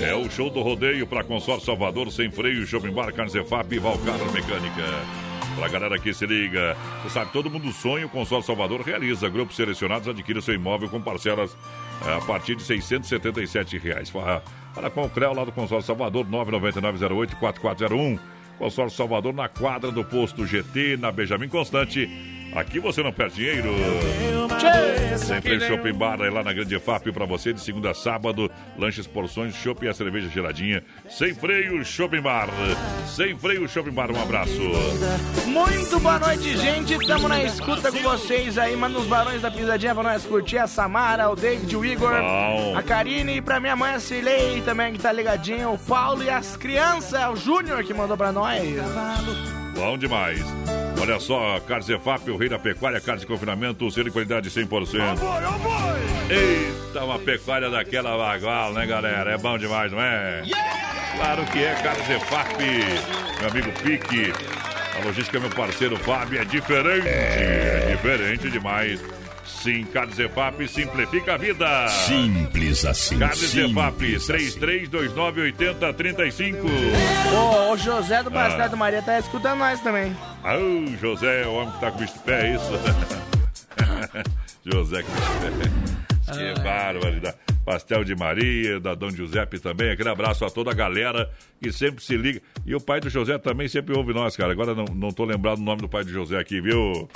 É 0.00 0.14
o 0.14 0.30
show 0.30 0.48
do 0.50 0.62
rodeio 0.62 1.06
para 1.06 1.22
consórcio 1.24 1.66
Salvador, 1.66 2.10
sem 2.10 2.30
freio, 2.30 2.66
shopping 2.66 2.92
bar, 2.92 3.12
Carnzefap 3.12 3.74
e 3.74 3.78
Valcar 3.78 4.18
Mecânica. 4.32 4.82
Pra 5.56 5.68
galera 5.68 5.98
que 6.00 6.12
se 6.12 6.26
liga, 6.26 6.76
você 7.02 7.10
sabe, 7.10 7.30
todo 7.32 7.48
mundo 7.48 7.70
sonha, 7.72 8.06
o 8.06 8.08
Consórcio 8.08 8.48
Salvador 8.48 8.80
realiza. 8.80 9.28
Grupos 9.28 9.54
selecionados 9.54 10.08
adquire 10.08 10.42
seu 10.42 10.52
imóvel 10.52 10.88
com 10.88 11.00
parcelas 11.00 11.56
eh, 12.04 12.12
a 12.16 12.20
partir 12.22 12.56
de 12.56 12.64
677 12.64 13.78
reais. 13.78 14.10
Fa- 14.10 14.42
Fala 14.74 14.90
com 14.90 15.04
o 15.04 15.08
Creu 15.08 15.32
lá 15.32 15.44
do 15.44 15.52
Consórcio 15.52 15.86
Salvador, 15.86 16.26
99908-4401. 16.26 18.18
Consórcio 18.58 18.96
Salvador 18.96 19.34
na 19.34 19.48
quadra 19.48 19.90
do 19.90 20.04
posto 20.04 20.46
GT, 20.46 20.96
na 20.96 21.10
Benjamin 21.10 21.48
Constante. 21.48 22.33
Aqui 22.54 22.78
você 22.78 23.02
não 23.02 23.12
perde 23.12 23.36
dinheiro. 23.36 23.74
Sempre 25.18 25.60
Shopping 25.60 25.92
Bar 25.92 26.22
aí 26.22 26.30
lá 26.30 26.42
na 26.42 26.52
Grande 26.52 26.78
FAP 26.78 27.12
pra 27.12 27.26
você 27.26 27.52
de 27.52 27.60
segunda 27.60 27.90
a 27.90 27.94
sábado. 27.94 28.50
Lanches, 28.78 29.06
porções, 29.06 29.54
shopping 29.56 29.86
e 29.86 29.88
a 29.88 29.94
cerveja 29.94 30.28
geladinha. 30.28 30.82
Sem 31.08 31.34
freio, 31.34 31.84
Shopping 31.84 32.20
Bar. 32.20 32.48
Sem 33.06 33.36
freio, 33.36 33.68
Shopping 33.68 33.90
Bar. 33.90 34.10
Um 34.12 34.22
abraço. 34.22 34.60
Muito 35.46 35.98
boa 35.98 36.18
noite, 36.18 36.56
gente. 36.56 36.96
Tamo 37.06 37.28
na 37.28 37.42
escuta 37.42 37.90
com 37.90 37.98
vocês 37.98 38.56
aí. 38.56 38.76
Manda 38.76 38.98
os 38.98 39.06
barões 39.06 39.42
da 39.42 39.50
pisadinha 39.50 39.94
pra 39.94 40.04
nós 40.04 40.24
curtir. 40.24 40.58
A 40.58 40.66
Samara, 40.66 41.28
o 41.30 41.36
David, 41.36 41.76
o 41.76 41.84
Igor, 41.84 42.12
Bom. 42.12 42.76
a 42.76 42.82
Karine 42.82 43.38
e 43.38 43.42
pra 43.42 43.58
minha 43.58 43.74
mãe, 43.74 43.94
a 43.94 44.00
Cirlei 44.00 44.60
também 44.62 44.92
que 44.92 44.98
tá 45.00 45.10
ligadinho. 45.10 45.72
O 45.72 45.78
Paulo 45.78 46.22
e 46.22 46.30
as 46.30 46.56
crianças. 46.56 47.14
É 47.14 47.28
o 47.28 47.34
Júnior 47.36 47.82
que 47.82 47.92
mandou 47.92 48.16
pra 48.16 48.30
nós. 48.32 48.62
Bom 49.76 49.98
demais. 49.98 50.40
Olha 51.04 51.20
só, 51.20 51.60
Carnes 51.60 51.86
EFAP, 51.86 52.30
o 52.30 52.36
rei 52.38 52.48
da 52.48 52.58
pecuária, 52.58 52.98
carnes 52.98 53.20
de 53.20 53.26
confinamento, 53.26 53.90
selo 53.90 54.06
de 54.06 54.10
qualidade 54.10 54.48
100%. 54.48 55.18
Eita, 56.30 57.04
uma 57.04 57.18
pecuária 57.18 57.68
daquela 57.68 58.16
vagal, 58.16 58.72
né, 58.72 58.86
galera? 58.86 59.32
É 59.32 59.36
bom 59.36 59.58
demais, 59.58 59.92
não 59.92 60.00
é? 60.00 60.44
Claro 61.14 61.44
que 61.44 61.62
é, 61.62 61.74
Carnes 61.74 62.08
EFAP, 62.08 62.58
meu 63.38 63.50
amigo 63.50 63.70
Pique. 63.82 64.32
A 64.98 65.04
logística, 65.04 65.38
meu 65.38 65.50
parceiro 65.50 65.94
Fábio, 65.98 66.40
é 66.40 66.44
diferente. 66.46 67.06
É 67.06 67.88
diferente 67.90 68.48
demais. 68.48 68.98
Sim, 69.64 69.82
Carnes 69.84 70.18
EFAP 70.18 70.68
simplifica 70.68 71.34
a 71.34 71.36
vida. 71.38 71.88
Simples 71.88 72.84
assim. 72.84 73.18
Carnes 73.18 73.38
simples 73.38 73.70
EFAP, 73.70 74.16
assim. 74.16 74.58
33298035. 74.60 76.56
Ô, 77.34 77.72
o 77.72 77.76
José 77.78 78.22
do 78.22 78.28
Bastardo 78.30 78.62
Ah. 78.64 78.68
do 78.68 78.76
Maria 78.76 79.00
tá 79.00 79.18
escutando 79.18 79.60
nós 79.60 79.80
também. 79.80 80.14
Ah, 80.42 80.58
o 80.58 80.94
José, 80.98 81.46
o 81.46 81.54
homem 81.54 81.72
que 81.72 81.80
tá 81.80 81.90
com 81.90 81.98
bicho 81.98 82.12
de 82.12 82.18
pé, 82.20 82.46
é 82.50 82.54
isso? 82.56 82.70
José 84.70 85.02
com 85.02 85.10
bicho 85.12 85.32
de 85.40 85.50
pé. 85.62 85.70
Que 86.54 86.60
barbaridade. 86.62 87.36
Pastel 87.64 88.04
de 88.04 88.14
Maria, 88.14 88.78
da 88.78 88.94
Dom 88.94 89.08
Giuseppe 89.08 89.58
também. 89.58 89.90
Aquele 89.90 90.10
abraço 90.10 90.44
a 90.44 90.50
toda 90.50 90.70
a 90.72 90.74
galera 90.74 91.30
que 91.58 91.72
sempre 91.72 92.04
se 92.04 92.14
liga. 92.18 92.42
E 92.66 92.74
o 92.74 92.80
pai 92.80 93.00
do 93.00 93.08
José 93.08 93.38
também 93.38 93.66
sempre 93.68 93.96
ouve 93.96 94.12
nós, 94.12 94.36
cara. 94.36 94.52
Agora 94.52 94.74
não, 94.74 94.84
não 94.94 95.08
tô 95.10 95.24
lembrado 95.24 95.56
o 95.58 95.62
nome 95.62 95.80
do 95.80 95.88
pai 95.88 96.04
do 96.04 96.10
José 96.10 96.38
aqui, 96.38 96.60
viu? 96.60 97.08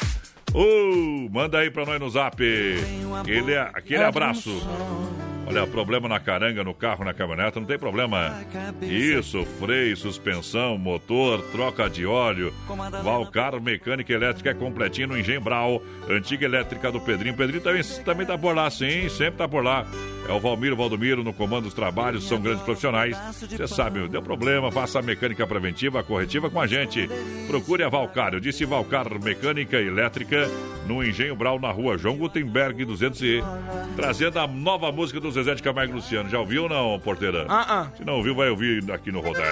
Ô, 0.54 1.28
manda 1.30 1.58
aí 1.58 1.70
pra 1.70 1.84
nós 1.84 2.00
no 2.00 2.08
zap. 2.08 2.42
Ele 2.42 3.52
é, 3.52 3.60
aquele 3.74 4.02
abraço. 4.02 4.50
Olha, 5.48 5.66
problema 5.66 6.06
na 6.08 6.20
caranga, 6.20 6.62
no 6.62 6.74
carro, 6.74 7.04
na 7.04 7.14
caminhonete, 7.14 7.58
não 7.58 7.66
tem 7.66 7.78
problema. 7.78 8.34
Isso, 8.82 9.46
freio, 9.58 9.96
suspensão, 9.96 10.76
motor, 10.76 11.40
troca 11.50 11.88
de 11.88 12.04
óleo. 12.04 12.52
Valcar 13.02 13.58
Mecânica 13.58 14.12
Elétrica 14.12 14.50
é 14.50 14.54
completinho 14.54 15.08
no 15.08 15.18
Engenho 15.18 15.40
Brau. 15.40 15.82
Antiga 16.08 16.44
elétrica 16.44 16.92
do 16.92 17.00
Pedrinho. 17.00 17.34
Pedrinho 17.34 17.62
também, 17.62 17.82
também 18.04 18.26
tá 18.26 18.36
por 18.36 18.54
lá, 18.54 18.70
sim, 18.70 19.08
sempre 19.08 19.38
tá 19.38 19.48
por 19.48 19.64
lá. 19.64 19.86
É 20.28 20.32
o 20.32 20.38
Valmiro 20.38 20.76
Valdomiro 20.76 21.24
no 21.24 21.32
comando 21.32 21.64
dos 21.64 21.72
trabalhos, 21.72 22.28
são 22.28 22.38
grandes 22.38 22.62
profissionais. 22.62 23.16
Você 23.32 23.66
sabe, 23.66 24.06
deu 24.08 24.20
problema, 24.20 24.70
faça 24.70 24.98
a 24.98 25.02
mecânica 25.02 25.46
preventiva, 25.46 26.02
corretiva 26.02 26.50
com 26.50 26.60
a 26.60 26.66
gente. 26.66 27.08
Procure 27.46 27.82
a 27.82 27.88
Valcar, 27.88 28.34
eu 28.34 28.40
disse 28.40 28.66
Valcar 28.66 29.06
Mecânica 29.22 29.78
Elétrica 29.78 30.46
no 30.86 31.02
Engenho 31.02 31.34
Brau, 31.34 31.58
na 31.58 31.70
rua 31.70 31.96
João 31.96 32.16
Gutenberg 32.16 32.84
200 32.84 33.22
e 33.22 33.42
trazendo 33.96 34.38
a 34.38 34.46
nova 34.46 34.92
música 34.92 35.18
do 35.18 35.30
Zezé 35.38 35.54
de 35.54 35.62
Camargo 35.62 35.92
e 35.92 35.96
Luciano. 35.96 36.28
Já 36.28 36.40
ouviu 36.40 36.64
ou 36.64 36.68
não, 36.68 36.98
porteira? 36.98 37.46
Ah, 37.48 37.66
ah. 37.68 37.86
Se 37.96 38.04
não 38.04 38.14
ouviu, 38.14 38.34
vai 38.34 38.50
ouvir 38.50 38.90
aqui 38.90 39.12
no 39.12 39.20
Rodeio. 39.20 39.46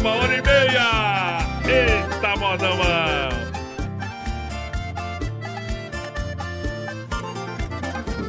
Uma 0.00 0.10
hora 0.10 0.34
e 0.34 0.42
meia! 0.42 1.38
Eita, 1.66 2.36
modão, 2.38 2.76
mano! 2.78 3.52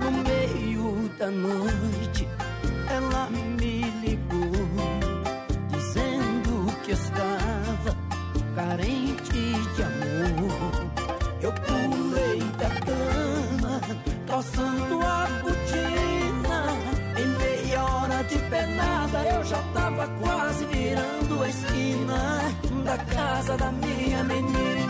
No 0.02 0.12
meio 0.12 1.10
da 1.18 1.32
noite, 1.32 2.28
ela 2.90 3.30
me 3.30 3.83
calçando 14.34 15.00
a 15.06 15.28
botina. 15.44 16.60
Em 17.22 17.28
meia 17.38 17.84
hora 17.84 18.24
de 18.24 18.40
pernada, 18.50 19.20
eu 19.36 19.44
já 19.44 19.62
tava 19.76 20.08
quase 20.20 20.66
virando 20.66 21.44
a 21.44 21.50
esquina 21.50 22.42
da 22.84 22.98
casa 22.98 23.56
da 23.58 23.72
minha 23.72 24.24
menina. 24.24 24.83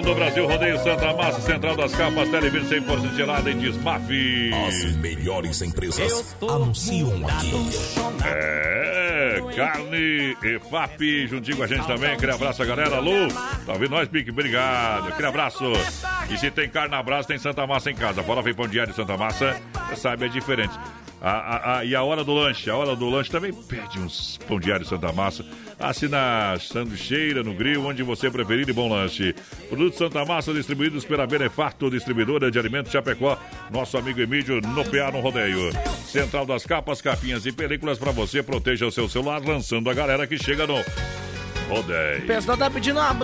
Do 0.00 0.14
Brasil, 0.14 0.46
Rodeio 0.46 0.78
Santa 0.78 1.12
Massa, 1.12 1.40
Central 1.40 1.76
das 1.76 1.94
Capas, 1.94 2.28
Televisão 2.28 2.80
100% 2.80 3.16
gelada 3.16 3.50
em 3.50 3.58
Desmaf. 3.58 4.10
As 4.66 4.96
melhores 4.96 5.60
empresas 5.62 6.36
anunciam 6.42 7.26
aqui. 7.28 7.52
É, 8.24 9.40
Carne 9.54 10.36
EFAP, 10.42 11.26
juntinho 11.26 11.56
com 11.56 11.62
a 11.62 11.66
gente 11.66 11.86
também. 11.86 12.12
Aquele 12.12 12.32
abraço 12.32 12.62
a 12.62 12.66
galera. 12.66 12.96
Alô, 12.96 13.28
tá 13.66 13.72
ouvindo 13.72 13.90
nós, 13.90 14.08
Pique? 14.08 14.30
Obrigado. 14.30 15.08
Aquele 15.08 15.28
abraço. 15.28 15.64
E 16.30 16.38
se 16.38 16.50
tem 16.50 16.68
carne 16.68 16.90
na 16.90 17.02
brasa, 17.02 17.28
tem 17.28 17.38
Santa 17.38 17.66
Massa 17.66 17.90
em 17.90 17.94
casa. 17.94 18.22
Bora 18.22 18.42
ver 18.42 18.54
pão 18.54 18.66
diário 18.66 18.92
de 18.92 18.96
Santa 18.96 19.16
Massa. 19.16 19.60
Você 19.88 19.96
sabe, 19.96 20.26
é 20.26 20.28
diferente. 20.28 20.74
A, 21.24 21.30
a, 21.30 21.78
a, 21.78 21.84
e 21.86 21.94
a 21.94 22.02
hora 22.02 22.22
do 22.22 22.34
lanche? 22.34 22.68
A 22.68 22.76
hora 22.76 22.94
do 22.94 23.08
lanche 23.08 23.30
também 23.30 23.50
pede 23.50 23.98
uns 23.98 24.38
pão 24.46 24.60
diário 24.60 24.84
Santa 24.84 25.10
Massa. 25.10 25.42
Assina 25.80 26.54
sanduicheira, 26.60 27.42
no 27.42 27.54
grill, 27.54 27.86
onde 27.86 28.02
você 28.02 28.30
preferir 28.30 28.68
e 28.68 28.72
bom 28.74 28.90
lanche. 28.90 29.34
Produtos 29.70 29.96
Santa 29.96 30.22
Massa 30.26 30.52
distribuídos 30.52 31.02
pela 31.06 31.26
Benefato, 31.26 31.90
distribuidora 31.90 32.50
de 32.50 32.58
alimentos 32.58 32.92
Chapecó. 32.92 33.38
Nosso 33.70 33.96
amigo 33.96 34.20
Emílio 34.20 34.60
no 34.60 34.84
PA 34.84 35.10
no 35.10 35.20
Rodeio. 35.20 35.72
Central 36.04 36.44
das 36.44 36.66
capas, 36.66 37.00
capinhas 37.00 37.46
e 37.46 37.52
películas 37.52 37.98
para 37.98 38.12
você. 38.12 38.42
Proteja 38.42 38.86
o 38.86 38.92
seu 38.92 39.08
celular, 39.08 39.40
lançando 39.42 39.88
a 39.88 39.94
galera 39.94 40.26
que 40.26 40.36
chega 40.36 40.66
no 40.66 40.76
Rodeio. 41.70 42.24
O 42.24 42.26
pessoal 42.26 42.58
tá 42.58 42.70
pedindo 42.70 43.00
uma 43.00 43.14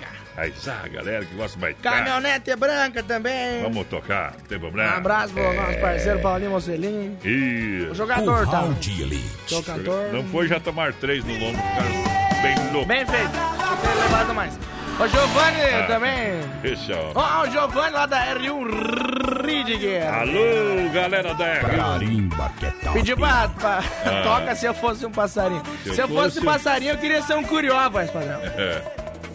É. 0.00 0.03
Aí, 0.36 0.52
a 0.66 0.88
galera 0.88 1.24
que 1.24 1.34
gosta 1.36 1.58
mais 1.60 1.76
Caminhonete 1.80 2.56
branca 2.56 3.02
também. 3.04 3.62
Vamos 3.62 3.86
tocar, 3.86 4.34
não 4.38 4.46
tem 4.46 4.58
Um 4.58 4.80
abraço 4.96 5.32
pro 5.32 5.42
É. 5.42 5.54
nosso 5.54 5.78
parceiro 5.80 6.18
Paulinho 6.20 6.50
Mocelinho. 6.50 7.16
Isso. 7.24 7.92
O 7.92 7.94
jogador, 7.94 8.48
tá? 8.50 8.64
Elite. 8.64 9.24
Sou 9.46 9.62
cantor. 9.62 10.12
Não 10.12 10.24
foi 10.24 10.48
já 10.48 10.58
tomar 10.58 10.92
três 10.94 11.24
no 11.24 11.32
lombo, 11.38 11.58
cara. 11.62 12.42
Bem 12.42 12.72
louco. 12.72 12.86
Bem 12.88 13.06
feito. 13.06 13.30
Não 13.32 13.76
tem 13.76 13.94
levado 14.02 14.34
mais. 14.34 14.58
O 14.98 15.08
Giovanni 15.08 15.60
Ah. 15.74 15.86
também. 15.88 16.40
Deixa, 16.62 16.96
ó. 16.96 17.12
Ó, 17.14 17.42
o 17.42 17.50
Giovanni 17.50 17.90
lá 17.94 18.06
da 18.06 18.26
R1 18.26 19.44
Ridger. 19.44 20.12
Alô, 20.14 20.90
galera 20.92 21.34
da 21.34 21.46
R. 21.46 21.76
Carimba 21.76 22.52
que 22.58 22.70
tal. 22.82 22.92
Pediu 22.94 23.16
pra, 23.16 23.48
pra- 23.48 23.82
Ah. 24.04 24.22
toca 24.22 24.54
se 24.54 24.66
eu 24.66 24.74
fosse 24.74 25.04
um 25.06 25.10
passarinho. 25.10 25.62
Se 25.84 25.94
Se, 25.94 26.00
eu 26.00 26.08
fosse 26.08 26.34
fosse- 26.40 26.44
passarinho, 26.46 26.92
eu 26.92 26.98
queria 26.98 27.22
ser 27.22 27.34
um 27.34 27.42
curió, 27.42 27.88
voz 27.90 28.10
padrão. 28.10 28.40
É. 28.56 28.82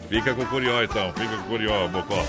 Fica 0.10 0.34
com 0.34 0.42
o 0.42 0.46
Curió, 0.48 0.84
então. 0.84 1.14
Fica 1.14 1.36
com 1.38 1.42
o 1.44 1.46
Curió, 1.46 1.88
Bocó. 1.88 2.26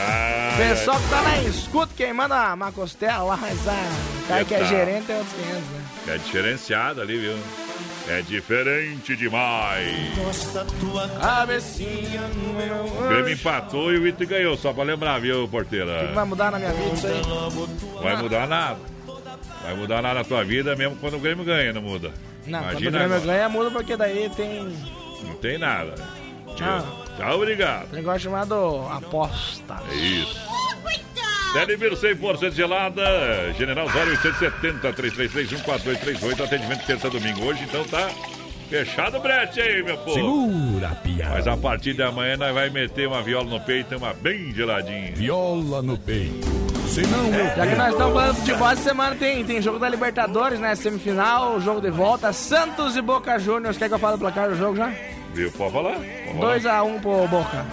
Ah, 0.00 0.54
Pessoal 0.56 0.98
que 1.00 1.08
tá 1.08 1.22
na 1.22 1.42
escuta, 1.42 1.92
quem 1.96 2.12
manda 2.12 2.54
uma 2.54 2.70
costela 2.72 3.22
lá, 3.24 3.36
mas 3.36 3.58
ah, 3.66 3.90
o 4.24 4.28
cara 4.28 4.44
que 4.44 4.54
é 4.54 4.64
gerente 4.64 5.10
é 5.10 5.16
outros 5.16 5.34
500, 5.34 5.54
né? 5.54 5.84
é 6.08 6.18
diferenciado 6.18 7.00
ali, 7.00 7.18
viu? 7.18 7.38
É 8.08 8.22
diferente 8.22 9.14
demais. 9.16 10.14
Cabecinha 11.20 12.22
no 12.28 13.04
O 13.04 13.08
Grêmio 13.08 13.32
empatou 13.34 13.92
e 13.92 13.98
o 13.98 14.06
Ito 14.06 14.26
ganhou, 14.26 14.56
só 14.56 14.72
pra 14.72 14.82
lembrar, 14.84 15.20
viu, 15.20 15.46
porteira? 15.46 16.10
Vai 16.14 16.24
mudar 16.24 16.52
na 16.52 16.58
minha 16.58 16.72
vida 16.72 16.94
isso 16.94 17.06
aí? 17.06 18.02
Vai 18.02 18.16
mudar 18.16 18.46
nada. 18.46 18.78
Vai 19.62 19.74
mudar 19.74 20.00
nada 20.00 20.14
na 20.14 20.24
tua 20.24 20.42
vida, 20.44 20.74
mesmo 20.74 20.96
quando 20.96 21.16
o 21.16 21.20
Grêmio 21.20 21.44
ganha, 21.44 21.72
não 21.72 21.82
muda. 21.82 22.10
Não, 22.46 22.60
quando 22.60 22.68
o 22.68 22.70
Imagina 22.80 22.98
Grêmio 22.98 23.16
agora. 23.16 23.32
ganha, 23.32 23.48
muda 23.48 23.70
porque 23.70 23.96
daí 23.96 24.30
tem 24.34 24.74
Não 25.22 25.34
tem 25.34 25.58
nada. 25.58 25.94
Ah. 26.62 26.84
Tchau, 27.16 27.36
obrigado. 27.36 27.88
um 27.92 27.96
negócio 27.96 28.20
chamado 28.20 28.86
aposta. 28.90 29.76
É 29.90 29.94
isso. 29.94 30.48
Televir 31.52 31.92
100% 31.92 32.52
gelada, 32.52 33.02
General 33.56 33.86
0870 33.86 34.92
333 34.92 35.50
1438, 35.50 36.42
atendimento 36.44 36.86
terça 36.86 37.08
domingo. 37.08 37.46
Hoje 37.46 37.64
então 37.64 37.82
tá 37.84 38.08
fechado 38.68 39.16
o 39.16 39.20
brete 39.20 39.60
aí, 39.60 39.82
meu 39.82 39.96
povo. 39.98 40.14
Segura, 40.14 40.88
piada. 41.02 41.34
Mas 41.34 41.46
a 41.46 41.56
partir 41.56 41.94
de 41.94 42.02
amanhã 42.02 42.36
nós 42.36 42.52
vai 42.52 42.68
meter 42.68 43.08
uma 43.08 43.22
viola 43.22 43.48
no 43.48 43.60
peito, 43.60 43.96
uma 43.96 44.12
bem 44.12 44.52
geladinha. 44.54 45.12
Viola 45.14 45.80
no 45.80 45.96
peito. 45.96 46.46
Senão 46.88 47.26
eu 47.26 47.56
Já 47.56 47.66
que 47.66 47.74
nós 47.76 47.92
estamos 47.92 48.12
falando 48.14 48.34
de 48.34 48.40
futebol, 48.40 48.70
essa 48.70 48.82
semana 48.82 49.16
tem, 49.16 49.44
tem 49.44 49.62
jogo 49.62 49.78
da 49.78 49.88
Libertadores, 49.88 50.60
né? 50.60 50.74
Semifinal, 50.74 51.58
jogo 51.60 51.80
de 51.80 51.90
volta, 51.90 52.32
Santos 52.32 52.94
e 52.94 53.00
Boca 53.02 53.38
Juniors. 53.38 53.78
Quer 53.78 53.88
que 53.88 53.94
eu 53.94 53.98
fale 53.98 54.16
o 54.16 54.18
placar 54.18 54.48
do 54.50 54.56
jogo 54.56 54.76
já? 54.76 54.92
Viu? 55.38 55.52
Pode 55.52 55.72
falar? 55.72 55.94
Pode 55.94 56.60
falar. 56.64 56.84
2x1 56.84 57.00
pro 57.00 57.28
Boca. 57.28 57.66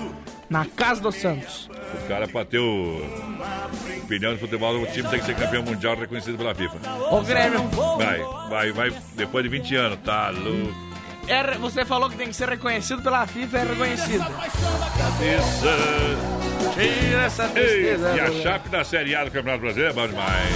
Na 0.48 0.66
casa 0.66 1.02
do 1.02 1.12
Santos. 1.12 1.68
O 1.96 2.08
cara 2.08 2.28
pra 2.28 2.46
ter 2.46 2.60
o 2.60 3.02
opinião 4.04 4.36
de 4.36 4.40
futebol, 4.40 4.76
o 4.76 4.86
time 4.86 5.10
tem 5.10 5.20
que 5.20 5.26
ser 5.26 5.36
campeão 5.36 5.64
mundial 5.64 5.96
reconhecido 5.96 6.38
pela 6.38 6.54
FIFA. 6.54 6.78
O 7.12 7.22
Grêmio. 7.24 7.64
Vai, 7.98 8.20
vai, 8.50 8.72
vai, 8.72 9.02
depois 9.16 9.44
de 9.44 9.50
20 9.50 9.76
anos, 9.76 10.00
tá 10.06 10.30
louco. 10.30 10.76
É, 11.28 11.58
você 11.58 11.84
falou 11.84 12.08
que 12.08 12.16
tem 12.16 12.28
que 12.28 12.36
ser 12.36 12.48
reconhecido 12.48 13.02
pela 13.02 13.26
FIFA, 13.26 13.58
é 13.58 13.64
reconhecido. 13.64 14.26
Isso. 15.20 16.76
Tira 16.76 17.22
essa 17.24 17.46
Ei, 17.46 17.52
tristeza. 17.52 18.16
e 18.16 18.20
a 18.20 18.30
né, 18.30 18.42
Chape 18.44 18.70
da 18.70 18.84
Série 18.84 19.16
A 19.16 19.24
do 19.24 19.32
Campeonato 19.32 19.62
Brasileiro 19.62 19.92
é 19.92 19.96
bom 19.96 20.08
demais. 20.08 20.56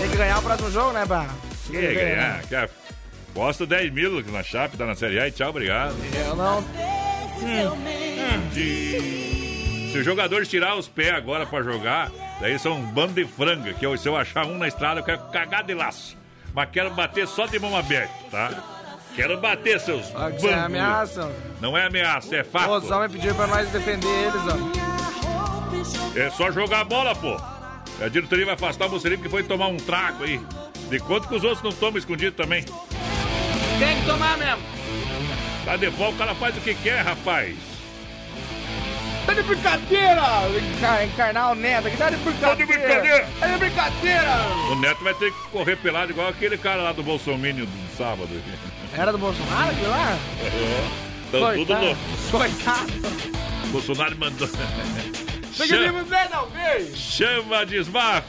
Tem 0.00 0.10
que 0.10 0.16
ganhar 0.16 0.38
o 0.38 0.42
próximo 0.42 0.70
jogo, 0.72 0.92
né, 0.92 1.04
Bah? 1.06 1.28
Quer 1.70 1.94
ganhar? 1.94 2.42
Quer? 2.48 2.70
Posta 3.38 3.64
10 3.64 3.92
mil 3.92 4.20
na 4.32 4.42
Chape, 4.42 4.76
tá 4.76 4.84
na 4.84 4.96
Série 4.96 5.20
A 5.20 5.28
e 5.28 5.30
tchau, 5.30 5.50
obrigado. 5.50 5.94
Eu 6.12 6.34
não. 6.34 6.60
Se 9.92 9.96
os 9.96 10.04
jogadores 10.04 10.48
tirar 10.48 10.74
os 10.74 10.88
pés 10.88 11.14
agora 11.14 11.46
pra 11.46 11.62
jogar, 11.62 12.10
daí 12.40 12.58
são 12.58 12.72
um 12.72 12.82
bando 12.86 13.12
de 13.12 13.24
franga, 13.24 13.72
que 13.74 13.86
eu, 13.86 13.96
se 13.96 14.08
eu 14.08 14.16
achar 14.16 14.44
um 14.44 14.58
na 14.58 14.66
estrada, 14.66 14.98
eu 14.98 15.04
quero 15.04 15.20
cagar 15.30 15.62
de 15.62 15.72
laço. 15.72 16.16
Mas 16.52 16.68
quero 16.72 16.90
bater 16.90 17.28
só 17.28 17.46
de 17.46 17.60
mão 17.60 17.76
aberta, 17.76 18.12
tá? 18.28 18.50
Quero 19.14 19.38
bater, 19.38 19.78
seus 19.78 20.06
que 20.06 20.12
você 20.40 20.48
é 20.48 20.54
ameaça. 20.54 21.30
Não 21.60 21.78
é 21.78 21.86
ameaça, 21.86 22.34
é 22.34 22.40
Os 22.42 22.48
fato. 22.48 22.92
homens 22.92 23.12
pediram 23.12 23.36
pra 23.36 23.46
nós 23.46 23.68
defender 23.70 24.08
eles, 24.08 24.42
ó. 24.48 26.18
É 26.18 26.28
só 26.30 26.50
jogar 26.50 26.80
a 26.80 26.84
bola, 26.84 27.14
pô. 27.14 27.36
A 28.04 28.08
diretoria 28.08 28.46
vai 28.46 28.54
afastar 28.54 28.86
o 28.86 28.90
Mocelinho 28.90 29.20
porque 29.20 29.30
foi 29.30 29.44
tomar 29.44 29.68
um 29.68 29.76
trago 29.76 30.24
aí. 30.24 30.40
De 30.90 30.98
quanto 30.98 31.28
que 31.28 31.36
os 31.36 31.44
outros 31.44 31.62
não 31.62 31.70
tomam 31.70 31.98
escondido 31.98 32.34
também? 32.34 32.64
Tem 33.78 34.00
que 34.00 34.06
tomar 34.06 34.36
mesmo. 34.38 34.62
Tá 35.64 35.76
de 35.76 35.88
volta, 35.88 36.14
o 36.14 36.18
cara 36.18 36.34
faz 36.34 36.56
o 36.56 36.60
que 36.60 36.74
quer, 36.74 37.02
rapaz. 37.02 37.54
Tá 39.26 39.34
de 39.34 39.42
brincadeira! 39.42 40.22
Encar- 40.76 41.04
Encarnar 41.04 41.52
o 41.52 41.54
neto 41.54 41.86
aqui, 41.88 41.96
tá 41.98 42.08
de 42.10 42.16
brincadeira! 42.16 42.48
Tá 42.48 42.54
de 42.54 42.64
brincadeira! 42.64 43.28
Tá 43.38 43.46
de 43.46 43.58
brincadeira! 43.58 44.30
O 44.72 44.76
Neto 44.76 45.04
vai 45.04 45.12
ter 45.14 45.30
que 45.32 45.38
correr 45.52 45.76
pelado 45.76 46.12
igual 46.12 46.28
aquele 46.28 46.56
cara 46.56 46.82
lá 46.82 46.92
do 46.92 47.02
Bolsonaro 47.02 47.66
do 47.66 47.96
sábado. 47.96 48.28
Era 48.96 49.12
do 49.12 49.18
Bolsonaro 49.18 49.70
aquilo 49.70 49.90
lá? 49.90 50.16
Estão 51.26 51.54
tudo 51.54 51.74
louco. 51.78 52.00
Coitado! 52.30 52.92
Bolsonaro 53.70 54.16
mandou. 54.16 54.48
Vez! 56.54 56.96
Chama 56.96 57.66
de 57.66 57.76
Smaf 57.78 58.24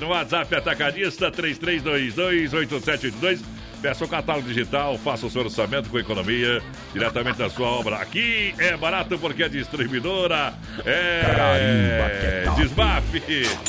no 0.00 0.08
WhatsApp 0.08 0.54
Atacadista 0.54 1.32
33228782. 1.32 3.40
Peça 3.80 4.04
o 4.04 4.08
catálogo 4.08 4.48
digital, 4.48 4.98
faça 4.98 5.24
o 5.26 5.30
seu 5.30 5.42
orçamento 5.42 5.88
com 5.88 5.98
economia 5.98 6.60
diretamente 6.92 7.38
da 7.38 7.48
sua 7.48 7.68
obra. 7.68 7.96
Aqui 7.96 8.52
é 8.58 8.76
barato 8.76 9.16
porque 9.18 9.44
a 9.44 9.48
distribuidora 9.48 10.52
é. 10.84 12.44
Desmaf. 12.56 13.04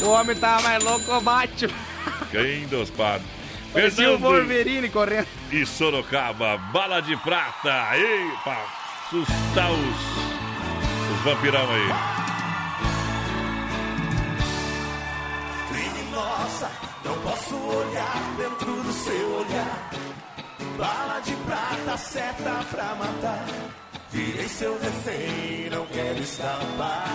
O 0.01 0.09
homem 0.09 0.35
tava 0.35 0.63
mais 0.63 0.83
louco, 0.83 1.11
o 1.13 1.21
Batman. 1.21 1.73
Quem 2.31 2.65
dos 2.67 2.89
padres? 2.89 3.27
Parecia 3.71 4.11
o 4.11 4.17
Wolverine 4.17 4.89
correndo. 4.89 5.27
e 5.51 5.63
Sorocaba, 5.63 6.57
bala 6.57 7.01
de 7.01 7.15
prata. 7.17 7.95
Ei, 7.95 8.31
pra 8.43 8.65
assustar 9.05 9.71
os, 9.71 11.13
os 11.13 11.21
vampirão 11.23 11.69
aí. 11.71 12.18
Posso 17.23 17.55
olhar 17.55 18.35
dentro 18.37 18.83
do 18.83 18.93
seu 18.93 19.35
olhar. 19.37 19.91
Bala 20.77 21.19
de 21.21 21.35
prata, 21.35 21.97
seta 21.97 22.65
pra 22.71 22.95
matar. 22.95 23.45
Virei 24.11 24.47
seu 24.47 24.79
refém, 24.79 25.69
não 25.69 25.85
quero 25.87 26.19
escapar. 26.19 27.05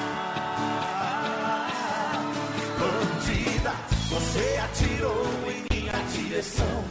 Bandida, 2.78 3.72
você 4.10 4.60
atirou 4.64 5.26
em 5.48 5.64
minha 5.74 5.92
direção 6.12 6.84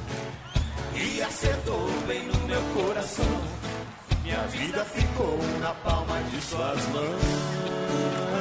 e 0.96 1.22
acertou 1.22 1.90
bem 2.08 2.28
no 2.28 2.40
meu 2.48 2.62
coração. 2.74 3.42
Minha 4.24 4.42
vida 4.48 4.84
ficou 4.86 5.38
na 5.62 5.74
palma 5.76 6.20
de 6.32 6.42
suas 6.42 6.88
mãos. 6.88 8.33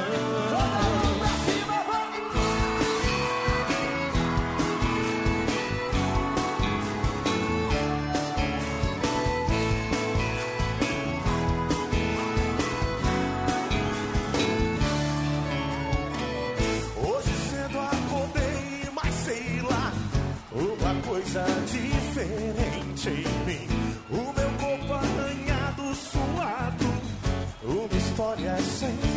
Diferente 23.03 23.09
em 23.09 23.47
mim. 23.47 23.69
O 24.11 24.33
meu 24.33 24.51
corpo 24.59 24.93
arranhado, 24.93 25.95
suado, 25.95 26.87
uma 27.65 27.99
história 27.99 28.57
sem 28.59 29.12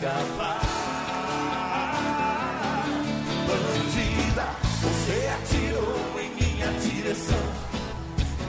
escapar. 0.00 0.60
Bandida, 3.46 4.46
você 4.80 5.28
atirou 5.28 6.20
em 6.20 6.30
minha 6.42 6.72
direção 6.72 7.38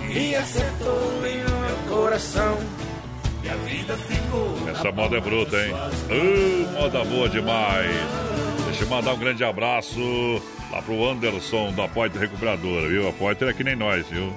e 0.10 0.36
acertou 0.36 1.28
em 1.28 1.38
meu 1.38 1.98
coração. 1.98 2.58
E 3.44 3.50
a 3.50 3.56
vida 3.56 3.98
ficou. 3.98 4.70
Essa 4.70 4.92
moda 4.92 5.18
é 5.18 5.22
bruta, 5.22 5.58
hein? 5.58 5.74
Uh, 6.10 6.72
moda 6.74 7.04
boa 7.04 7.28
demais. 7.28 7.92
Deixa 8.66 8.84
eu 8.84 8.88
mandar 8.88 9.14
um 9.14 9.20
grande 9.20 9.44
abraço 9.44 10.42
lá 10.72 10.82
pro 10.82 11.10
Anderson 11.10 11.74
da 11.74 11.88
Poiter 11.88 12.22
Recuperadora, 12.22 12.88
viu? 12.88 13.10
A 13.10 13.12
Poiter 13.12 13.50
é 13.50 13.54
que 13.54 13.64
nem 13.64 13.76
nós, 13.76 14.08
viu? 14.08 14.32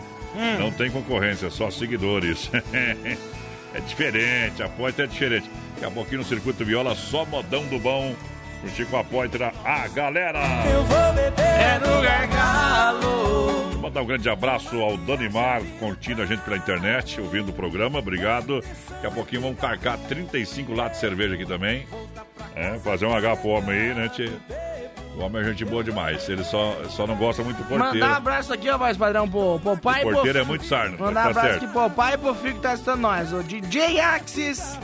Não 0.58 0.72
tem 0.72 0.90
concorrência, 0.90 1.48
só 1.48 1.70
seguidores. 1.70 2.50
é 3.74 3.80
diferente, 3.80 4.62
a 4.62 4.68
Poiter 4.68 5.04
é 5.04 5.08
diferente. 5.08 5.50
Daqui 5.74 5.84
a 5.84 5.90
pouquinho 5.90 6.18
no 6.18 6.24
Circuito 6.24 6.64
Viola, 6.64 6.94
só 6.94 7.24
modão 7.24 7.66
do 7.66 7.78
bom. 7.78 8.14
Curtir 8.60 8.86
com 8.86 8.96
a 8.96 9.04
Poiter, 9.04 9.42
a 9.42 9.88
galera! 9.88 10.40
Eu 10.72 10.84
vou 10.84 11.12
beber 11.12 11.44
é 11.44 11.78
no 11.78 12.00
gargalo. 12.00 13.70
Vou 13.72 13.80
mandar 13.82 14.00
um 14.00 14.06
grande 14.06 14.28
abraço 14.30 14.80
ao 14.80 14.96
Danimar, 14.96 15.60
curtindo 15.78 16.22
a 16.22 16.26
gente 16.26 16.40
pela 16.42 16.56
internet, 16.56 17.20
ouvindo 17.20 17.50
o 17.50 17.52
programa, 17.52 17.98
obrigado. 17.98 18.64
Daqui 18.88 19.06
a 19.06 19.10
pouquinho 19.10 19.42
vamos 19.42 19.60
carcar 19.60 19.98
35 19.98 20.72
latas 20.72 20.92
de 20.92 21.00
cerveja 21.00 21.34
aqui 21.34 21.44
também. 21.44 21.86
É, 22.54 22.78
fazer 22.78 23.04
um 23.04 23.14
H 23.14 23.36
pro 23.36 23.50
homem 23.50 23.76
aí, 23.76 23.94
né, 23.94 24.08
tchê? 24.08 24.30
O 25.16 25.22
homem 25.22 25.42
é 25.42 25.44
gente 25.44 25.64
boa 25.64 25.82
demais, 25.84 26.28
ele 26.28 26.42
só, 26.42 26.74
só 26.90 27.06
não 27.06 27.14
gosta 27.14 27.42
muito 27.44 27.58
do 27.58 27.64
porteiro. 27.64 27.94
Mandar 27.94 28.10
um 28.10 28.14
abraço 28.16 28.52
aqui, 28.52 28.68
ó, 28.68 28.76
voz 28.76 28.96
padrão, 28.96 29.28
pro, 29.30 29.60
pro 29.60 29.76
pai 29.76 30.00
O 30.00 30.02
e 30.02 30.04
pro 30.06 30.12
porteiro 30.14 30.38
é 30.40 30.44
muito 30.44 30.64
sarno, 30.66 30.98
Mandar 30.98 31.10
um 31.10 31.14
tá 31.14 31.30
abraço 31.30 31.48
certo. 31.48 31.64
aqui 31.64 31.72
pro 31.72 31.90
pai 31.90 32.14
e 32.14 32.18
pro 32.18 32.34
filho 32.34 32.54
que 32.54 32.60
tá 32.60 32.72
assistindo 32.72 32.96
nós. 32.96 33.32
O 33.32 33.42
DJ 33.44 34.00
Axis 34.00 34.78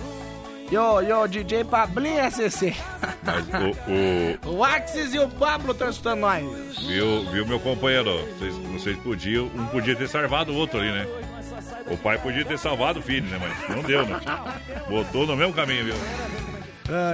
e 0.70 0.76
o, 0.78 1.02
e 1.02 1.12
o 1.12 1.26
DJ 1.26 1.64
Pablinho 1.64 2.30
SCC. 2.30 2.76
Mas 3.24 3.44
o, 4.46 4.48
O 4.56 4.64
Axis 4.64 5.12
e 5.14 5.18
o 5.18 5.28
Pablo 5.28 5.72
estão 5.72 5.88
assistindo 5.88 6.14
nós. 6.14 6.44
o- 6.44 6.86
viu, 6.86 7.30
viu 7.32 7.46
meu 7.46 7.58
companheiro? 7.58 8.24
Vocês, 8.38 8.54
vocês 8.54 8.96
podiam, 8.98 9.46
um 9.46 9.66
podia 9.66 9.96
ter 9.96 10.08
salvado 10.08 10.52
o 10.52 10.56
outro 10.56 10.78
ali, 10.78 10.92
né? 10.92 11.08
O 11.90 11.96
pai 11.96 12.18
podia 12.18 12.44
ter 12.44 12.56
salvado 12.56 13.00
o 13.00 13.02
filho, 13.02 13.26
né? 13.26 13.38
Mas 13.66 13.76
não 13.76 13.82
deu, 13.82 14.06
né? 14.06 14.20
Botou 14.88 15.26
no 15.26 15.36
mesmo 15.36 15.52
caminho, 15.52 15.86
viu? 15.86 15.94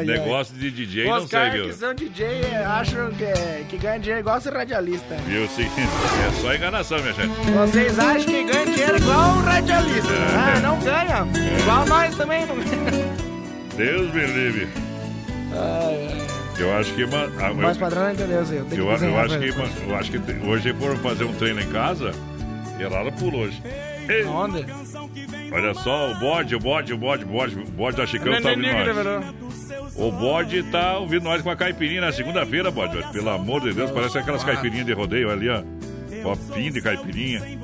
Negócio 0.04 0.54
de 0.54 0.70
DJ, 0.70 1.04
Os 1.04 1.10
não 1.10 1.20
sei, 1.20 1.28
caras 1.38 1.52
viu? 1.54 1.64
que 1.66 1.72
são 1.74 1.94
DJ 1.94 2.26
é, 2.26 2.64
acham 2.64 3.10
que, 3.12 3.64
que 3.68 3.76
ganha 3.78 3.98
dinheiro 3.98 4.20
igual 4.20 4.40
ser 4.40 4.52
radialista. 4.52 5.14
Viu, 5.26 5.46
sim. 5.48 5.66
É 5.66 6.40
só 6.40 6.54
enganação, 6.54 6.98
minha 7.00 7.12
gente. 7.12 7.28
Vocês 7.50 7.98
acham 7.98 8.24
que 8.24 8.44
ganha 8.44 8.66
dinheiro 8.66 8.96
igual 8.96 9.30
um 9.30 9.42
radialista. 9.42 10.12
É. 10.12 10.56
Ah, 10.56 10.60
não 10.60 10.78
ganha. 10.80 11.26
Igual 11.60 11.86
nós 11.86 12.14
também 12.16 12.46
não. 12.46 12.56
Deus 13.76 14.12
me 14.14 14.26
livre. 14.26 14.68
Eu 16.58 16.72
acho 16.78 16.94
que. 16.94 17.04
ma- 17.06 17.28
ah, 17.38 17.52
Mas 17.54 17.76
padrão 17.76 18.04
não 18.04 18.12
entendeu. 18.12 18.38
Eu 18.38 18.46
tenho 18.46 18.60
Eu, 18.90 18.98
que 18.98 19.04
eu 19.04 19.18
acho 19.18 19.38
que, 19.38 19.48
eu 19.90 19.96
acho 19.96 20.10
que 20.10 20.46
hoje 20.46 20.72
foram 20.74 20.96
fazer 20.98 21.24
um 21.24 21.34
treino 21.34 21.60
em 21.60 21.68
casa 21.70 22.12
e 22.78 22.84
a 22.84 22.88
Lara 22.88 23.12
pulou 23.12 23.42
hoje. 23.42 23.62
Ei, 24.08 24.24
Onde? 24.24 24.64
Olha 25.52 25.74
só, 25.74 26.10
o 26.10 26.14
bode, 26.16 26.54
o 26.54 26.60
bode, 26.60 26.92
o 26.92 26.98
bode, 26.98 27.24
o 27.24 27.28
bode, 27.28 27.58
o 27.58 27.64
bode 27.64 27.96
da 27.96 28.06
Chicão 28.06 28.40
tá 28.40 28.50
ouvindo 28.50 28.72
nós. 28.72 29.34
O 29.96 30.10
bode 30.10 30.62
tá 30.64 30.98
ouvindo 30.98 31.24
nós 31.24 31.42
com 31.42 31.50
a 31.50 31.56
caipirinha 31.56 32.00
na 32.02 32.12
segunda-feira, 32.12 32.70
bode. 32.70 32.96
Pelo 33.12 33.30
amor 33.30 33.62
de 33.62 33.72
Deus, 33.72 33.90
parece 33.90 34.18
aquelas 34.18 34.44
caipirinhas 34.44 34.86
de 34.86 34.92
rodeio 34.92 35.30
ali, 35.30 35.48
ó. 35.48 35.62
Copinho 36.22 36.72
de 36.72 36.80
caipirinha. 36.80 37.42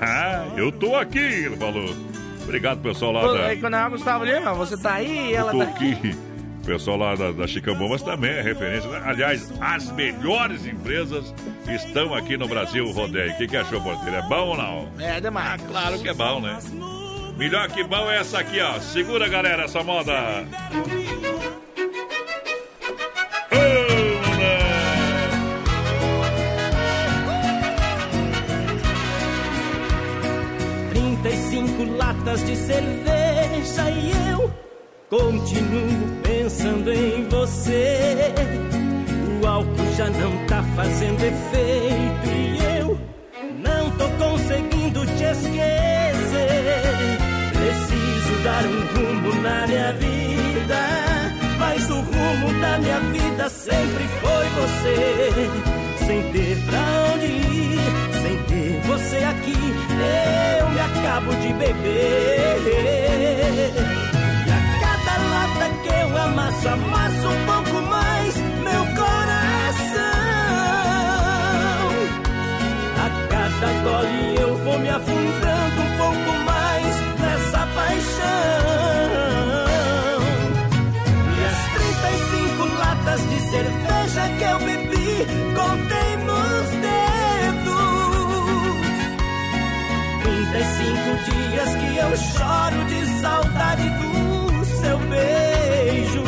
Ah, 0.00 0.46
eu 0.56 0.70
tô 0.70 0.94
aqui, 0.94 1.18
ele 1.18 1.56
falou. 1.56 1.94
Obrigado, 2.42 2.80
pessoal 2.80 3.12
lá 3.12 3.20
Pô, 3.22 3.32
da. 3.32 3.46
Aí 3.46 3.58
quando 3.58 3.74
é 3.74 3.86
o 3.86 3.90
Gustavo 3.90 4.24
Lima, 4.24 4.52
você 4.54 4.76
tá 4.76 4.94
aí 4.94 5.30
e 5.30 5.34
ela 5.34 5.52
Eu 5.52 5.58
tô 5.58 5.64
tá 5.64 5.70
aqui. 5.70 5.92
aqui. 5.92 6.16
O 6.62 6.66
pessoal 6.66 6.96
lá 6.96 7.14
da, 7.14 7.32
da 7.32 7.46
Chicão 7.46 7.74
Bombas 7.74 8.02
também 8.02 8.30
é 8.30 8.40
referência. 8.42 8.88
Aliás, 9.04 9.52
as 9.60 9.90
melhores 9.92 10.64
empresas 10.66 11.34
estão 11.68 12.14
aqui 12.14 12.36
no 12.36 12.46
Brasil, 12.46 12.90
Rodeio. 12.92 13.32
O 13.32 13.36
que, 13.36 13.46
que 13.48 13.56
achou, 13.56 13.80
porteiro? 13.80 14.16
É 14.16 14.22
bom 14.28 14.48
ou 14.48 14.56
não? 14.56 14.88
É 14.98 15.20
demais. 15.20 15.60
Claro 15.62 15.98
que 15.98 16.08
é 16.08 16.14
bom, 16.14 16.40
né? 16.40 16.58
Melhor 17.36 17.68
que 17.68 17.82
bom 17.82 18.08
é 18.10 18.18
essa 18.18 18.38
aqui, 18.38 18.60
ó. 18.60 18.78
Segura, 18.80 19.28
galera, 19.28 19.64
essa 19.64 19.82
moda. 19.82 20.12
Ô, 23.50 23.58
moleque! 24.28 24.74
35 30.90 31.96
latas 31.96 32.46
de 32.46 32.54
cerveja 32.56 33.90
e 33.90 34.12
eu 34.30 34.54
continuo 35.10 36.22
pensando 36.22 36.92
em 36.92 37.28
você. 37.28 38.32
O 39.42 39.46
álcool 39.46 39.92
já 39.96 40.08
não 40.08 40.46
tá 40.46 40.62
fazendo 40.76 41.20
efeito 41.20 42.30
e 42.30 42.78
eu 42.78 42.96
não 43.58 43.90
tô 43.98 44.08
conseguindo 44.24 45.04
te 45.16 45.24
esquecer. 45.24 45.93
Dar 48.44 48.64
um 48.66 48.80
rumo 48.94 49.40
na 49.40 49.66
minha 49.66 49.92
vida, 49.94 50.80
mas 51.58 51.88
o 51.88 51.94
rumo 51.94 52.60
da 52.60 52.78
minha 52.78 53.00
vida 53.00 53.48
sempre 53.48 54.06
foi 54.20 54.46
você. 54.60 55.50
Sem 56.06 56.22
ter 56.30 56.58
pra 56.66 56.78
onde 57.14 57.24
ir, 57.24 57.80
sem 58.22 58.36
ter 58.42 58.80
você 58.86 59.16
aqui, 59.24 59.56
eu 60.60 60.68
me 60.68 60.78
acabo 60.78 61.34
de 61.36 61.54
beber. 61.54 62.60
E 64.46 64.50
a 64.50 64.60
cada 64.80 65.14
lata 65.30 65.66
que 65.82 65.88
eu 65.88 66.08
amasso, 66.18 66.68
amasso 66.68 67.28
um 67.28 67.46
pouco 67.46 67.80
mais 67.88 68.36
meu 68.36 68.84
coração. 68.94 70.04
A 72.98 73.08
cada 73.30 73.68
gole 73.82 74.36
eu 74.38 74.54
vou 74.58 74.78
me 74.78 74.90
afundando 74.90 75.80
um 75.80 75.96
pouco 75.96 76.30
mais 76.30 76.43
cerveja 83.54 84.28
que 84.36 84.44
eu 84.44 84.58
bebi, 84.58 85.26
contei 85.54 86.10
nos 86.28 86.66
dedos. 86.84 87.74
35 90.22 91.30
dias 91.30 91.70
que 91.76 91.90
eu 91.96 92.16
choro 92.16 92.84
de 92.86 93.00
saudade 93.20 93.88
do 94.00 94.64
seu 94.64 94.98
beijo. 94.98 96.24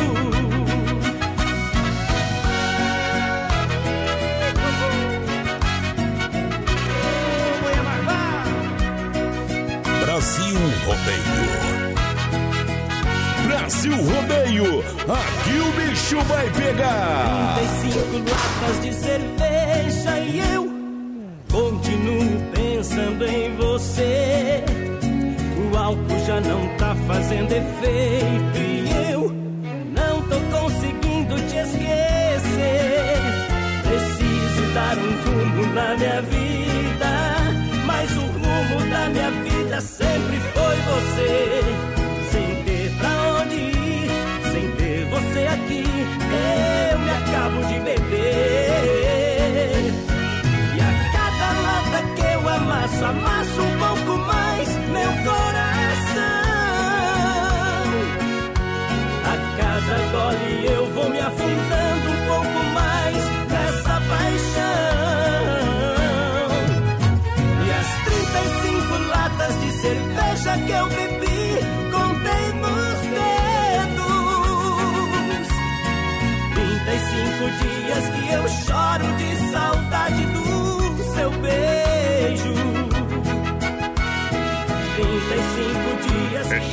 Brasil 10.05 10.59
Rodeio. 10.87 11.66
Brasil 13.67 13.97
Rodeio. 13.97 14.79
Aqui 15.09 15.59
o 15.59 15.73
bicho 15.73 16.21
vai 16.27 16.49
pegar. 16.51 17.57
35 17.57 18.31
latas 18.31 18.81
de 18.81 18.95
cerveja 18.95 20.21
e 20.21 20.39
eu 20.55 20.71
continuo 21.51 22.41
pensando 22.55 23.27
em 23.27 23.57
você. 23.57 24.63
O 25.59 25.77
álcool 25.77 26.25
já 26.25 26.41
não 26.43 26.77
tá 26.77 26.95
fazendo 27.09 27.51
efeito 27.51 28.57
e 28.57 29.13
eu 29.13 29.33
não 29.33 30.23
tô 30.29 30.39
conseguindo 30.57 31.35
te 31.49 31.57
esquecer. 31.57 33.17
rumo 35.25 35.75
na 35.75 35.97
minha 35.97 36.23
vida. 36.23 36.46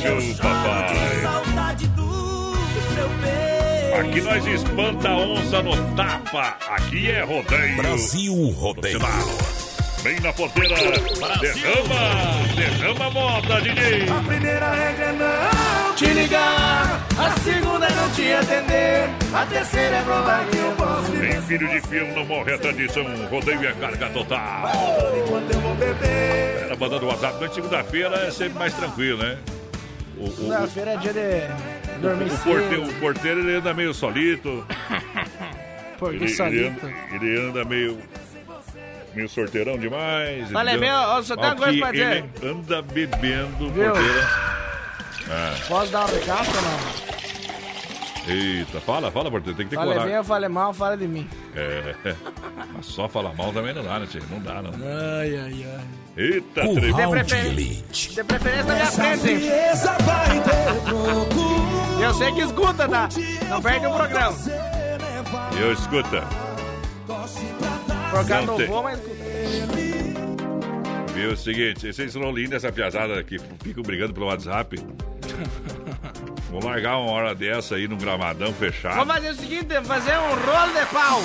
Choro 0.04 0.34
papai. 0.36 0.94
beijo. 3.22 3.94
Aqui 4.00 4.20
nós 4.20 4.46
espanta 4.46 5.08
a 5.08 5.16
onça 5.16 5.62
no 5.62 5.94
tapa. 5.94 6.56
Aqui 6.68 7.10
é 7.10 7.22
rodeio. 7.22 7.76
Brasil 7.76 8.50
Rodeio. 8.50 8.98
Vem 10.02 10.20
na 10.20 10.32
porteira. 10.32 10.74
Derrama. 11.40 12.54
Derrama 12.56 13.06
a 13.06 13.10
moda, 13.10 13.60
DJ. 13.62 14.08
A 14.10 14.22
primeira 14.26 14.70
regra 14.72 15.04
é 15.04 15.12
não 15.12 15.94
te 15.94 16.06
ligar. 16.06 17.06
A 17.16 17.40
segunda 17.40 17.86
é 17.86 17.94
não 17.94 18.10
te 18.10 18.32
atender. 18.32 19.08
A 19.32 19.46
terceira 19.46 19.96
é 19.96 20.02
provar 20.02 20.44
que 20.46 20.58
eu 20.58 20.72
posso 20.72 21.10
Tem 21.12 21.20
viver 21.20 21.42
filho 21.42 21.68
de 21.68 21.80
filme, 21.88 22.12
não 22.14 22.26
morre 22.26 22.52
a 22.52 22.58
tradição. 22.58 23.04
Rodeio 23.30 23.70
a 23.70 23.72
carga 23.72 24.10
total. 24.10 24.70
enquanto 25.24 25.50
eu 25.52 25.60
vou 25.60 25.74
beber. 25.76 26.64
Era 26.64 26.76
mandando 26.76 27.06
WhatsApp. 27.06 27.36
Mas 27.40 27.54
segunda-feira 27.54 28.16
é 28.26 28.30
sempre 28.30 28.58
mais 28.58 28.74
tranquilo, 28.74 29.18
né? 29.18 29.38
O, 30.16 30.20
o, 30.24 30.28
o, 30.28 30.32
Segunda-feira 30.36 30.92
é 30.92 30.96
dia 30.98 31.12
de 31.12 32.00
dormir 32.00 32.24
o 32.32 32.38
porteiro, 32.38 32.86
cedo. 32.86 32.90
o 32.90 33.00
porteiro 33.00 33.40
ele 33.40 33.56
anda 33.56 33.74
meio 33.74 33.94
solito. 33.94 34.66
Porque 35.98 36.16
Ele, 36.16 36.24
ele, 36.24 36.34
solito. 36.34 36.86
anda, 36.86 36.94
ele 37.12 37.40
anda 37.48 37.64
meio. 37.64 37.98
meio 39.14 39.28
sorteirão 39.28 39.78
demais. 39.78 40.50
Entendeu? 40.50 40.78
meu, 40.80 40.94
ó, 40.94 41.22
só 41.22 41.36
tem 41.36 41.44
uma 41.46 41.56
coisa 41.56 41.78
pra 41.78 41.92
dizer. 41.92 42.24
Ele 42.42 42.50
anda 42.50 42.82
bebendo, 42.82 43.70
Viu? 43.70 43.92
porteira. 43.92 44.28
Ah, 45.30 45.54
Posso 45.68 45.92
dar 45.92 46.04
um 46.04 46.08
recado 46.08 46.48
ou 46.48 46.62
não? 46.62 48.34
eita, 48.34 48.80
fala, 48.80 49.10
fala, 49.10 49.30
porteiro, 49.30 49.56
tem 49.56 49.66
que 49.66 49.70
ter 49.70 49.76
Falei 49.76 49.90
bem, 49.92 49.98
coragem. 49.98 50.16
eu 50.16 50.24
falei 50.24 50.48
mal, 50.48 50.72
fala 50.74 50.96
de 50.96 51.06
mim. 51.06 51.28
É, 51.54 51.94
mas 52.74 52.86
só 52.86 53.08
falar 53.08 53.32
mal 53.34 53.52
também 53.52 53.72
não 53.72 53.84
dá, 53.84 53.98
né, 54.00 54.06
tio? 54.10 54.22
Não 54.30 54.40
dá, 54.40 54.60
não. 54.62 54.70
Ai, 54.72 55.36
ai, 55.36 55.66
ai. 55.76 55.84
Eita, 56.16 56.62
Curral 56.62 57.10
trem. 57.10 57.24
de 57.24 57.34
Elite. 57.48 58.14
De 58.14 58.24
preferência 58.24 58.64
na 58.64 58.74
minha 58.74 58.86
frente, 58.86 59.50
eu 62.00 62.14
sei 62.14 62.32
que 62.32 62.40
escuta, 62.40 62.88
tá? 62.88 63.08
Não 63.48 63.60
perde 63.62 63.86
o 63.86 63.94
programa. 63.94 64.36
Eu 65.58 65.72
escuta, 65.72 66.22
causa 67.06 68.42
Não 68.42 68.58
voo, 68.66 68.82
mas 68.82 68.98
escuta. 68.98 69.16
viu? 71.14 71.32
O 71.32 71.36
seguinte, 71.36 71.92
vocês 71.92 72.12
são 72.12 72.30
lindos 72.30 72.52
essa 72.54 72.70
piazada 72.70 73.22
que 73.22 73.38
ficam 73.62 73.82
brigando 73.82 74.12
pelo 74.12 74.26
WhatsApp. 74.26 74.76
Vou 76.50 76.62
largar 76.64 76.98
uma 76.98 77.10
hora 77.10 77.34
dessa 77.34 77.74
aí 77.74 77.88
num 77.88 77.96
gramadão 77.98 78.52
fechado. 78.52 78.94
Vamos 78.96 79.14
fazer 79.14 79.30
o 79.30 79.34
seguinte, 79.34 79.74
fazer 79.84 80.16
um 80.18 80.28
rolo 80.34 80.72
de 80.78 80.86
pau. 80.92 81.20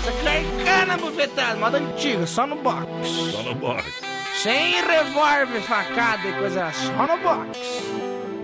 Isso 0.00 0.08
aqui 0.08 0.26
é 0.28 0.64
cana 0.64 0.96
bufetada, 0.96 1.56
moda 1.56 1.78
antiga, 1.78 2.26
só 2.26 2.46
no 2.46 2.56
box. 2.56 2.86
Só 3.30 3.42
no 3.44 3.54
box. 3.54 4.11
Sem 4.34 4.72
revólver, 4.82 5.60
facada 5.62 6.26
e 6.28 6.32
coisa, 6.32 6.70
só 6.72 7.06
no 7.06 7.16
box. 7.22 7.58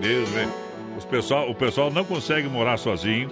Deus, 0.01 0.29
velho. 0.31 0.53
Os 0.97 1.05
pessoal, 1.05 1.51
o 1.51 1.55
pessoal 1.55 1.91
não 1.91 2.05
consegue 2.05 2.49
morar 2.49 2.77
sozinho, 2.77 3.31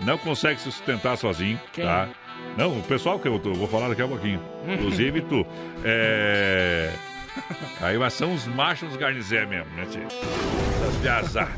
não 0.00 0.18
consegue 0.18 0.60
se 0.60 0.70
sustentar 0.70 1.16
sozinho, 1.16 1.60
Quem? 1.72 1.84
tá? 1.84 2.08
Não, 2.56 2.78
o 2.78 2.82
pessoal 2.82 3.18
que 3.18 3.26
eu 3.26 3.38
tô- 3.38 3.52
vou 3.54 3.66
falar 3.68 3.88
daqui 3.88 4.02
a 4.02 4.06
pouquinho. 4.08 4.40
Inclusive 4.66 5.22
tu. 5.22 5.46
É. 5.84 6.90
Aí, 7.80 7.96
mas 7.98 8.12
são 8.14 8.32
os 8.34 8.46
machos 8.46 8.96
garnizé 8.96 9.46
mesmo, 9.46 9.70
né, 9.76 9.86
tio? 9.90 10.02
Essas 10.06 10.96
piazá. 11.00 11.48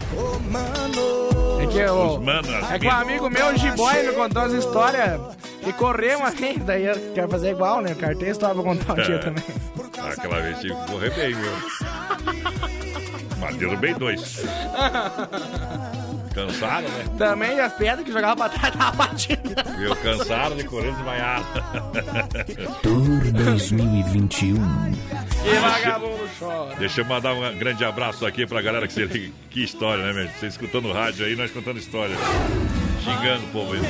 É 1.62 1.66
que 1.66 1.68
Os 1.68 1.74
eu, 1.76 2.20
manos, 2.20 2.48
as 2.54 2.72
é 2.72 2.78
que 2.78 2.86
um 2.86 2.90
amigo 2.90 3.28
meu, 3.30 3.46
o 3.48 3.56
G-Boy, 3.56 4.02
me 4.06 4.12
contou 4.12 4.42
as 4.42 4.52
histórias 4.52 5.20
e 5.66 5.72
corremos 5.74 6.22
assim, 6.28 6.58
daí 6.58 6.84
eu 6.86 7.12
quero 7.14 7.28
fazer 7.28 7.50
igual, 7.50 7.80
né? 7.80 7.94
Cartei 7.94 8.30
história 8.30 8.54
pra 8.54 8.64
contar 8.64 8.92
um 8.94 8.96
dia 9.02 9.14
É. 9.16 9.18
também. 9.18 9.44
Aquela 10.04 10.40
vez 10.40 10.58
tive 10.60 10.74
que 10.74 10.86
correr 10.86 11.10
bem, 11.10 11.34
viu? 11.34 11.52
Mas 13.38 13.56
derrubei 13.56 13.94
dois. 13.94 14.42
Cansaram, 16.34 16.88
né? 16.88 17.04
Também 17.18 17.58
as 17.58 17.72
pedras 17.72 18.04
que 18.04 18.12
jogava 18.12 18.36
pra 18.36 18.48
trás 18.48 18.74
tava 18.76 18.96
batendo. 18.96 19.78
Viu? 19.78 19.96
Cansaram 19.96 20.56
de 20.56 20.64
correr 20.64 20.92
desmaiado. 20.92 21.44
Tour 22.82 23.32
2021. 23.32 24.54
Que 25.42 25.58
vagabundo 25.60 26.30
chora. 26.38 26.76
Deixa 26.76 27.00
eu 27.00 27.04
mandar 27.04 27.34
um 27.34 27.58
grande 27.58 27.84
abraço 27.84 28.24
aqui 28.24 28.46
pra 28.46 28.62
galera 28.62 28.86
que 28.86 28.92
se 28.92 29.04
liga. 29.04 29.32
Que 29.50 29.64
história, 29.64 30.04
né, 30.04 30.12
meu? 30.12 30.28
Você 30.28 30.46
escutando 30.46 30.86
o 30.88 30.92
rádio 30.92 31.26
aí, 31.26 31.34
nós 31.34 31.50
contando 31.50 31.78
história. 31.78 32.14
Xingando 33.02 33.44
o 33.44 33.48
povo 33.48 33.72
aí. 33.72 33.80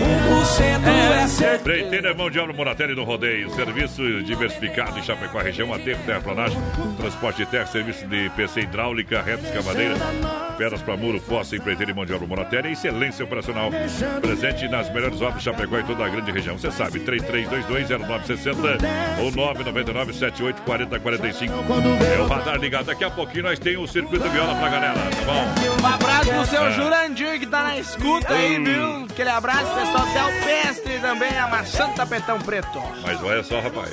É, 1.67 2.11
é 2.11 2.15
mão 2.15 2.31
de 2.31 2.39
obra 2.39 2.53
Moratelli 2.53 2.95
no 2.95 3.03
rodeio. 3.05 3.51
Serviço 3.51 4.23
diversificado 4.23 4.99
em 4.99 5.03
Chapecó, 5.03 5.39
região 5.41 5.73
Aterro, 5.75 6.01
terraplanagem, 6.07 6.57
transporte 6.97 7.39
de 7.39 7.47
terra, 7.47 7.67
serviço 7.67 8.07
de 8.07 8.31
PC 8.31 8.61
hidráulica, 8.61 9.21
reta 9.23 9.47
escavadeira, 9.47 9.97
pedras 10.57 10.81
para 10.83 10.97
muro, 10.97 11.21
fossa, 11.21 11.57
empreiteiro 11.57 11.91
e 11.91 11.95
mão 11.95 12.07
de 12.07 12.13
obra 12.13 12.27
Moratelli. 12.27 12.73
Excelência 12.73 13.25
operacional. 13.25 13.71
Presente 14.21 14.69
nas 14.69 14.93
melhores 14.93 15.21
obras 15.21 15.39
de 15.39 15.45
Chapecó 15.45 15.79
e 15.79 15.83
toda 15.85 16.05
a 16.05 16.09
grande 16.09 16.31
região. 16.31 16.57
Você 16.57 16.71
sabe, 16.71 17.01
33220960 17.01 19.21
ou 19.21 19.33
999784045. 19.33 21.51
É 22.17 22.21
o 22.21 22.27
radar 22.27 22.57
ligado. 22.57 22.87
Daqui 22.87 23.05
a 23.05 23.11
pouquinho 23.11 23.45
nós 23.45 23.59
temos 23.59 23.91
o 23.91 23.93
circuito 23.93 24.29
viola 24.31 24.55
pra 24.55 24.69
galera, 24.69 24.95
tá 24.95 25.25
bom? 25.25 25.83
Um 25.83 25.87
abraço 25.87 26.31
pro 26.31 26.47
seu 26.47 26.65
É. 26.67 26.71
Jurandir 26.73 27.39
que 27.41 27.47
tá 27.47 27.63
na 27.63 27.79
escuta 27.79 28.33
aí, 28.33 28.59
viu? 28.63 29.00
Aquele 29.09 29.31
abraço, 29.31 29.73
pessoal 29.75 30.05
Del 30.13 30.31
Pestre 30.45 30.99
também, 31.01 31.39
amassando 31.39 31.95
tapetão 31.95 32.39
preto. 32.41 32.79
Mas 33.03 33.23
olha 33.23 33.43
só, 33.43 33.59
rapaz. 33.61 33.93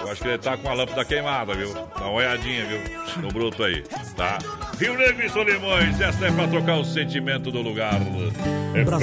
Eu 0.00 0.12
acho 0.12 0.22
que 0.22 0.28
ele 0.28 0.38
tá 0.38 0.56
com 0.56 0.68
a 0.68 0.74
lâmpada 0.74 1.04
queimada, 1.04 1.54
viu? 1.54 1.74
Dá 1.74 2.02
uma 2.02 2.12
olhadinha, 2.12 2.64
viu? 2.66 2.78
No 3.20 3.28
bruto 3.28 3.64
aí, 3.64 3.82
tá? 4.16 4.38
Rio 4.78 4.96
Negro 4.96 5.26
e 5.26 5.28
Solimões, 5.28 6.00
essa 6.00 6.26
é 6.26 6.30
pra 6.30 6.46
trocar 6.46 6.76
o 6.76 6.84
sentimento 6.84 7.50
do 7.50 7.60
lugar. 7.60 7.94
É 8.74 8.84
bem 8.84 8.94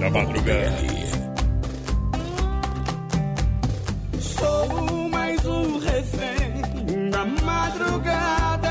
da 0.00 0.10
madrugada. 0.10 0.68
Sou 4.20 5.08
mais 5.08 5.44
um 5.46 5.78
refém 5.78 7.10
da 7.10 7.24
madrugada, 7.24 8.68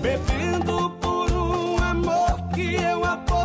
bebendo 0.00 0.97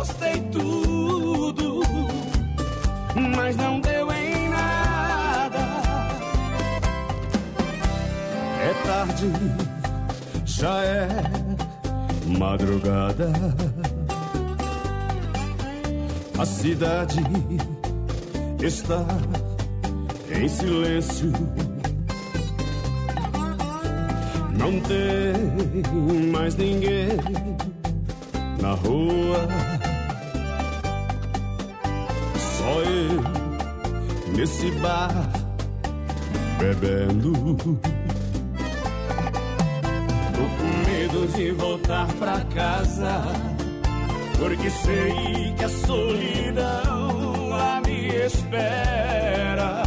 apostei 0.04 0.40
tudo, 0.52 1.80
mas 3.36 3.56
não 3.56 3.80
deu 3.80 4.12
em 4.12 4.48
nada. 4.50 5.58
É 8.60 8.74
tarde, 8.86 9.30
já 10.44 10.84
é 10.84 11.08
madrugada. 12.38 13.32
A 16.38 16.44
cidade 16.44 17.22
está 18.62 19.06
em 20.30 20.48
silêncio. 20.48 21.32
Não 24.58 24.80
tem 24.80 26.30
mais 26.30 26.56
ninguém 26.56 27.08
na 28.60 28.72
rua 28.74 29.73
eu 32.80 33.22
nesse 34.36 34.70
bar 34.72 35.28
bebendo. 36.58 37.56
Tô 40.34 40.44
com 40.56 40.90
medo 40.90 41.26
de 41.36 41.50
voltar 41.52 42.06
pra 42.18 42.40
casa, 42.54 43.22
porque 44.38 44.70
sei 44.70 45.54
que 45.56 45.64
a 45.64 45.68
solidão 45.68 47.48
lá 47.48 47.80
me 47.86 48.08
espera. 48.08 49.82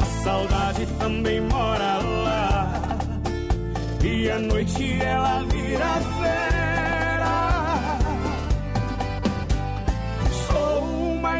A 0.00 0.04
saudade 0.22 0.86
também 0.98 1.40
mora 1.40 1.98
lá, 1.98 2.98
e 4.02 4.30
à 4.30 4.38
noite 4.38 5.00
ela 5.02 5.44
vira 5.44 6.00
fé. 6.20 6.69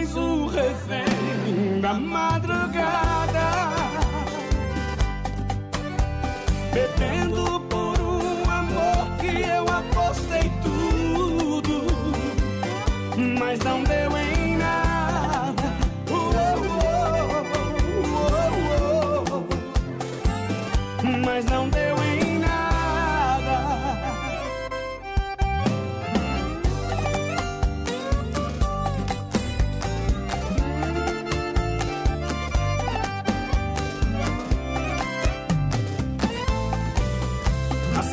és 0.00 0.16
o 0.16 0.46
refém 0.46 1.80
da 1.80 1.92
madrugada, 1.94 3.48
bebendo 6.72 7.60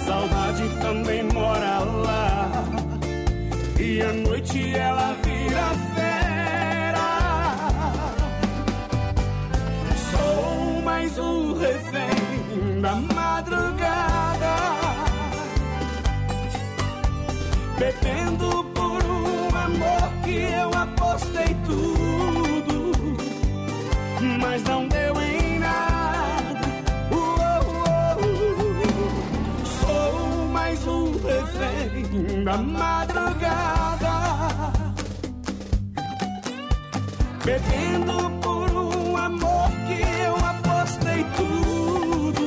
saudade 0.08 0.70
também 0.82 1.24
mora 1.24 1.80
lá. 1.80 2.50
E 3.78 4.02
à 4.02 4.14
noite 4.14 4.74
ela 4.74 5.14
vira 5.24 5.68
fera. 5.96 7.08
Sou 10.12 10.82
mais 10.82 11.18
um 11.20 11.58
refém 11.60 12.82
da 12.82 12.96
madrugada. 12.96 14.56
Bebendo 17.78 18.64
da 32.58 32.64
madrugada. 32.64 34.18
Bebendo 37.46 38.32
por 38.42 38.70
um 38.72 39.18
amor 39.18 39.70
que 39.88 40.02
eu 40.26 40.36
apostei 40.36 41.26
tudo. 41.36 42.44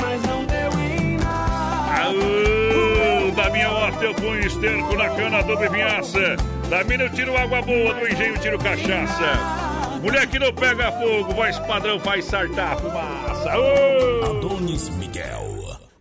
Mas 0.00 0.22
não 0.22 0.44
deu 0.46 0.80
em 0.80 1.16
nada. 1.18 2.04
Aô, 2.04 3.30
da 3.32 3.50
minha 3.50 3.70
horta 3.70 4.04
eu 4.04 4.14
ponho 4.14 4.40
esterco 4.40 4.96
na 4.96 5.10
cana 5.10 5.42
do 5.42 5.56
vinhaça. 5.58 6.36
Da 6.68 6.84
mina 6.84 7.04
eu 7.04 7.10
tiro 7.10 7.36
água 7.36 7.62
boa, 7.62 7.94
do 7.94 8.08
engenho 8.08 8.34
eu 8.34 8.40
tiro 8.40 8.58
cachaça. 8.58 9.98
Mulher 10.02 10.26
que 10.26 10.38
não 10.38 10.52
pega 10.52 10.92
fogo, 10.92 11.34
voz 11.34 11.58
padrão 11.60 11.98
faz 11.98 12.24
sartar 12.24 12.78
fumaça. 12.78 13.50
Aô! 13.50 14.36
Adonis 14.36 14.88
Miguel, 14.90 15.47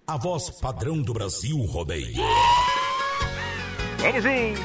a 0.09 0.15
voz 0.15 0.49
padrão 0.49 1.01
do 1.01 1.13
Brasil 1.13 1.57
rodeio. 1.65 2.23
Vamos 3.99 4.23
junto! 4.23 4.61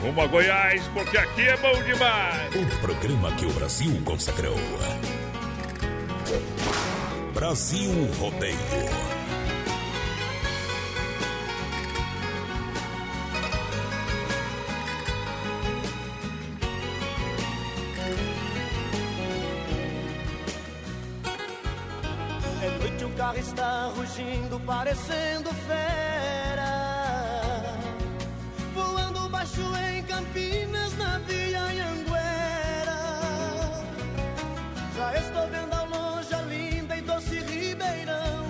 Rumo 0.00 0.20
a 0.22 0.26
Goiás, 0.28 0.86
porque 0.94 1.18
aqui 1.18 1.42
é 1.42 1.56
bom 1.56 1.82
demais! 1.82 2.54
O 2.54 2.80
programa 2.80 3.32
que 3.32 3.44
o 3.44 3.52
Brasil 3.54 4.00
consagrou. 4.04 4.54
Brasil 7.34 7.90
Rodeio. 8.20 9.13
Rugindo, 24.14 24.60
parecendo 24.60 25.50
fera. 25.66 26.70
Voando 28.74 29.28
baixo 29.28 29.62
em 29.90 30.02
Campinas, 30.04 30.96
na 30.96 31.18
Via 31.18 31.60
Anhanguera. 31.60 33.00
Já 34.96 35.14
estou 35.16 35.48
vendo 35.48 35.72
ao 35.74 35.86
longe 35.86 36.34
a 36.34 36.42
linda 36.42 36.96
e 36.96 37.00
doce 37.02 37.38
Ribeirão. 37.40 38.44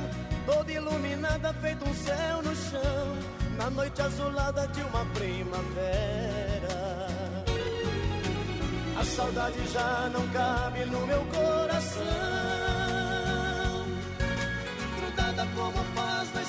Toda 0.47 0.71
iluminada, 0.71 1.55
feito 1.55 1.89
um 1.89 1.95
céu 1.95 2.43
no 2.43 2.55
chão. 2.55 3.17
Na 3.57 3.71
noite 3.71 4.03
azulada 4.03 4.67
de 4.69 4.83
uma 4.83 5.05
primavera. 5.07 6.75
A 8.99 9.05
saudade 9.05 9.67
já 9.73 10.11
não 10.13 10.29
cabe 10.29 10.85
no 10.87 11.07
meu 11.07 11.25
coração 11.27 12.54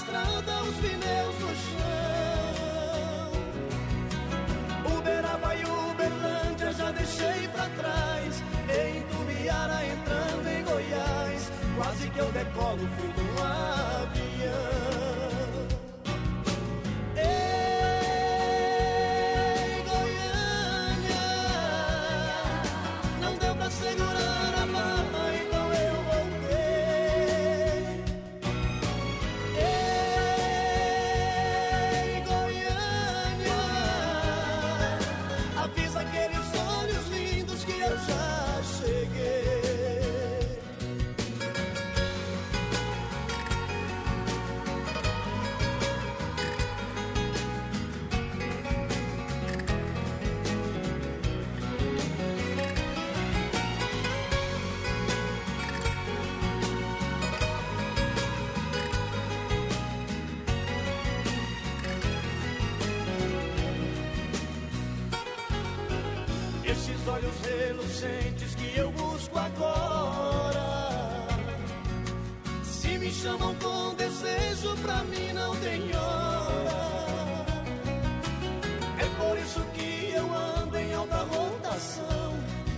estrada 0.06 0.64
os 0.64 0.76
pneus 0.76 1.40
no 1.40 1.56
chão. 1.66 3.32
Uberaba 4.98 5.56
e 5.56 5.66
Uberlândia 5.66 6.74
já 6.74 6.92
deixei 6.92 7.48
pra 7.50 7.68
trás. 7.70 8.44
Em 8.70 9.02
Tubiara 9.02 9.86
entrando 9.86 10.48
em 10.48 10.64
Goiás, 10.64 11.52
quase 11.76 12.10
que 12.10 12.20
eu 12.20 12.32
decolo 12.32 12.88
fui 12.98 13.14
num 13.18 13.44
avião. 13.44 15.15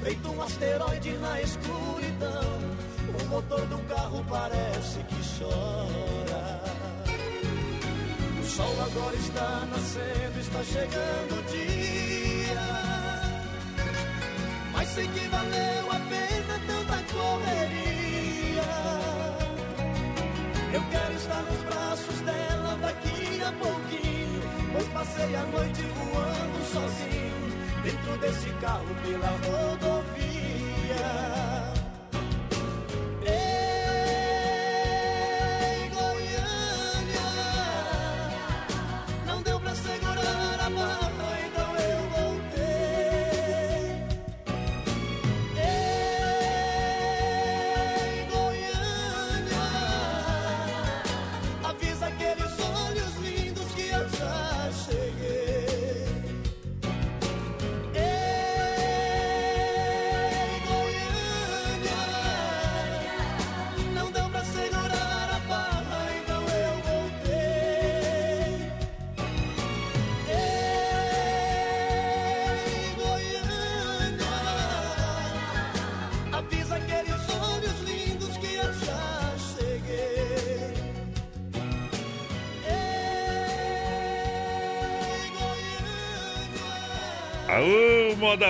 Feito 0.07 0.31
um 0.31 0.41
asteroide 0.41 1.11
na 1.17 1.41
escuridão. 1.41 2.59
O 3.19 3.25
motor 3.25 3.65
do 3.65 3.77
carro 3.89 4.23
parece 4.29 4.99
que 5.03 5.19
chora. 5.37 6.61
O 8.39 8.45
sol 8.45 8.73
agora 8.85 9.15
está 9.17 9.67
nascendo, 9.69 10.39
está 10.39 10.63
chegando 10.63 11.39
o 11.39 11.43
dia. 11.51 12.67
Mas 14.71 14.87
sei 14.89 15.07
que 15.09 15.27
valeu 15.27 15.91
a 15.91 15.99
pena 16.11 16.55
tanta 16.67 16.97
correria. 17.13 18.63
Eu 20.71 20.83
quero 20.89 21.13
estar 21.15 21.41
nos 21.41 21.61
braços 21.63 22.21
dela 22.21 22.77
daqui 22.79 23.43
a 23.43 23.51
pouquinho. 23.51 24.41
Pois 24.71 24.87
passei 24.87 25.35
a 25.35 25.43
noite 25.43 25.81
voando 25.81 26.65
sozinho. 26.71 27.36
Dentro 27.87 28.17
desse 28.17 28.49
carro 28.59 28.93
pela 29.01 29.29
rodovia. 29.29 31.46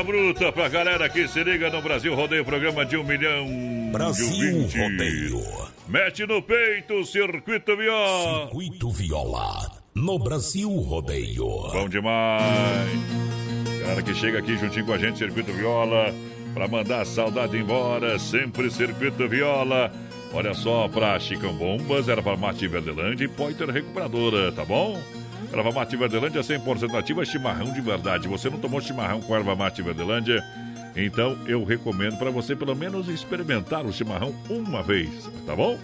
Bruta 0.08 0.54
pra 0.54 0.70
galera 0.70 1.10
que 1.10 1.28
se 1.28 1.44
liga 1.44 1.70
no 1.70 1.82
Brasil 1.82 2.16
Rodeio, 2.16 2.46
programa 2.46 2.86
de 2.86 2.96
um 2.96 3.04
milhão 3.04 3.46
Brasil 3.92 4.30
de 4.30 4.48
ouvinte. 4.48 4.80
Rodeio. 4.80 5.44
Mete 5.86 6.26
no 6.26 6.42
peito, 6.42 7.04
Circuito 7.04 7.76
Viola. 7.76 8.46
Circuito 8.48 8.90
Viola. 8.90 9.70
No 9.94 10.18
Brasil 10.18 10.70
Rodeio. 10.70 11.46
Bom 11.74 11.90
demais. 11.90 12.88
Galera 13.82 14.02
que 14.02 14.14
chega 14.16 14.40
aqui 14.40 14.58
juntinho 14.58 14.86
com 14.86 14.94
a 14.94 14.98
gente, 14.98 15.18
Circuito 15.18 15.52
Viola, 15.52 16.16
pra 16.54 16.70
mandar 16.70 17.02
a 17.02 17.06
saudade 17.06 17.58
embora, 17.58 18.18
sempre 18.18 18.72
Circuito 18.72 19.28
Viola. 19.28 19.92
Olha 20.34 20.54
só, 20.54 20.88
pra 20.88 21.20
Chicão 21.20 21.54
Bombas, 21.54 22.08
era 22.08 22.22
pra 22.22 22.38
Mate 22.38 22.66
Verdelândia 22.66 23.26
e 23.26 23.28
Poiter 23.28 23.70
Recuperadora, 23.70 24.54
tá 24.54 24.64
bom? 24.64 24.98
Erva 25.52 25.72
Mate 25.72 25.96
Verdelândia 25.96 26.42
100% 26.42 26.92
nativa, 26.92 27.26
chimarrão 27.26 27.72
de 27.72 27.82
verdade. 27.82 28.28
Você 28.28 28.50
não 28.50 28.60
tomou 28.60 28.82
chimarrão 28.82 29.22
com 29.22 29.36
erva 29.36 29.56
mate 29.56 29.82
Verdelândia? 29.82 30.44
Então 30.96 31.38
eu 31.48 31.64
recomendo 31.64 32.18
para 32.18 32.30
você 32.32 32.56
pelo 32.56 32.76
menos 32.76 33.08
experimentar 33.08 33.86
o 33.86 33.94
chimarrão 33.94 34.34
uma 34.50 34.84
vez, 34.84 35.30
tá 35.46 35.56
bom? 35.56 35.78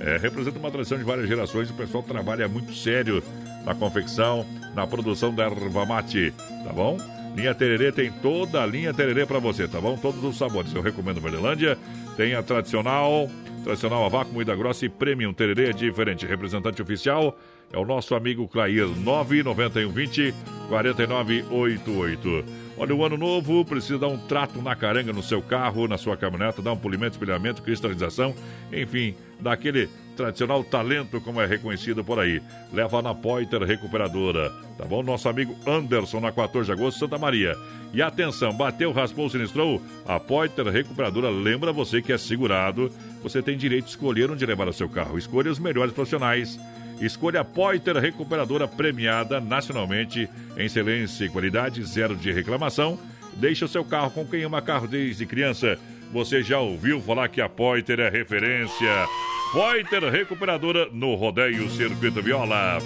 É, 0.00 0.16
representa 0.16 0.58
uma 0.58 0.70
tradição 0.70 0.98
de 0.98 1.04
várias 1.04 1.28
gerações. 1.28 1.70
O 1.70 1.74
pessoal 1.74 2.02
trabalha 2.02 2.48
muito 2.48 2.74
sério 2.74 3.22
na 3.64 3.74
confecção, 3.74 4.44
na 4.74 4.86
produção 4.86 5.34
da 5.34 5.44
erva 5.44 5.86
mate, 5.86 6.32
tá 6.64 6.72
bom? 6.72 6.98
Linha 7.36 7.54
Tererê 7.54 7.90
tem 7.90 8.10
toda 8.10 8.62
a 8.62 8.66
linha 8.66 8.94
Tererê 8.94 9.26
para 9.26 9.38
você, 9.38 9.66
tá 9.66 9.80
bom? 9.80 9.96
Todos 9.96 10.22
os 10.22 10.36
sabores. 10.38 10.72
Eu 10.74 10.82
recomendo 10.82 11.20
Verdelândia. 11.20 11.76
Tem 12.16 12.34
a 12.34 12.42
tradicional, 12.42 13.28
tradicional 13.64 14.04
a 14.04 14.08
vácuo, 14.08 14.32
moída 14.32 14.54
grossa 14.54 14.86
e 14.86 14.88
premium 14.88 15.32
Tererê 15.32 15.70
é 15.70 15.72
diferente. 15.72 16.24
Representante 16.24 16.80
oficial 16.80 17.36
é 17.74 17.78
o 17.78 17.84
nosso 17.84 18.14
amigo 18.14 18.46
Clair, 18.46 18.86
99120 18.86 20.32
4988. 20.68 22.44
Olha, 22.76 22.94
o 22.94 23.04
ano 23.04 23.16
novo 23.16 23.64
precisa 23.64 23.98
dar 23.98 24.08
um 24.08 24.16
trato 24.16 24.62
na 24.62 24.74
caranga 24.74 25.12
no 25.12 25.22
seu 25.22 25.42
carro, 25.42 25.86
na 25.88 25.98
sua 25.98 26.16
caminhoneta, 26.16 26.62
dar 26.62 26.72
um 26.72 26.76
polimento, 26.76 27.12
espelhamento, 27.12 27.62
cristalização, 27.62 28.34
enfim, 28.72 29.14
daquele 29.40 29.88
tradicional 30.16 30.62
talento 30.62 31.20
como 31.20 31.40
é 31.40 31.46
reconhecido 31.46 32.04
por 32.04 32.18
aí. 32.20 32.40
Leva 32.72 33.02
na 33.02 33.14
Poiter 33.14 33.62
Recuperadora, 33.62 34.50
tá 34.78 34.84
bom? 34.84 35.02
Nosso 35.02 35.28
amigo 35.28 35.56
Anderson, 35.66 36.20
na 36.20 36.30
14 36.32 36.66
de 36.66 36.72
agosto, 36.72 36.98
Santa 37.00 37.18
Maria. 37.18 37.56
E 37.92 38.00
atenção, 38.00 38.52
bateu, 38.52 38.92
raspou, 38.92 39.28
sinistrou? 39.28 39.82
A 40.06 40.18
Poiter 40.18 40.66
Recuperadora 40.66 41.28
lembra 41.28 41.72
você 41.72 42.00
que 42.00 42.12
é 42.12 42.18
segurado. 42.18 42.90
Você 43.22 43.42
tem 43.42 43.56
direito 43.56 43.84
de 43.84 43.90
escolher 43.90 44.30
onde 44.30 44.46
levar 44.46 44.68
o 44.68 44.72
seu 44.72 44.88
carro. 44.88 45.18
Escolha 45.18 45.50
os 45.50 45.58
melhores 45.58 45.92
profissionais. 45.92 46.58
Escolha 47.00 47.40
a 47.40 47.44
Poiter 47.44 47.96
Recuperadora 47.96 48.68
premiada 48.68 49.40
nacionalmente 49.40 50.28
em 50.56 50.64
excelência 50.64 51.24
e 51.24 51.28
qualidade, 51.28 51.82
zero 51.84 52.16
de 52.16 52.32
reclamação. 52.32 52.98
Deixe 53.34 53.64
o 53.64 53.68
seu 53.68 53.84
carro 53.84 54.10
com 54.10 54.24
quem 54.24 54.44
ama 54.44 54.62
carro 54.62 54.86
desde 54.86 55.26
criança. 55.26 55.78
Você 56.12 56.42
já 56.42 56.60
ouviu 56.60 57.00
falar 57.00 57.28
que 57.28 57.40
a 57.40 57.48
Poiter 57.48 57.98
é 58.00 58.08
referência? 58.08 59.06
Poiter 59.52 60.02
Recuperadora 60.10 60.88
no 60.92 61.14
Rodeio 61.14 61.68
Circuito 61.70 62.22
Viola. 62.22 62.78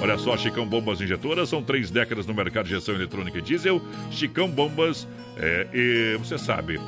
Olha 0.00 0.18
só, 0.18 0.36
Chicão 0.36 0.66
Bombas 0.66 1.00
Injetoras, 1.00 1.48
são 1.48 1.62
três 1.62 1.90
décadas 1.90 2.26
no 2.26 2.34
mercado 2.34 2.66
de 2.66 2.74
injeção 2.74 2.94
eletrônica 2.94 3.38
e 3.38 3.42
diesel. 3.42 3.80
Chicão 4.10 4.48
Bombas, 4.48 5.08
é, 5.36 5.66
e 5.72 6.16
você 6.18 6.36
sabe, 6.36 6.78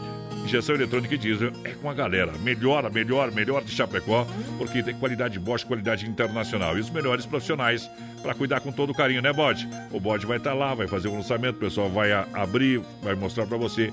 injeção 0.47 0.77
eletrônica 0.77 1.15
e 1.15 1.19
diesel 1.19 1.51
é 1.65 1.71
com 1.71 1.91
a 1.91 1.95
galera. 1.95 2.33
Melhor, 2.39 2.91
melhor, 2.91 3.33
melhor 3.33 3.65
de 3.65 3.73
Chapecó, 3.73 4.27
porque 4.57 4.83
tem 4.83 4.95
qualidade 4.95 5.39
Bosch, 5.39 5.65
qualidade 5.65 6.09
internacional. 6.09 6.79
E 6.79 6.81
os 6.81 6.89
melhores 6.89 7.27
profissionais 7.27 7.91
para 8.23 8.33
cuidar 8.33 8.61
com 8.61 8.71
todo 8.71 8.95
carinho, 8.95 9.21
né, 9.21 9.33
Bode? 9.33 9.69
O 9.91 9.99
Bode 10.01 10.25
vai 10.25 10.39
estar 10.39 10.55
lá, 10.55 10.73
vai 10.73 10.87
fazer 10.87 11.09
o 11.09 11.15
lançamento, 11.15 11.57
o 11.57 11.61
pessoal 11.61 11.91
vai 11.91 12.13
abrir, 12.13 12.81
vai 13.03 13.15
mostrar 13.15 13.45
para 13.47 13.59
você 13.59 13.93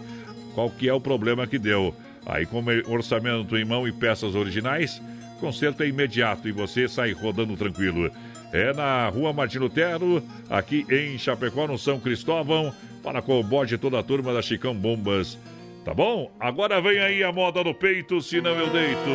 qual 0.53 0.69
que 0.69 0.87
é 0.87 0.93
o 0.93 1.01
problema 1.01 1.47
que 1.47 1.57
deu. 1.57 1.93
Aí, 2.25 2.45
com 2.45 2.63
orçamento 2.87 3.57
em 3.57 3.65
mão 3.65 3.87
e 3.87 3.91
peças 3.91 4.35
originais, 4.35 5.01
conserto 5.39 5.81
é 5.83 5.87
imediato 5.87 6.47
e 6.47 6.51
você 6.51 6.87
sai 6.87 7.11
rodando 7.11 7.57
tranquilo. 7.57 8.11
É 8.51 8.71
na 8.71 9.09
rua 9.09 9.33
Martin 9.33 9.57
Lutero, 9.57 10.23
aqui 10.47 10.85
em 10.89 11.17
Chapecó, 11.17 11.67
no 11.67 11.79
São 11.79 11.99
Cristóvão, 11.99 12.71
para 13.01 13.21
com 13.21 13.39
o 13.39 13.43
bode 13.43 13.77
toda 13.79 13.97
a 13.97 14.03
turma 14.03 14.31
da 14.31 14.41
Chicão 14.41 14.75
Bombas. 14.75 15.37
Tá 15.83 15.93
bom? 15.93 16.31
Agora 16.39 16.81
vem 16.81 16.99
aí 16.99 17.23
a 17.23 17.31
moda 17.31 17.61
no 17.63 17.73
peito, 17.73 18.21
senão 18.21 18.51
eu 18.51 18.69
deito. 18.69 19.09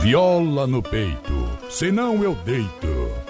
Viola 0.00 0.66
no 0.66 0.82
peito, 0.82 1.34
senão 1.70 2.22
eu 2.22 2.34
deito. 2.34 3.27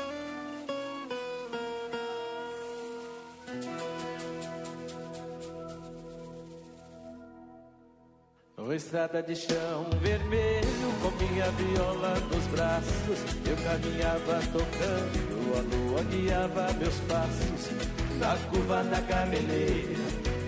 Estrada 8.78 9.20
de 9.20 9.34
chão 9.34 9.86
vermelho 10.00 10.88
com 11.02 11.10
minha 11.24 11.50
viola 11.50 12.14
nos 12.32 12.46
braços 12.46 13.18
Eu 13.44 13.56
caminhava 13.56 14.40
tocando, 14.52 15.58
a 15.58 15.76
lua 15.76 16.02
guiava 16.04 16.72
meus 16.74 16.94
passos. 17.00 17.72
Na 18.20 18.36
curva 18.48 18.84
da 18.84 19.00
gameleira 19.00 19.98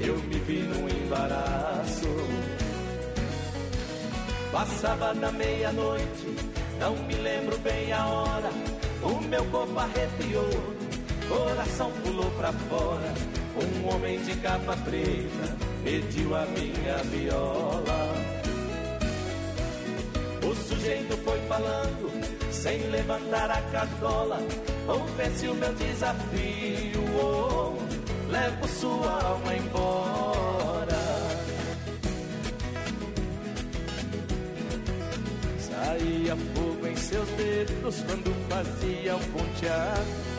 eu 0.00 0.16
me 0.16 0.38
vi 0.38 0.62
num 0.62 0.88
embaraço. 0.88 2.06
Passava 4.52 5.12
da 5.12 5.32
meia-noite, 5.32 6.36
não 6.78 6.96
me 6.96 7.14
lembro 7.14 7.58
bem 7.58 7.92
a 7.92 8.06
hora 8.06 8.50
O 9.02 9.20
meu 9.22 9.44
corpo 9.46 9.78
arrepiou, 9.78 10.50
coração 11.28 11.92
pulou 12.02 12.30
pra 12.32 12.52
fora 12.52 13.14
Um 13.56 13.94
homem 13.94 14.20
de 14.22 14.34
capa 14.36 14.76
preta 14.78 15.70
pediu 15.84 16.36
a 16.36 16.44
minha 16.46 16.96
viola 17.04 18.09
O 20.50 20.54
sujeito 20.56 21.16
foi 21.18 21.38
falando, 21.46 22.10
sem 22.50 22.78
levantar 22.90 23.48
a 23.52 23.62
cartola 23.70 24.38
Confesse 24.84 25.46
o 25.46 25.54
meu 25.54 25.72
desafio, 25.74 27.04
oh, 27.22 27.74
levo 28.28 28.66
sua 28.66 29.22
alma 29.22 29.54
embora 29.54 31.00
Saía 35.56 36.36
fogo 36.36 36.84
em 36.84 36.96
seus 36.96 37.28
dedos 37.28 38.02
quando 38.08 38.34
fazia 38.48 39.14
um 39.14 39.32
ponteado. 39.32 40.30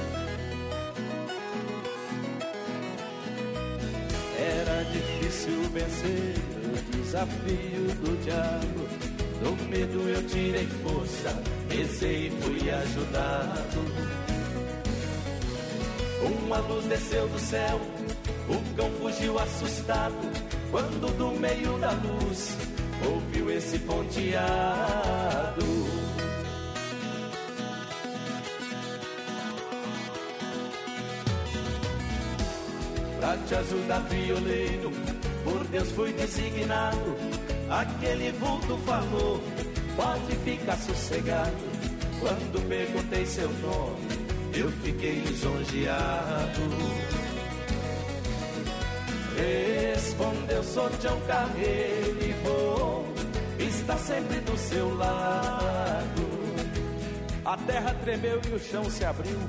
Era 4.37 4.83
difícil 4.83 5.61
vencer 5.71 6.35
o 6.65 6.97
desafio 6.97 7.95
do 7.95 8.23
diabo. 8.23 9.20
Do 9.43 9.55
medo 9.69 10.07
eu 10.07 10.27
tirei 10.27 10.67
força, 10.83 11.41
rezei 11.67 12.27
e 12.27 12.31
fui 12.41 12.69
ajudado. 12.69 13.81
Uma 16.43 16.59
luz 16.59 16.85
desceu 16.85 17.27
do 17.27 17.39
céu, 17.39 17.81
o 18.47 18.75
cão 18.75 18.91
fugiu 18.99 19.39
assustado. 19.39 20.31
Quando 20.69 21.17
do 21.17 21.39
meio 21.39 21.79
da 21.79 21.91
luz 21.91 22.55
ouviu 23.11 23.49
esse 23.51 23.79
ponteado. 23.79 24.31
Pra 33.19 33.37
te 33.37 33.55
ajudar, 33.55 33.99
violeiro, 34.01 34.91
por 35.43 35.63
Deus 35.65 35.91
fui 35.91 36.13
designado. 36.13 37.30
Aquele 37.71 38.33
vulto 38.33 38.77
falou, 38.79 39.41
pode 39.95 40.35
ficar 40.43 40.75
sossegado. 40.75 41.55
Quando 42.19 42.67
perguntei 42.67 43.25
seu 43.25 43.47
nome, 43.47 44.07
eu 44.53 44.69
fiquei 44.83 45.21
lisonjeado. 45.21 46.61
Respondeu, 49.37 50.61
sou 50.65 50.89
Tião 50.99 51.17
Carreiro 51.21 52.17
e 52.21 52.33
vou 52.43 53.05
estar 53.57 53.97
sempre 53.99 54.41
do 54.41 54.57
seu 54.57 54.93
lado. 54.97 56.21
A 57.45 57.55
terra 57.55 57.93
tremeu 58.03 58.41
e 58.51 58.53
o 58.53 58.59
chão 58.59 58.83
se 58.89 59.05
abriu. 59.05 59.39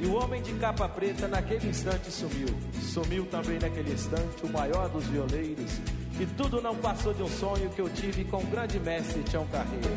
E 0.00 0.06
o 0.06 0.14
homem 0.14 0.42
de 0.42 0.52
capa 0.54 0.88
preta 0.88 1.28
naquele 1.28 1.68
instante 1.68 2.10
sumiu. 2.10 2.48
Sumiu 2.92 3.24
também 3.26 3.58
naquele 3.60 3.92
instante 3.92 4.42
o 4.42 4.48
maior 4.52 4.88
dos 4.88 5.04
violeiros. 5.06 5.80
E 6.20 6.26
tudo 6.36 6.60
não 6.60 6.74
passou 6.74 7.14
de 7.14 7.22
um 7.22 7.28
sonho 7.28 7.70
que 7.70 7.80
eu 7.80 7.88
tive 7.90 8.24
com 8.24 8.38
o 8.38 8.46
grande 8.46 8.80
mestre 8.80 9.22
Tião 9.22 9.46
Carreiro. 9.46 9.88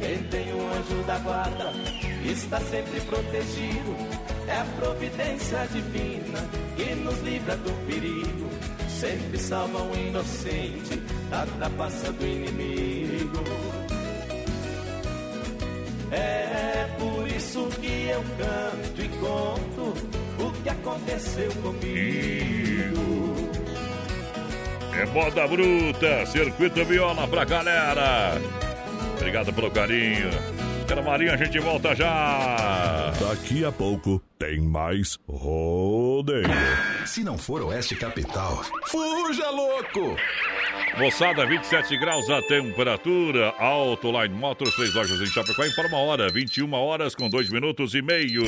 Quem 0.00 0.22
tem 0.24 0.52
um 0.52 0.68
anjo 0.68 1.02
da 1.06 1.18
guarda 1.18 1.72
está 2.24 2.58
sempre 2.60 3.00
protegido. 3.02 3.96
É 4.48 4.58
a 4.58 4.64
providência 4.78 5.66
divina 5.72 6.40
que 6.76 6.94
nos 6.96 7.20
livra 7.20 7.56
do 7.56 7.86
perigo. 7.86 8.48
Sempre 8.88 9.38
salva 9.38 9.82
um 9.82 9.94
inocente 9.94 10.96
da 11.30 11.46
trapaça 11.46 12.12
do 12.12 12.26
inimigo. 12.26 13.44
É 16.10 16.88
por 16.98 17.28
isso 17.28 17.68
eu 18.14 18.22
canto 18.38 19.02
e 19.02 19.08
conto 19.18 19.94
o 20.44 20.62
que 20.62 20.68
aconteceu 20.68 21.50
comigo. 21.62 23.53
É 24.96 25.06
moda 25.06 25.46
bruta, 25.48 26.26
circuito 26.26 26.84
viola 26.84 27.26
pra 27.26 27.44
galera. 27.44 28.40
Obrigado 29.16 29.52
pelo 29.52 29.70
carinho. 29.70 30.30
Cara 30.86 31.02
Marinha, 31.02 31.32
a 31.32 31.36
gente 31.36 31.58
volta 31.58 31.94
já. 31.94 33.12
Daqui 33.18 33.64
a 33.64 33.72
pouco 33.72 34.22
tem 34.38 34.60
mais 34.60 35.18
rodeio. 35.28 36.44
Se 37.06 37.24
não 37.24 37.38
for 37.38 37.62
Oeste 37.62 37.96
Capital, 37.96 38.62
fuja 38.86 39.50
louco! 39.50 40.16
Moçada, 40.98 41.46
27 41.46 41.96
graus 41.96 42.28
a 42.30 42.42
temperatura. 42.42 43.54
Alto 43.58 44.12
Line 44.12 44.34
Motors, 44.34 44.74
três 44.76 44.94
lojas 44.94 45.20
em 45.20 45.26
Chapecó. 45.26 45.64
Informa 45.64 45.96
a 45.96 46.00
hora, 46.00 46.28
21 46.30 46.72
horas 46.74 47.14
com 47.14 47.28
2 47.28 47.48
minutos 47.50 47.94
e 47.94 48.02
meio. 48.02 48.42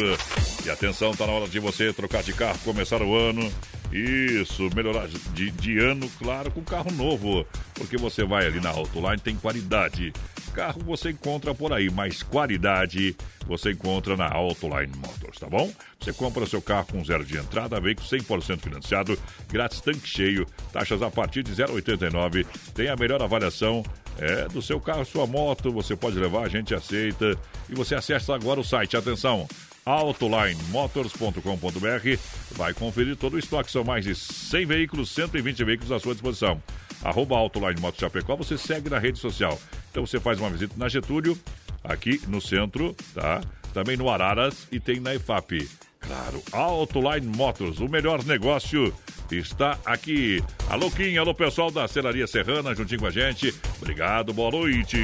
E 0.67 0.71
atenção, 0.71 1.14
tá 1.14 1.25
na 1.29 1.33
hora 1.33 1.47
de 1.47 1.61
você 1.61 1.93
trocar 1.93 2.25
de 2.25 2.33
carro, 2.33 2.59
começar 2.64 3.01
o 3.01 3.14
ano. 3.14 3.49
Isso, 3.93 4.69
melhorar 4.75 5.07
de, 5.07 5.53
de 5.53 5.79
ano, 5.79 6.11
claro, 6.19 6.51
com 6.51 6.61
carro 6.61 6.91
novo. 6.91 7.47
Porque 7.73 7.97
você 7.97 8.25
vai 8.25 8.49
ali 8.49 8.59
na 8.59 8.71
Autoline, 8.71 9.21
tem 9.21 9.37
qualidade. 9.37 10.12
Carro 10.53 10.83
você 10.85 11.11
encontra 11.11 11.55
por 11.55 11.73
aí, 11.73 11.89
mas 11.89 12.21
qualidade 12.21 13.14
você 13.47 13.71
encontra 13.71 14.17
na 14.17 14.29
Autoline 14.29 14.93
Motors, 14.97 15.39
tá 15.39 15.49
bom? 15.49 15.71
Você 16.01 16.12
compra 16.12 16.45
seu 16.47 16.61
carro 16.61 16.89
com 16.91 17.05
zero 17.05 17.25
de 17.25 17.39
entrada, 17.39 17.79
veículo 17.79 18.09
100% 18.09 18.59
financiado, 18.59 19.17
grátis 19.49 19.81
tanque 19.81 20.09
cheio, 20.09 20.47
taxas 20.73 21.01
a 21.01 21.11
partir 21.12 21.45
de 21.45 21.53
0,89. 21.53 22.45
Tem 22.75 22.89
a 22.89 22.97
melhor 22.97 23.23
avaliação 23.23 23.85
é, 24.19 24.49
do 24.49 24.61
seu 24.61 24.81
carro, 24.81 25.05
sua 25.05 25.29
moto, 25.29 25.71
você 25.71 25.95
pode 25.95 26.19
levar, 26.19 26.45
a 26.45 26.49
gente 26.49 26.75
aceita. 26.75 27.39
E 27.69 27.75
você 27.75 27.95
acessa 27.95 28.35
agora 28.35 28.59
o 28.59 28.64
site, 28.64 28.97
atenção, 28.97 29.47
autolinemotors.com.br. 29.87 32.18
Vai 32.51 32.74
conferir 32.74 33.16
todo 33.16 33.34
o 33.34 33.39
estoque, 33.39 33.70
são 33.70 33.84
mais 33.84 34.05
de 34.05 34.12
100 34.14 34.66
veículos, 34.66 35.11
120 35.11 35.64
veículos 35.64 35.93
à 35.93 36.01
sua 36.01 36.12
disposição. 36.12 36.61
Arroba 37.03 37.37
Autoline 37.37 37.80
Motos 37.80 38.01
Chapecó, 38.01 38.34
você 38.34 38.59
segue 38.59 38.91
na 38.91 38.99
rede 38.99 39.20
social. 39.20 39.57
Então 39.91 40.05
você 40.05 40.18
faz 40.18 40.41
uma 40.41 40.51
visita 40.51 40.74
na 40.76 40.89
Getúlio, 40.89 41.39
aqui 41.84 42.20
no 42.26 42.41
centro, 42.41 42.97
tá? 43.14 43.41
Também 43.72 43.97
no 43.97 44.11
Araras 44.11 44.66
e 44.72 44.80
tem 44.80 44.99
na 44.99 45.14
EFAP. 45.14 45.68
Claro, 46.01 46.43
Autoline 46.53 47.26
Motors, 47.26 47.80
o 47.80 47.89
melhor 47.89 48.24
negócio 48.24 48.93
está 49.30 49.78
aqui. 49.84 50.43
Alô, 50.68 50.91
Kim, 50.91 51.16
alô, 51.16 51.34
pessoal 51.34 51.70
da 51.70 51.89
Celaria 51.89 52.26
Serrana, 52.26 52.74
juntinho 52.74 53.01
com 53.01 53.07
a 53.07 53.11
gente. 53.11 53.55
Obrigado, 53.80 54.32
boa 54.32 54.51
noite. 54.51 54.99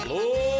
Alô, 0.00 0.59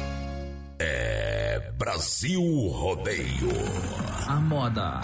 É 0.83 1.61
Brasil 1.77 2.41
Rodeio. 2.69 3.51
A 4.27 4.37
moda 4.37 5.01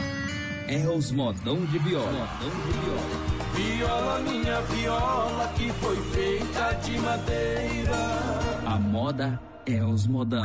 é 0.68 0.88
os 0.90 1.12
modão 1.12 1.64
de 1.66 1.78
viola. 1.78 2.12
Modão 2.12 2.50
de 2.66 2.72
viola. 2.80 3.38
Viola, 3.54 4.20
minha 4.22 4.62
viola, 4.62 5.48
que 5.56 5.72
foi 5.74 5.96
feita 6.14 6.74
de 6.84 6.98
madeira. 6.98 7.96
A 8.66 8.80
moda 8.80 9.40
é 9.54 9.57
os 9.76 10.08
modão. 10.08 10.44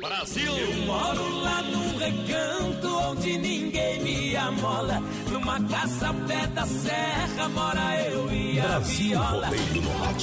Brasil! 0.00 0.52
Eu 0.52 0.86
moro 0.86 1.38
lá 1.40 1.62
num 1.62 1.96
recanto 1.98 2.88
onde 3.10 3.38
ninguém 3.38 4.02
me 4.02 4.36
amola. 4.36 5.00
Numa 5.30 5.60
casa 5.68 6.12
pé 6.26 6.48
da 6.48 6.66
serra 6.66 7.48
mora 7.50 8.00
eu 8.08 8.32
e 8.32 8.58
a 8.58 8.66
Brasil 8.66 9.08
viola. 9.08 9.50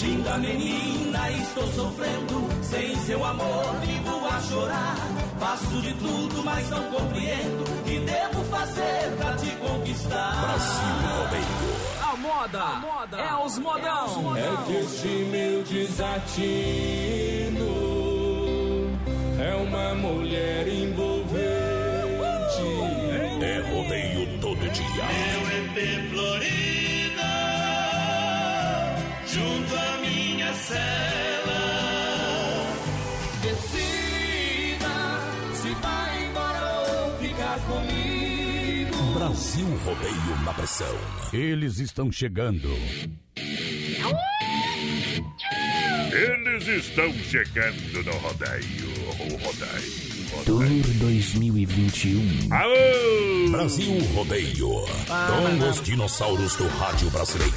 Linda 0.02 0.38
menina, 0.40 1.32
estou 1.32 1.68
sofrendo. 1.72 2.50
Sem 2.64 2.96
seu 2.98 3.24
amor, 3.24 3.76
vivo 3.82 4.26
a 4.28 4.42
chorar. 4.42 4.98
Faço 5.40 5.82
de 5.82 5.94
tudo, 5.94 6.44
mas 6.44 6.70
não 6.70 6.84
compreendo. 6.92 7.64
O 7.64 7.84
que 7.84 8.00
devo 8.00 8.44
fazer 8.46 9.16
pra 9.18 9.36
te 9.38 9.52
conquistar? 9.56 10.42
Brasil 10.42 10.96
Rodeio. 11.18 11.94
A 12.02 12.18
moda, 12.18 13.18
é 13.18 13.46
os 13.46 13.58
modão. 13.58 14.38
É 14.38 14.58
que 14.66 14.74
este 14.74 15.08
meu 15.32 15.64
desatino 15.64 17.14
é 19.44 19.56
uma 19.56 19.94
mulher 19.96 20.68
envolvente. 20.68 21.44
É 23.42 23.60
rodeio 23.70 24.40
todo 24.40 24.60
dia. 24.70 25.04
EP 25.60 26.10
Florida, 26.12 27.32
junto 29.28 29.76
à 29.76 29.98
minha 29.98 30.54
cela. 30.54 31.62
Decida 33.42 34.96
se 35.54 35.70
vai 35.82 36.26
embora 36.26 36.64
ou 36.90 37.18
ficar 37.18 37.60
comigo. 37.68 38.96
Brasil 39.14 39.68
Rodeio 39.86 40.44
na 40.46 40.54
pressão. 40.54 40.96
Eles 41.34 41.80
estão 41.80 42.12
chegando. 42.12 42.70
Eles 46.12 46.68
estão 46.68 47.12
chegando 47.30 48.04
no 48.04 48.12
rodeio. 48.18 48.94
O 49.20 49.38
rodeio. 49.38 50.14
Tour 50.46 50.66
2021. 51.00 52.54
Aô! 52.54 53.52
Brasil 53.52 54.00
Rodeio. 54.14 54.86
Com 55.08 55.70
os 55.70 55.82
dinossauros 55.82 56.56
do 56.56 56.68
rádio 56.68 57.10
brasileiro. 57.12 57.54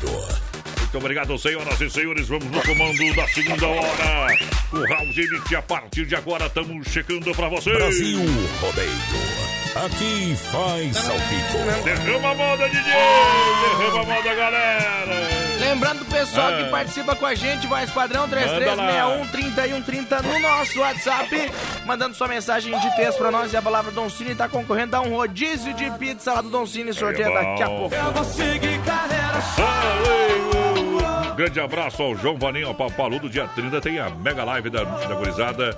Muito 0.81 0.99
obrigado, 0.99 1.39
senhoras 1.39 1.81
e 1.81 1.91
senhores. 1.91 2.29
Vamos 2.29 2.45
no 2.47 2.63
comando 2.63 3.15
da 3.15 3.27
segunda 3.29 3.67
hora. 3.67 4.39
O 4.73 4.87
House 4.89 5.17
Elite, 5.17 5.57
a 5.57 5.63
partir 5.63 6.07
de 6.07 6.15
agora, 6.15 6.47
estamos 6.47 6.87
chegando 6.89 7.35
pra 7.35 7.49
vocês. 7.49 7.77
Brasil 7.77 8.21
Rodeio. 8.61 9.47
Aqui 9.75 10.37
faz 10.51 10.97
vivo. 11.29 11.85
Derrama 11.85 12.31
a 12.31 12.35
moda, 12.35 12.69
DJ! 12.69 12.83
Derrama 12.83 14.01
a 14.01 14.05
moda, 14.07 14.35
galera! 14.35 15.46
Lembrando 15.69 16.03
o 16.03 16.05
pessoal 16.05 16.49
Ah. 16.49 16.63
que 16.63 16.71
participa 16.71 17.17
com 17.17 17.27
a 17.27 17.35
gente, 17.35 17.67
voz 17.67 17.91
padrão 17.91 18.23
Manda 18.29 18.37
3361-3130 18.37 20.23
no 20.23 20.39
nosso 20.41 20.79
WhatsApp, 20.81 21.53
mandando 21.85 22.15
sua 22.15 22.29
mensagem 22.29 22.79
de 22.79 22.97
texto 22.97 23.19
pra 23.19 23.31
nós 23.33 23.53
e 23.53 23.57
a 23.57 23.63
palavra 23.63 23.91
Don 23.91 24.09
Cine 24.09 24.35
tá 24.35 24.49
concorrendo 24.49 24.95
a 24.97 25.01
um 25.01 25.11
rodízio 25.11 25.75
de 25.75 25.91
pizza 25.93 26.35
lá 26.35 26.41
do 26.41 26.51
Don 26.51 26.67
Cine, 26.67 26.93
sorteio 26.93 27.29
É 27.31 27.35
daqui 27.35 27.63
a 27.65 27.67
pouco. 27.67 27.95
Eu 27.95 28.13
vou 28.13 28.25
seguir 28.25 28.81
carreira 28.83 29.43
Um 31.33 31.35
grande 31.35 31.61
abraço 31.61 32.03
ao 32.03 32.17
João 32.17 32.39
Vaninho, 32.39 32.69
ao 32.69 32.75
Papaludo. 32.75 33.29
Dia 33.29 33.49
30 33.49 33.81
tem 33.81 33.99
a 33.99 34.09
mega 34.09 34.45
live 34.45 34.71
da, 34.71 34.85
da 34.85 35.15
gurizada. 35.17 35.77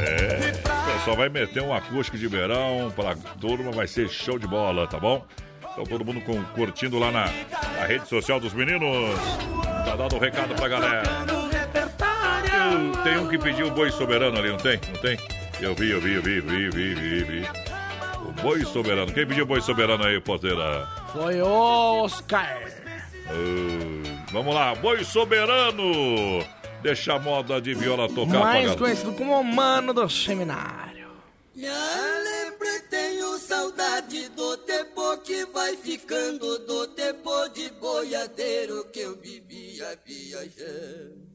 É, 0.00 0.52
o 0.52 0.92
pessoal 0.98 1.16
vai 1.16 1.28
meter 1.28 1.60
um 1.60 1.74
acústico 1.74 2.16
de 2.16 2.28
verão 2.28 2.92
pra 2.94 3.16
turma, 3.40 3.72
vai 3.72 3.88
ser 3.88 4.08
show 4.08 4.38
de 4.38 4.46
bola, 4.46 4.86
tá 4.86 4.96
bom? 4.98 5.24
Então 5.80 5.86
todo 5.86 6.04
mundo 6.04 6.20
com- 6.22 6.42
curtindo 6.56 6.98
lá 6.98 7.12
na, 7.12 7.26
na 7.78 7.86
rede 7.86 8.08
social 8.08 8.40
dos 8.40 8.52
meninos. 8.52 9.16
Tá 9.84 9.94
dando 9.94 10.16
um 10.16 10.18
recado 10.18 10.52
pra 10.56 10.66
galera. 10.66 11.02
Eu- 12.52 13.02
Tem 13.04 13.16
um 13.18 13.28
que 13.28 13.38
pediu 13.38 13.68
o 13.68 13.70
boi 13.70 13.90
soberano 13.92 14.36
ali, 14.38 14.48
não 14.50 14.56
tem? 14.56 14.80
Não 14.92 15.00
tem? 15.00 15.16
Eu 15.60 15.74
vi, 15.76 15.90
eu 15.90 16.00
vi, 16.00 16.14
eu 16.14 16.22
vi, 16.22 16.40
vi, 16.40 16.68
vi, 16.70 16.94
vi, 16.94 17.22
vi. 17.24 17.48
O 18.26 18.32
boi 18.42 18.64
soberano. 18.64 19.12
Quem 19.12 19.24
pediu 19.24 19.44
o 19.44 19.46
boi 19.46 19.60
soberano 19.60 20.04
aí, 20.04 20.20
porteira? 20.20 20.88
Foi 21.12 21.40
o 21.40 21.46
Oscar. 22.02 22.58
Ah, 23.28 24.24
vamos 24.32 24.54
lá, 24.54 24.74
boi 24.74 25.04
soberano! 25.04 26.44
Deixa 26.82 27.14
a 27.14 27.18
moda 27.20 27.60
de 27.60 27.72
viola 27.74 28.08
tocar 28.08 28.38
Mais 28.40 28.74
conhecido 28.74 29.12
como 29.12 29.38
o 29.40 29.44
Mano 29.44 29.92
do 29.92 30.08
Seminário. 30.08 30.97
Já 31.60 32.18
lembrei, 32.20 32.80
tenho 32.82 33.36
saudade 33.40 34.28
do 34.28 34.56
tempo 34.58 35.18
que 35.18 35.44
vai 35.46 35.76
ficando, 35.76 36.56
do 36.60 36.86
tempo 36.86 37.48
de 37.48 37.68
boiadeiro 37.70 38.88
que 38.92 39.00
eu 39.00 39.16
vivia 39.16 40.00
viajando. 40.06 41.28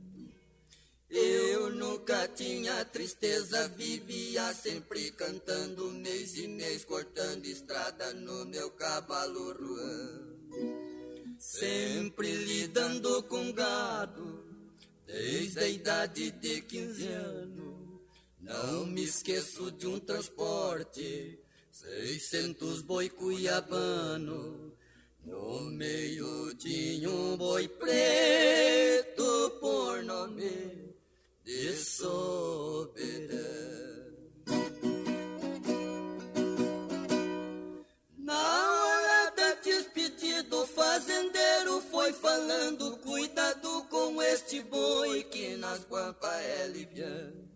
Eu 1.09 1.71
nunca 1.71 2.26
tinha 2.30 2.86
tristeza, 2.86 3.67
vivia 3.67 4.53
sempre 4.53 5.11
cantando, 5.11 5.91
mês 5.91 6.38
e 6.38 6.47
mês 6.47 6.86
cortando 6.86 7.45
estrada 7.45 8.13
no 8.13 8.45
meu 8.45 8.71
cavalo 8.71 9.51
ruão. 9.51 11.38
Sempre 11.38 12.32
lidando 12.32 13.24
com 13.24 13.51
gado, 13.51 14.45
desde 15.05 15.59
a 15.59 15.67
idade 15.67 16.32
de 16.32 16.61
15 16.61 17.07
anos. 17.09 17.72
Não 18.44 18.86
me 18.86 19.04
esqueço 19.04 19.72
de 19.72 19.88
um 19.88 20.00
transporte 20.00 21.39
Seiscentos 21.74 22.84
boi 22.84 23.10
cuiabano, 23.10 24.78
no 25.26 25.62
meio 25.72 26.54
tinha 26.54 27.10
um 27.10 27.36
boi 27.36 27.68
preto 27.68 29.50
por 29.60 30.04
nome 30.04 30.94
de 31.44 31.74
soberano. 31.74 33.44
Na 38.20 38.72
hora 38.72 39.32
da 39.32 39.56
despedida, 39.56 40.56
o 40.56 40.68
fazendeiro 40.68 41.82
foi 41.89 42.14
falando: 42.14 42.98
Cuidado 42.98 43.84
com 43.89 44.22
este 44.22 44.62
boi 44.62 45.24
que 45.24 45.58
nas 45.58 45.84
guampas 45.86 46.39
é 46.39 46.68
liviano. 46.68 47.53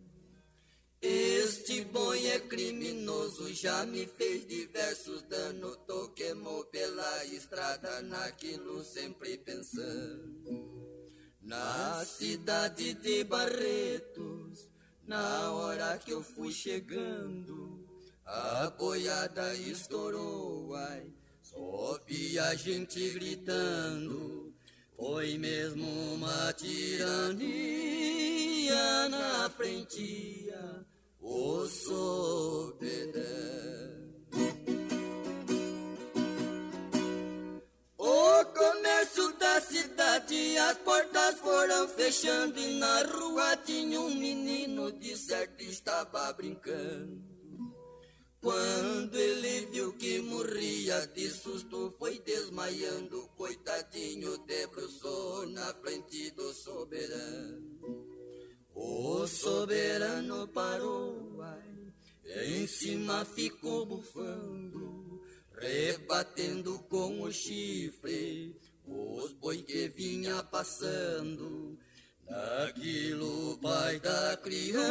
Este 1.09 1.85
boi 1.85 2.27
é 2.27 2.37
criminoso, 2.37 3.53
já 3.53 3.85
me 3.85 4.05
fez 4.05 4.45
diversos 4.45 5.21
danos. 5.21 5.77
Tô 5.87 6.09
queimou 6.09 6.65
pela 6.65 7.23
estrada, 7.25 8.01
naquilo 8.01 8.83
sempre 8.83 9.37
pensando. 9.37 11.09
Na 11.41 12.03
cidade 12.03 12.93
de 12.95 13.23
Barretos, 13.23 14.67
na 15.05 15.53
hora 15.53 15.97
que 15.97 16.11
eu 16.11 16.21
fui 16.21 16.51
chegando, 16.51 17.87
a 18.25 18.69
boiada 18.71 19.55
estourou, 19.55 20.75
ai, 20.75 21.09
vi 22.05 22.37
a 22.37 22.53
gente 22.53 23.11
gritando. 23.11 24.53
Foi 24.93 25.37
mesmo 25.37 25.87
uma 26.15 26.51
tirania 26.51 27.47
na 29.09 29.49
frente, 29.51 30.46
o 31.27 31.67
soberano. 31.67 33.17
O 37.97 38.45
comércio 38.45 39.33
da 39.37 39.59
cidade, 39.59 40.57
as 40.57 40.77
portas 40.77 41.39
foram 41.39 41.87
fechando 41.89 42.57
e 42.57 42.79
na 42.79 43.03
rua 43.03 43.57
tinha 43.57 43.99
um 43.99 44.15
menino 44.15 44.91
de 44.93 45.17
certo 45.17 45.61
estava 45.61 46.31
brincando. 46.33 47.27
Quando 48.39 49.15
ele 49.15 49.65
viu 49.65 49.91
que 49.93 50.21
morria 50.21 51.05
de 51.07 51.29
susto, 51.29 51.93
foi 51.99 52.19
desmaiando, 52.19 53.27
coitadinho, 53.35 54.37
debruçou 54.45 55.45
na 55.47 55.73
frente 55.73 56.31
do 56.31 56.53
soberano. 56.53 58.16
O 58.79 59.25
soberano 59.25 60.47
parou, 60.49 61.41
ai, 61.41 62.45
em 62.45 62.67
cima 62.67 63.25
ficou 63.25 63.87
bufando, 63.87 65.19
rebatendo 65.59 66.77
com 66.87 67.23
o 67.23 67.31
chifre 67.31 68.55
os 68.85 69.33
boi 69.33 69.63
que 69.63 69.87
vinha 69.89 70.43
passando. 70.43 71.75
Naquilo 72.29 73.57
pai 73.63 73.99
da 73.99 74.37
criança 74.37 74.87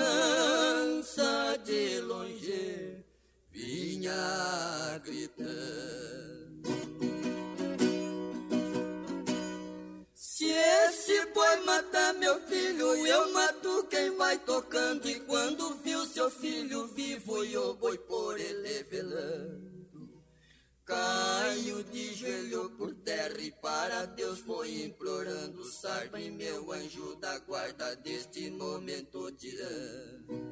de 1.65 2.01
longe 2.01 3.05
vinha 3.53 5.01
gritando. 5.05 6.27
Se 10.15 10.47
esse 10.51 11.27
boi 11.27 11.57
matar 11.65 12.13
meu 12.15 12.41
filho, 12.47 12.95
eu 13.07 13.33
mato 13.33 13.46
quem 13.97 14.17
vai 14.17 14.39
tocando. 14.39 15.09
E 15.09 15.21
quando 15.21 15.75
viu 15.77 16.05
seu 16.07 16.31
filho 16.31 16.87
vivo, 16.89 17.45
e 17.45 17.57
o 17.57 17.75
boi 17.75 17.99
por 17.99 18.39
ele 18.39 18.83
velando. 18.85 19.67
Caio 20.85 21.83
de 21.85 22.15
joelho 22.15 22.71
por 22.71 22.95
terra 22.95 23.41
e 23.41 23.51
para 23.51 24.05
Deus 24.07 24.39
foi 24.41 24.85
implorando. 24.85 25.65
Salve 25.65 26.31
meu 26.31 26.71
anjo 26.71 27.17
da 27.17 27.39
guarda 27.41 27.97
deste 27.97 28.51
momento 28.51 29.33
tirando. 29.33 30.47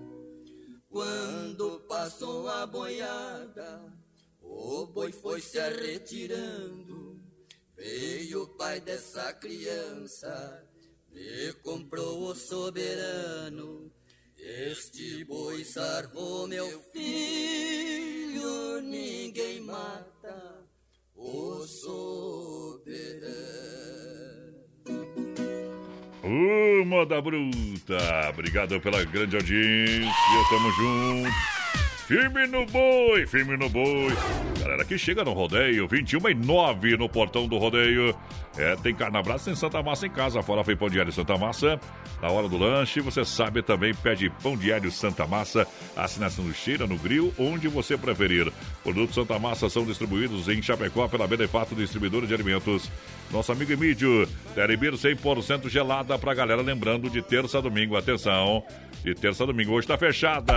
Quando 0.89 1.81
passou 1.89 2.49
a 2.49 2.67
boiada, 2.67 3.93
o 4.41 4.87
boi 4.87 5.13
foi 5.13 5.41
se 5.41 5.61
retirando. 5.71 7.23
Veio 7.77 8.43
o 8.43 8.49
pai 8.57 8.81
dessa 8.81 9.33
criança, 9.35 10.67
me 11.15 11.53
comprou 11.63 12.31
o 12.31 12.35
soberano. 12.35 13.91
Este 14.37 15.25
boi 15.25 15.65
salvou 15.65 16.47
meu 16.47 16.83
filho, 16.93 18.81
ninguém 18.83 19.61
mata 19.61 20.67
o 21.15 21.63
soberano. 21.67 23.25
Ô, 26.23 26.85
moda 26.85 27.23
bruta! 27.23 28.31
Obrigado 28.31 28.81
pela 28.81 29.05
grande 29.05 29.37
audiência. 29.37 30.13
Tamo 30.51 30.71
junto. 30.73 31.54
Firme 32.07 32.47
no 32.47 32.67
boi, 32.67 33.27
firme 33.27 33.57
no 33.57 33.67
boi. 33.71 34.13
Galera 34.61 34.85
que 34.85 34.99
chega 34.99 35.25
no 35.25 35.33
rodeio, 35.33 35.89
21 35.89 36.29
e 36.29 36.35
9 36.35 36.99
no 36.99 37.09
portão 37.09 37.49
do 37.49 37.57
rodeio. 37.57 38.15
É, 38.59 38.77
tem 38.77 38.95
carnabraço 38.95 39.49
em 39.49 39.55
Santa 39.55 39.83
Massa 39.83 40.07
em 40.07 40.11
casa. 40.11 40.43
Fora 40.43 40.63
foi 40.63 40.77
pão 40.77 40.91
diário 40.91 41.11
Santa 41.11 41.39
Massa. 41.39 41.81
Na 42.21 42.29
hora 42.29 42.47
do 42.47 42.59
lanche, 42.59 43.01
você 43.01 43.25
sabe 43.25 43.63
também, 43.63 43.95
pede 43.95 44.29
pão 44.43 44.55
diário 44.55 44.91
Santa 44.93 45.27
Massa. 45.27 45.67
Assinação 45.97 46.45
do 46.45 46.53
Cheira 46.53 46.87
no 46.87 46.99
grill, 46.99 47.33
onde 47.39 47.69
você 47.69 47.97
preferir. 47.97 48.53
Produtos 48.83 49.15
Santa 49.15 49.39
Massa 49.39 49.71
são 49.71 49.87
distribuídos 49.87 50.47
em 50.49 50.61
Chapecó 50.61 51.09
pela 51.09 51.27
Benefato 51.27 51.75
Distribuidora 51.75 52.27
de 52.27 52.35
Alimentos. 52.35 52.91
Nosso 53.31 53.53
amigo 53.53 53.73
Emílio, 53.73 54.29
Teribir 54.55 54.93
100% 54.93 55.69
gelada 55.69 56.17
pra 56.19 56.35
galera. 56.35 56.63
Lembrando 56.63 57.11
de 57.11 57.21
terça 57.21 57.59
a 57.59 57.61
domingo, 57.61 57.97
atenção. 57.97 58.63
De 59.03 59.15
terça 59.15 59.43
a 59.43 59.47
domingo, 59.47 59.73
hoje 59.73 59.87
tá 59.87 59.99
fechada. 59.99 60.55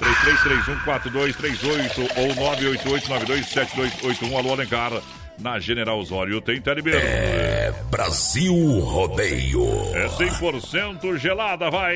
33314238 0.00 2.10
ou 2.16 2.28
988927281. 2.36 4.38
Alô, 4.38 4.52
Alencar. 4.52 4.92
Na 5.38 5.58
General 5.58 5.98
Osório 5.98 6.40
tem 6.40 6.60
Telebir. 6.60 6.94
É 6.96 7.72
Brasil 7.90 8.54
Rodeio. 8.80 9.64
É 9.94 10.08
100% 10.08 11.18
gelada, 11.18 11.70
vai, 11.70 11.94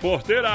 porteira! 0.00 0.48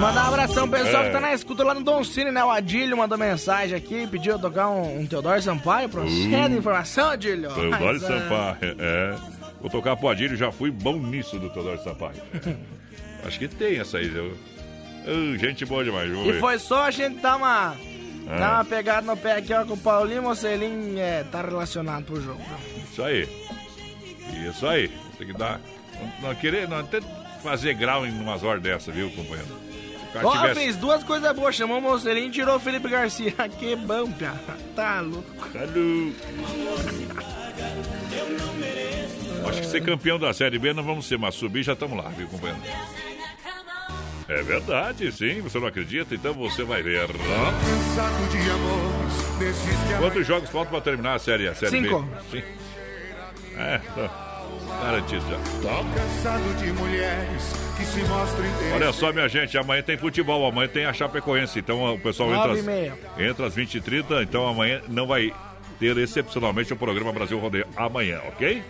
Mandar 0.00 0.24
um 0.24 0.28
abração 0.28 0.68
pro 0.68 0.80
pessoal 0.80 1.02
É. 1.02 1.06
que 1.06 1.12
tá 1.12 1.20
na 1.20 1.34
escuta 1.34 1.64
lá 1.64 1.74
no 1.74 1.82
Don 1.82 2.04
Cine, 2.04 2.30
né? 2.30 2.44
O 2.44 2.50
Adílio 2.50 2.96
mandou 2.96 3.18
mensagem 3.18 3.76
aqui, 3.76 4.06
pediu 4.06 4.34
eu 4.34 4.38
tocar 4.38 4.68
um, 4.68 5.00
um 5.00 5.06
Teodoro 5.06 5.42
Sampaio. 5.42 5.88
Procede 5.88 6.34
Uh. 6.54 6.58
informação, 6.58 7.10
Adílio. 7.10 7.50
Teodoro 7.52 7.70
Mas, 7.84 8.02
é. 8.02 8.06
Sampaio, 8.06 8.76
é. 8.78 9.14
Vou 9.60 9.70
tocar 9.70 9.96
pro 9.96 10.08
Adílio, 10.08 10.36
já 10.36 10.52
fui 10.52 10.70
bom 10.70 10.96
nisso 10.96 11.36
do 11.38 11.50
Teodoro 11.50 11.82
Sampaio. 11.82 12.22
Acho 13.26 13.38
que 13.40 13.48
tem 13.48 13.80
essa 13.80 13.98
aí, 13.98 14.06
viu? 14.08 14.32
Uh, 15.06 15.36
gente 15.36 15.64
boa 15.64 15.82
demais, 15.82 16.08
viu? 16.08 16.30
E 16.30 16.38
foi 16.38 16.58
só 16.60 16.84
a 16.84 16.90
gente 16.92 17.18
dar 17.20 17.36
uma, 17.36 17.74
Ah. 18.28 18.36
dar 18.38 18.54
uma 18.54 18.64
pegada 18.64 19.06
no 19.06 19.16
pé 19.16 19.32
aqui, 19.36 19.52
ó, 19.52 19.64
com 19.64 19.74
o 19.74 19.78
Paulinho 19.78 20.22
Mocelinho 20.22 20.98
é, 20.98 21.22
tá 21.24 21.42
relacionado 21.42 22.04
pro 22.04 22.20
jogo. 22.20 22.40
Isso 22.90 23.02
aí. 23.02 23.28
Isso 24.48 24.66
aí. 24.66 24.88
Tem 25.18 25.26
que 25.28 25.32
dar. 25.32 25.60
Não, 26.20 26.28
não 26.28 26.34
querer, 26.34 26.68
não 26.68 26.84
que 26.84 27.00
fazer 27.42 27.74
grau 27.74 28.04
em 28.06 28.10
umas 28.10 28.42
horas 28.42 28.62
dessa, 28.62 28.90
viu, 28.92 29.10
companheiro? 29.10 29.66
Ó, 30.22 30.32
tivesse- 30.36 30.60
fez 30.60 30.76
duas 30.76 31.02
coisas 31.04 31.30
boas, 31.36 31.54
chamou 31.54 31.78
o 31.78 31.80
Mocelinho 31.82 32.28
e 32.28 32.30
tirou 32.30 32.56
o 32.56 32.60
Felipe 32.60 32.88
Garcia. 32.88 33.32
que 33.58 33.76
bom, 33.76 34.10
cara. 34.12 34.38
Tá 34.74 35.00
louco. 35.00 35.30
Acho 39.48 39.60
que 39.60 39.66
ser 39.66 39.82
campeão 39.84 40.18
da 40.18 40.32
Série 40.32 40.58
B 40.58 40.72
não 40.72 40.82
vamos 40.82 41.06
ser, 41.06 41.18
mas 41.18 41.34
subir 41.34 41.62
já 41.62 41.74
estamos 41.74 41.96
lá, 42.02 42.08
viu, 42.10 42.26
companheiro? 42.28 42.60
É 44.28 44.42
verdade, 44.42 45.10
sim. 45.12 45.40
Você 45.40 45.58
não 45.58 45.68
acredita? 45.68 46.14
Então 46.14 46.34
você 46.34 46.64
vai 46.64 46.82
ver. 46.82 47.06
Quantos 49.98 50.26
jogos 50.26 50.50
faltam 50.50 50.72
para 50.72 50.80
terminar 50.80 51.14
a 51.14 51.18
Série, 51.18 51.48
a 51.48 51.54
série 51.54 51.82
Cinco. 51.82 52.02
B? 52.02 52.16
Cinco. 52.30 52.46
É, 53.56 53.78
tá 53.78 54.26
garantido 54.82 55.22
já. 55.30 55.38
Tô 55.62 55.84
cansado 55.94 56.56
de 56.58 56.72
mulheres 56.72 57.52
que 57.76 57.84
se 57.84 58.00
mostram 58.00 58.46
inteiras. 58.46 58.74
Olha 58.74 58.92
só, 58.92 59.12
minha 59.12 59.28
gente, 59.28 59.56
amanhã 59.56 59.82
tem 59.82 59.96
futebol, 59.96 60.46
amanhã 60.46 60.68
tem 60.68 60.84
a 60.84 60.92
Chapecoense. 60.92 61.58
Então 61.58 61.94
o 61.94 61.98
pessoal 61.98 62.34
entra 62.34 62.92
e 63.18 63.24
entra 63.28 63.46
às 63.46 63.56
20h30, 63.56 64.22
então 64.22 64.46
amanhã 64.46 64.82
não 64.88 65.06
vai 65.06 65.32
ter 65.78 65.96
excepcionalmente 65.98 66.72
o 66.72 66.76
programa 66.76 67.12
Brasil 67.12 67.38
Rodeio 67.38 67.66
amanhã, 67.76 68.20
ok? 68.28 68.62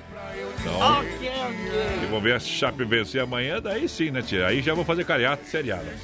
Então, 0.67 1.01
Ok, 1.01 1.29
ok. 1.29 2.03
e 2.03 2.07
vamos 2.07 2.23
ver 2.23 2.35
a 2.35 2.41
Chape 2.41 2.85
vencer 2.85 3.23
amanhã, 3.23 3.61
daí 3.63 3.89
sim, 3.89 4.11
né, 4.11 4.21
tia? 4.21 4.47
Aí 4.47 4.61
já 4.61 4.75
vou 4.75 4.85
fazer 4.85 5.05
cariata 5.05 5.43
e 5.47 5.49
seriada. 5.49 5.95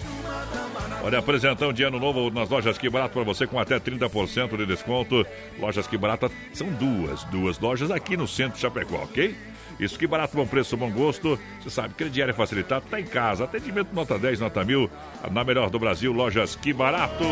Olha, 1.02 1.18
apresentão 1.18 1.72
de 1.72 1.82
ano 1.82 1.98
novo 1.98 2.30
nas 2.30 2.48
lojas 2.48 2.78
Que 2.78 2.89
Barato 2.89 3.12
para 3.12 3.24
você 3.24 3.44
com 3.47 3.59
até 3.59 3.78
30% 3.80 4.56
de 4.56 4.64
desconto. 4.66 5.26
Lojas 5.59 5.86
Que 5.89 5.98
Barata 5.98 6.30
são 6.52 6.68
duas, 6.68 7.24
duas 7.24 7.59
lojas 7.59 7.90
aqui 7.90 8.16
no 8.16 8.28
centro 8.28 8.55
de 8.55 8.60
Chapecó, 8.60 9.02
ok? 9.02 9.34
Isso 9.82 9.98
que 9.98 10.06
barato, 10.06 10.36
bom 10.36 10.46
preço, 10.46 10.76
bom 10.76 10.90
gosto. 10.90 11.38
Você 11.60 11.70
sabe, 11.70 11.94
crediário 11.94 12.32
facilitado, 12.32 12.84
tá 12.88 13.00
em 13.00 13.04
casa. 13.04 13.44
Atendimento 13.44 13.88
nota 13.92 14.18
10, 14.18 14.40
nota 14.40 14.64
1000. 14.64 14.88
Na 15.30 15.42
melhor 15.42 15.70
do 15.70 15.78
Brasil, 15.78 16.12
lojas 16.12 16.54
Que 16.54 16.72
Barato. 16.72 17.24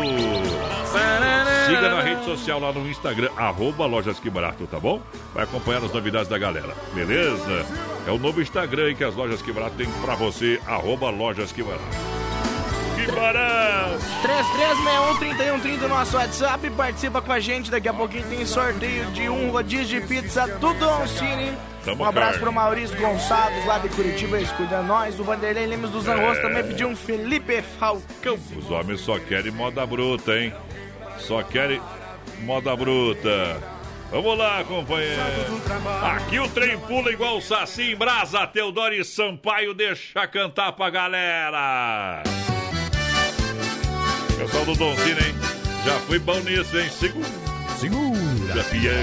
siga 1.67 1.89
na 1.89 2.01
rede 2.01 2.25
social 2.25 2.59
lá 2.59 2.73
no 2.73 2.89
Instagram, 2.89 3.29
arroba 3.37 3.85
Lojas 3.85 4.19
Que 4.19 4.29
Barato, 4.29 4.67
tá 4.67 4.79
bom? 4.79 5.01
Vai 5.33 5.45
acompanhar 5.45 5.83
as 5.83 5.93
novidades 5.93 6.27
da 6.27 6.37
galera, 6.37 6.75
beleza? 6.93 7.65
É 8.05 8.11
o 8.11 8.17
novo 8.17 8.41
Instagram 8.41 8.93
que 8.95 9.03
as 9.03 9.15
Lojas 9.15 9.41
Que 9.41 9.51
Barato 9.51 9.75
tem 9.77 9.87
pra 10.01 10.15
você, 10.15 10.59
arroba 10.67 11.09
Lojas 11.09 11.51
Que 11.51 11.63
Barato. 11.63 12.20
3361-3130 13.07 15.81
no 15.81 15.87
nosso 15.89 16.17
WhatsApp. 16.17 16.69
Participa 16.71 17.21
com 17.21 17.31
a 17.31 17.39
gente. 17.39 17.69
Daqui 17.71 17.87
a 17.87 17.93
pouquinho 17.93 18.27
tem 18.27 18.45
sorteio 18.45 19.05
de 19.11 19.29
um 19.29 19.49
rodízio 19.51 20.01
de 20.01 20.07
pizza 20.07 20.47
do 20.47 20.73
Don 20.73 21.07
Cine. 21.07 21.53
Tamo 21.83 22.03
um 22.03 22.07
abraço 22.07 22.39
pro 22.39 22.53
Maurício 22.53 22.95
Gonçalves, 22.95 23.65
lá 23.65 23.79
de 23.79 23.89
Curitiba, 23.89 24.39
escuta 24.39 24.83
nós. 24.83 25.19
O 25.19 25.23
Vanderlei 25.23 25.65
Lemos 25.65 25.89
dos 25.89 26.07
Anjos 26.07 26.37
É. 26.37 26.41
também 26.41 26.63
pediu 26.63 26.87
um 26.87 26.95
Felipe 26.95 27.63
Falcão. 27.79 28.37
Os 28.55 28.69
homens 28.69 29.01
só 29.01 29.17
querem 29.17 29.51
moda 29.51 29.83
bruta, 29.85 30.37
hein? 30.37 30.53
Só 31.17 31.41
querem 31.41 31.81
moda 32.41 32.75
bruta. 32.75 33.57
Vamos 34.11 34.37
lá, 34.37 34.63
companheiro. 34.63 35.21
Aqui 36.03 36.39
o 36.39 36.47
trem 36.49 36.77
pula 36.79 37.11
igual 37.11 37.37
o 37.37 37.41
Saci 37.41 37.93
em 37.93 37.95
brasa. 37.95 38.45
Teodoro 38.45 38.93
e 38.93 39.03
Sampaio 39.03 39.73
deixa 39.73 40.27
cantar 40.27 40.73
pra 40.73 40.89
galera. 40.91 42.21
Pessoal 44.41 44.65
do 44.65 44.73
Doncini, 44.73 45.11
hein? 45.11 45.35
Já 45.85 45.99
fui 46.07 46.17
bom 46.17 46.39
nisso, 46.39 46.75
hein? 46.75 46.89
Segura. 46.89 47.29
Segura. 47.79 48.55
Gafião. 48.55 48.93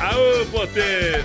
Aô, 0.00 0.46
potê. 0.50 1.22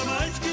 Tanto, 0.00 0.04
sua 0.04 0.04
mais 0.04 0.38
que 0.38 0.49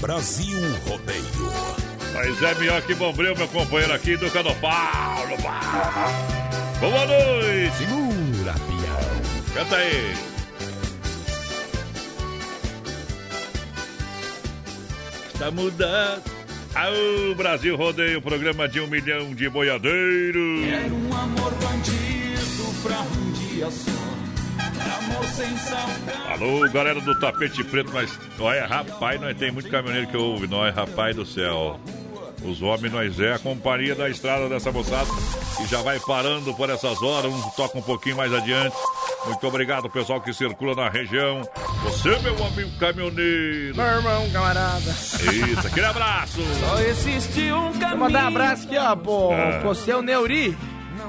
Brasil 0.00 0.58
Rodeio. 0.86 1.24
Mas 2.14 2.42
é 2.42 2.54
melhor 2.54 2.82
que 2.82 2.94
Bombril, 2.94 3.36
meu 3.36 3.48
companheiro 3.48 3.92
aqui 3.92 4.16
do 4.16 4.30
Cano 4.30 4.54
Paulo. 4.56 5.36
Boa 6.80 7.06
noite. 7.06 7.76
Segura, 7.76 8.54
pião. 8.54 9.54
Canta 9.54 9.76
aí. 9.76 10.14
Está 15.34 15.50
mudando. 15.50 16.22
Aô, 16.74 17.34
Brasil 17.34 17.76
Rodeio, 17.76 18.22
programa 18.22 18.68
de 18.68 18.80
um 18.80 18.86
milhão 18.86 19.34
de 19.34 19.48
boiadeiros. 19.48 20.64
Quero 20.64 20.94
um 20.94 21.14
amor 21.14 21.52
bandido 21.54 22.82
pra 22.82 23.00
um 23.00 23.32
dia 23.32 23.70
só. 23.70 23.99
Alô, 26.30 26.68
galera 26.70 27.00
do 27.00 27.18
tapete 27.18 27.62
preto, 27.64 27.90
mas 27.92 28.10
olha, 28.38 28.66
rapaz, 28.66 29.20
nós 29.20 29.36
tem 29.36 29.50
muito 29.50 29.68
caminhoneiro 29.68 30.06
que 30.08 30.16
ouve, 30.16 30.46
nós, 30.46 30.74
rapaz 30.74 31.14
do 31.16 31.26
céu. 31.26 31.78
Os 32.42 32.62
homens, 32.62 32.90
nós 32.92 33.20
é 33.20 33.34
a 33.34 33.38
companhia 33.38 33.94
da 33.94 34.08
estrada 34.08 34.48
dessa 34.48 34.72
moçada 34.72 35.10
que 35.58 35.66
já 35.66 35.82
vai 35.82 36.00
parando 36.00 36.54
por 36.54 36.70
essas 36.70 37.02
horas, 37.02 37.30
uns 37.30 37.54
toca 37.54 37.76
um 37.76 37.82
pouquinho 37.82 38.16
mais 38.16 38.32
adiante. 38.32 38.74
Muito 39.26 39.46
obrigado, 39.46 39.90
pessoal 39.90 40.20
que 40.22 40.32
circula 40.32 40.74
na 40.74 40.88
região. 40.88 41.42
Você, 41.82 42.08
meu 42.20 42.34
amigo 42.46 42.70
caminhoneiro. 42.78 43.76
Meu 43.76 43.84
irmão, 43.84 44.30
camarada. 44.30 44.90
Isso, 44.90 45.66
aquele 45.66 45.86
abraço. 45.86 46.40
Só 46.60 46.80
existe 46.80 47.52
um 47.52 47.72
caminho. 47.72 47.88
Vou 47.90 47.98
mandar 47.98 48.24
um 48.24 48.28
abraço 48.28 48.64
aqui, 48.64 48.78
ó, 48.78 48.96
pro, 48.96 49.32
Ah. 49.32 49.58
pro 49.60 49.74
seu 49.74 50.00
Neuri. 50.00 50.56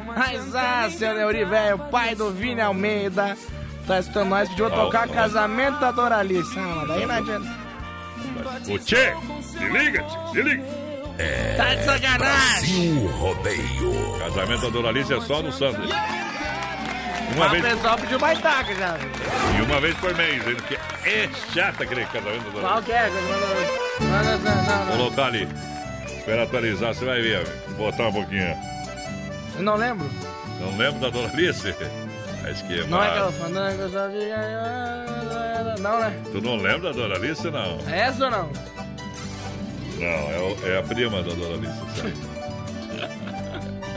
Mas, 0.05 0.53
ah, 0.53 0.89
seu 0.89 1.13
Neuri, 1.15 1.45
velho, 1.45 1.79
pai 1.89 2.13
do 2.15 2.29
Vini 2.31 2.59
Almeida. 2.59 3.37
Tá 3.87 3.99
escutando 3.99 4.29
nós, 4.29 4.47
pediu 4.49 4.67
pra 4.69 4.77
tocar 4.77 5.09
ó. 5.09 5.13
casamento 5.13 5.79
da 5.79 5.91
Doralice. 5.91 6.57
Ah, 6.59 6.73
mas 6.77 6.87
daí 6.87 7.05
não 7.05 7.15
adianta. 7.15 7.49
Ô, 8.71 8.77
Tchê, 8.79 9.13
se 9.41 9.57
liga, 9.65 10.03
tchê, 10.03 10.17
se 10.31 10.41
liga. 10.41 10.63
É 11.17 11.55
Tá 11.57 11.73
de 11.75 11.83
sacanagem. 11.85 12.93
Brasil 12.97 13.07
Rodeio. 13.17 14.19
Casamento 14.19 14.61
da 14.61 14.69
Doralice 14.69 15.13
é 15.13 15.21
só 15.21 15.41
no 15.41 15.51
Santos. 15.51 15.89
Uma 17.35 17.45
Ah, 17.45 17.49
vez, 17.49 17.63
O 17.63 17.67
pessoal 17.75 17.97
pediu 17.97 18.19
baitaca 18.19 18.75
já. 18.75 18.97
e 19.57 19.61
uma 19.61 19.79
vez 19.79 19.95
por 19.97 20.13
mês, 20.15 20.45
hein, 20.47 20.55
porque 20.55 20.75
é 21.09 21.29
chato 21.53 21.83
aquele 21.83 22.05
casamento 22.05 22.43
da 22.51 22.59
Qual 22.61 22.81
Doralice. 22.81 22.85
que 22.85 22.91
é? 22.91 23.09
Não, 24.01 24.23
não, 24.23 24.85
Vou 24.87 24.97
não. 24.97 25.09
botar 25.09 25.25
ali. 25.27 25.47
Espera 26.17 26.43
atualizar, 26.43 26.93
você 26.93 27.05
vai 27.05 27.21
ver. 27.21 27.45
Vou 27.77 27.89
botar 27.91 28.07
um 28.07 28.13
pouquinho. 28.13 28.55
Eu 29.55 29.63
não 29.63 29.75
lembro. 29.75 30.09
Não 30.59 30.77
lembro 30.77 30.99
da 30.99 31.09
Doralice? 31.09 31.73
A 32.43 32.49
esquema. 32.51 32.87
Não 32.87 33.03
é 33.03 33.07
aquela 33.09 33.31
fandango, 33.31 33.89
só 33.89 34.09
fica... 34.09 35.75
Não, 35.79 35.99
né? 35.99 36.21
Tu 36.31 36.41
não 36.41 36.55
lembra 36.57 36.91
da 36.93 36.99
Doralice, 36.99 37.49
não? 37.49 37.79
É 37.87 37.99
essa 38.01 38.25
ou 38.25 38.31
não? 38.31 38.51
Não, 39.97 40.05
é, 40.07 40.39
o- 40.39 40.67
é 40.67 40.77
a 40.79 40.83
prima 40.83 41.21
da 41.23 41.33
Doralice. 41.33 41.73
isso 41.95 42.05
aí. 42.05 42.13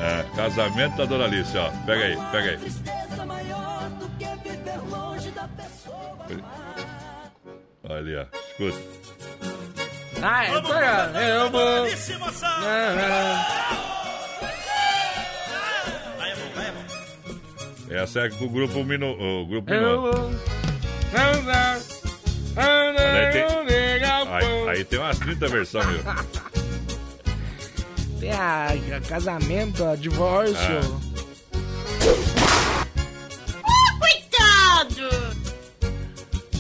É, 0.03 0.25
casamento 0.37 0.97
da 0.97 1.05
Doralice, 1.07 1.57
ó. 1.57 1.71
Pega 1.87 2.05
aí, 2.05 2.16
pega 2.31 2.51
aí. 2.51 2.57
Tristeza 2.59 3.25
maior 3.27 3.89
do 3.99 4.09
que 4.19 4.27
viver 4.49 4.79
longe 4.91 5.31
da 5.31 5.49
Olha, 7.89 8.29
escuta. 8.51 8.79
Ah, 10.23 10.47
eu 10.49 10.62
tô 10.62 10.73
Eu 10.75 11.51
vou. 11.51 11.87
Essa 17.90 18.20
é 18.20 18.31
com 18.31 18.47
o 18.47 18.48
grupo 18.51 18.82
Mino. 18.85 19.11
O 19.12 19.47
grupo 19.47 19.70
Mino. 19.70 20.11
Aí 22.56 23.32
tem, 23.32 23.44
aí, 23.44 24.69
aí 24.69 24.85
tem 24.85 24.98
umas 24.98 25.19
30 25.19 25.48
versões, 25.48 25.86
meu. 25.86 26.02
Tem 28.20 28.32
a, 28.32 28.69
a 28.97 29.01
casamento, 29.06 29.85
a 29.85 29.97
divórcio. 29.97 30.81
Coitado! 33.98 35.11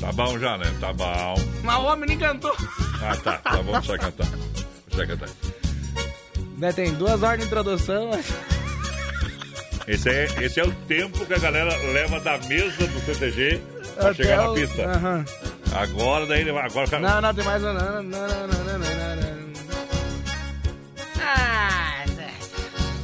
Tá 0.00 0.12
bom 0.12 0.38
já, 0.38 0.58
né? 0.58 0.74
Tá 0.80 0.92
bom. 0.92 1.34
Mas 1.62 1.76
o 1.76 1.84
homem 1.84 2.08
nem 2.08 2.18
cantou. 2.18 2.54
Ah, 3.02 3.16
tá. 3.16 3.38
Tá 3.38 3.62
bom, 3.62 3.72
deixa 3.72 3.92
eu 3.92 3.98
cantar. 3.98 4.26
Deixa 4.88 5.02
eu 5.02 5.06
cantar. 5.08 5.28
Né, 6.58 6.72
tem 6.72 6.94
duas 6.94 7.22
ordens 7.22 7.40
de 7.40 7.46
introdução, 7.46 8.10
mas... 8.10 8.26
Esse 9.86 10.08
é, 10.08 10.26
esse 10.40 10.58
é 10.60 10.64
o 10.64 10.72
tempo 10.72 11.26
que 11.26 11.34
a 11.34 11.38
galera 11.38 11.76
leva 11.92 12.18
da 12.20 12.38
mesa 12.38 12.86
do 12.86 13.00
CTG 13.04 13.60
pra 13.96 14.10
Até 14.10 14.14
chegar 14.14 14.36
na 14.38 14.50
o- 14.50 14.54
pista. 14.54 14.82
Aham. 14.86 15.24
Agora 15.74 16.26
daí 16.26 16.40
ele 16.40 16.52
vai. 16.52 16.66
Agora, 16.66 16.98
Não, 17.00 17.20
não, 17.20 17.34
tem 17.34 17.44
mais. 17.44 17.62
Não, 17.62 17.74
não, 17.74 17.82
não, 17.84 18.02
não, 18.02 18.46
não, 18.46 18.78
não, 18.78 18.78
não. 18.78 19.44
Ah, 21.20 22.04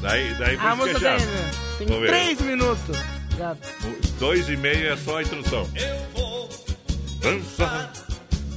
daí, 0.03 0.35
daí 0.35 0.57
a 0.57 0.77
música 0.77 0.77
música 0.77 1.01
já. 1.01 1.17
tem, 1.17 1.27
né? 1.27 1.51
tem 1.79 1.87
três 2.07 2.41
minutos. 2.41 2.97
Já. 3.37 3.57
Dois 4.19 4.49
e 4.49 4.57
meio 4.57 4.93
é 4.93 4.97
só 4.97 5.19
a 5.19 5.23
introdução. 5.23 5.69
Dança, 7.21 7.91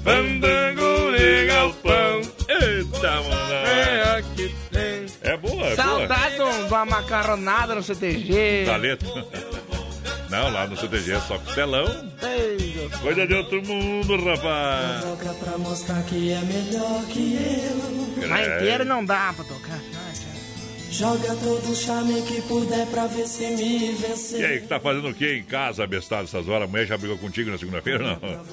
fandango 0.03 1.11
de 1.17 1.45
galpão. 1.47 2.21
Eita, 2.49 3.07
É, 3.07 4.05
mano. 4.09 4.17
aqui 4.17 4.55
tem. 4.71 5.05
É 5.21 5.37
boa, 5.37 5.53
é 5.53 5.57
boa. 5.57 5.75
Saudade 5.75 6.31
de 6.37 6.67
de 6.67 6.73
uma 6.73 6.85
macarronada 6.85 7.75
no 7.75 7.83
CTG. 7.83 8.65
Da 8.65 8.75
letra. 8.75 9.07
Não, 10.29 10.51
lá 10.51 10.65
no 10.67 10.75
CTG 10.75 11.11
é 11.13 11.19
só 11.21 11.37
costelão. 11.37 11.85
Coisa 13.01 13.27
de 13.27 13.33
outro 13.35 13.61
mundo, 13.65 14.15
rapaz. 14.25 15.03
Toca 15.03 15.33
pra 15.35 15.57
mostrar 15.57 16.01
que 16.03 16.31
é 16.31 16.39
melhor 16.41 17.03
que 17.05 17.37
eu. 18.19 18.27
Mas 18.27 18.47
É. 18.47 18.55
inteiro 18.57 18.85
não 18.85 19.05
dá 19.05 19.31
pra 19.35 19.45
tocar. 19.45 19.79
Joga 20.93 21.35
todo 21.37 21.71
o 21.71 21.75
charme 21.75 22.21
que 22.21 22.39
puder 22.43 22.85
pra 22.85 23.07
ver 23.07 23.27
se 23.27 23.47
me 23.47 23.93
vencer. 23.93 24.41
E 24.41 24.45
aí, 24.45 24.61
que 24.61 24.67
tá 24.67 24.79
fazendo 24.79 25.09
o 25.09 25.13
que 25.13 25.37
em 25.37 25.43
casa, 25.43 25.87
bestado, 25.87 26.25
essas 26.25 26.47
horas? 26.47 26.67
A 26.67 26.71
mulher 26.71 26.85
já 26.85 26.95
brigou 26.95 27.17
contigo 27.17 27.49
na 27.49 27.57
segunda-feira, 27.57 28.03
não? 28.21 28.43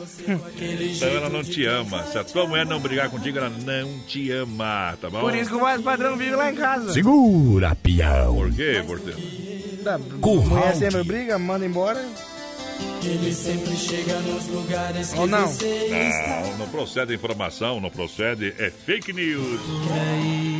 Então 0.59 1.09
ela 1.09 1.29
não 1.29 1.45
te 1.45 1.67
ama. 1.67 2.03
Se 2.07 2.17
a 2.17 2.25
tua 2.25 2.47
mulher 2.47 2.65
não 2.65 2.81
brigar 2.81 3.11
contigo, 3.11 3.37
ela 3.37 3.51
não 3.51 4.01
te 4.07 4.31
ama, 4.33 4.97
tá 4.99 5.11
bom? 5.11 5.21
Por 5.21 5.35
isso 5.35 5.51
que 5.51 5.57
o 5.57 5.59
voz 5.59 5.83
padrão 5.83 6.17
vive 6.17 6.35
lá 6.35 6.51
em 6.51 6.55
casa. 6.55 6.95
Segura, 6.95 7.75
pião. 7.75 8.35
Por 8.35 8.55
quê, 8.55 8.83
porteiro? 8.87 9.21
Da, 9.83 9.99
Curral 9.99 10.47
mulher 10.47 10.77
sempre 10.77 11.05
briga, 11.05 11.39
manda 11.39 11.67
embora. 11.67 12.03
Ele 13.05 13.35
sempre 13.35 13.77
chega 13.77 14.19
nos 14.21 14.47
lugares 14.49 15.13
que 15.13 15.19
Ou 15.19 15.27
não? 15.27 15.47
você 15.47 15.67
está. 15.67 16.41
Não, 16.49 16.59
não 16.59 16.69
procede 16.69 17.13
a 17.13 17.15
informação, 17.15 17.81
não 17.81 17.91
procede, 17.91 18.55
é 18.59 18.71
fake 18.71 19.13
news. 19.13 19.61
Ou 19.61 19.81
por 19.81 20.60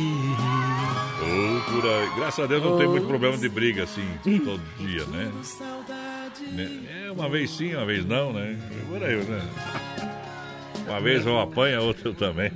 Graças 2.15 2.43
a 2.43 2.47
Deus 2.47 2.63
não 2.63 2.77
tem 2.77 2.87
muito 2.87 3.07
problema 3.07 3.37
de 3.37 3.49
briga 3.49 3.83
assim, 3.83 4.07
todo 4.23 4.61
dia, 4.79 5.05
né? 5.05 5.31
Né? 6.53 6.79
É, 7.07 7.11
uma 7.11 7.29
vez 7.29 7.51
sim, 7.51 7.73
uma 7.75 7.85
vez 7.85 8.05
não, 8.05 8.33
né? 8.33 8.57
Por 8.89 9.03
aí, 9.03 9.15
né? 9.17 9.41
Uma 10.87 10.99
vez 10.99 11.25
eu 11.25 11.39
apanho, 11.39 11.79
a 11.79 11.81
outra 11.83 12.09
eu 12.09 12.13
também. 12.13 12.51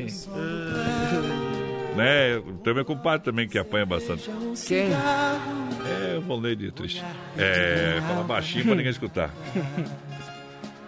Né? 1.95 2.41
Tem 2.63 2.73
meu 2.73 2.83
compadre 2.83 3.23
também 3.23 3.47
que 3.47 3.57
apanha 3.57 3.85
bastante. 3.85 4.29
Quem? 4.67 4.89
É, 4.91 6.17
o 6.17 6.21
Volney 6.21 6.55
Dietrich. 6.55 7.01
É, 7.37 8.01
fala 8.05 8.23
baixinho 8.23 8.65
pra 8.65 8.75
ninguém 8.75 8.91
escutar. 8.91 9.33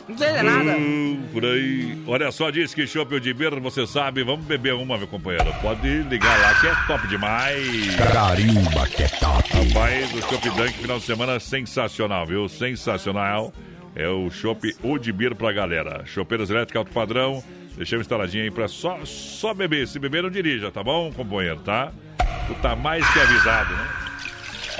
Não 0.07 0.17
sei 0.17 0.31
de 0.31 0.43
nada. 0.43 0.77
Uh, 0.77 1.27
por 1.33 1.43
aí. 1.43 2.01
Olha 2.07 2.31
só, 2.31 2.49
diz 2.49 2.73
que 2.73 2.87
chopp 2.87 3.19
de 3.19 3.33
beira, 3.33 3.59
você 3.59 3.85
sabe. 3.85 4.23
Vamos 4.23 4.45
beber 4.45 4.73
uma, 4.73 4.97
meu 4.97 5.07
companheiro. 5.07 5.53
Pode 5.61 6.03
ligar 6.03 6.39
lá, 6.39 6.53
que 6.59 6.67
é 6.67 6.75
top 6.87 7.07
demais. 7.07 7.95
Carimba 7.95 8.87
que 8.87 9.03
é 9.03 9.07
top. 9.07 9.49
Rapaz, 9.53 10.13
o 10.13 10.21
Chopp 10.21 10.49
Dunk, 10.51 10.73
final 10.73 10.97
de 10.97 11.03
semana 11.03 11.39
sensacional, 11.39 12.25
viu? 12.25 12.47
Sensacional. 12.47 13.53
É 13.95 14.07
o 14.07 14.29
Chopp 14.29 14.75
Udibir 14.81 15.35
pra 15.35 15.51
galera. 15.51 16.03
Chopeiras 16.05 16.49
elétricas 16.49 16.79
alto 16.79 16.93
padrão. 16.93 17.43
Deixamos 17.75 18.05
instaladinho 18.05 18.43
aí 18.43 18.51
pra 18.51 18.67
só, 18.67 18.97
só 19.03 19.53
beber. 19.53 19.87
Se 19.87 19.99
beber, 19.99 20.23
não 20.23 20.29
dirija, 20.29 20.71
tá 20.71 20.83
bom, 20.83 21.11
companheiro, 21.11 21.59
tá? 21.59 21.91
Tu 22.47 22.53
tá 22.61 22.75
mais 22.75 23.07
que 23.11 23.19
avisado, 23.19 23.73
né? 23.75 24.06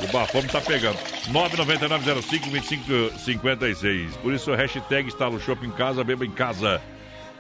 O 0.04 0.08
bafome 0.12 0.48
tá 0.48 0.62
pegando. 0.62 0.98
999-05-2556. 1.30 4.12
Por 4.22 4.34
isso, 4.34 4.54
hashtag 4.54 5.08
instala 5.08 5.36
o 5.36 5.40
Chopp 5.40 5.66
em 5.66 5.72
casa, 5.72 6.04
beba 6.04 6.26
em 6.26 6.32
casa. 6.32 6.82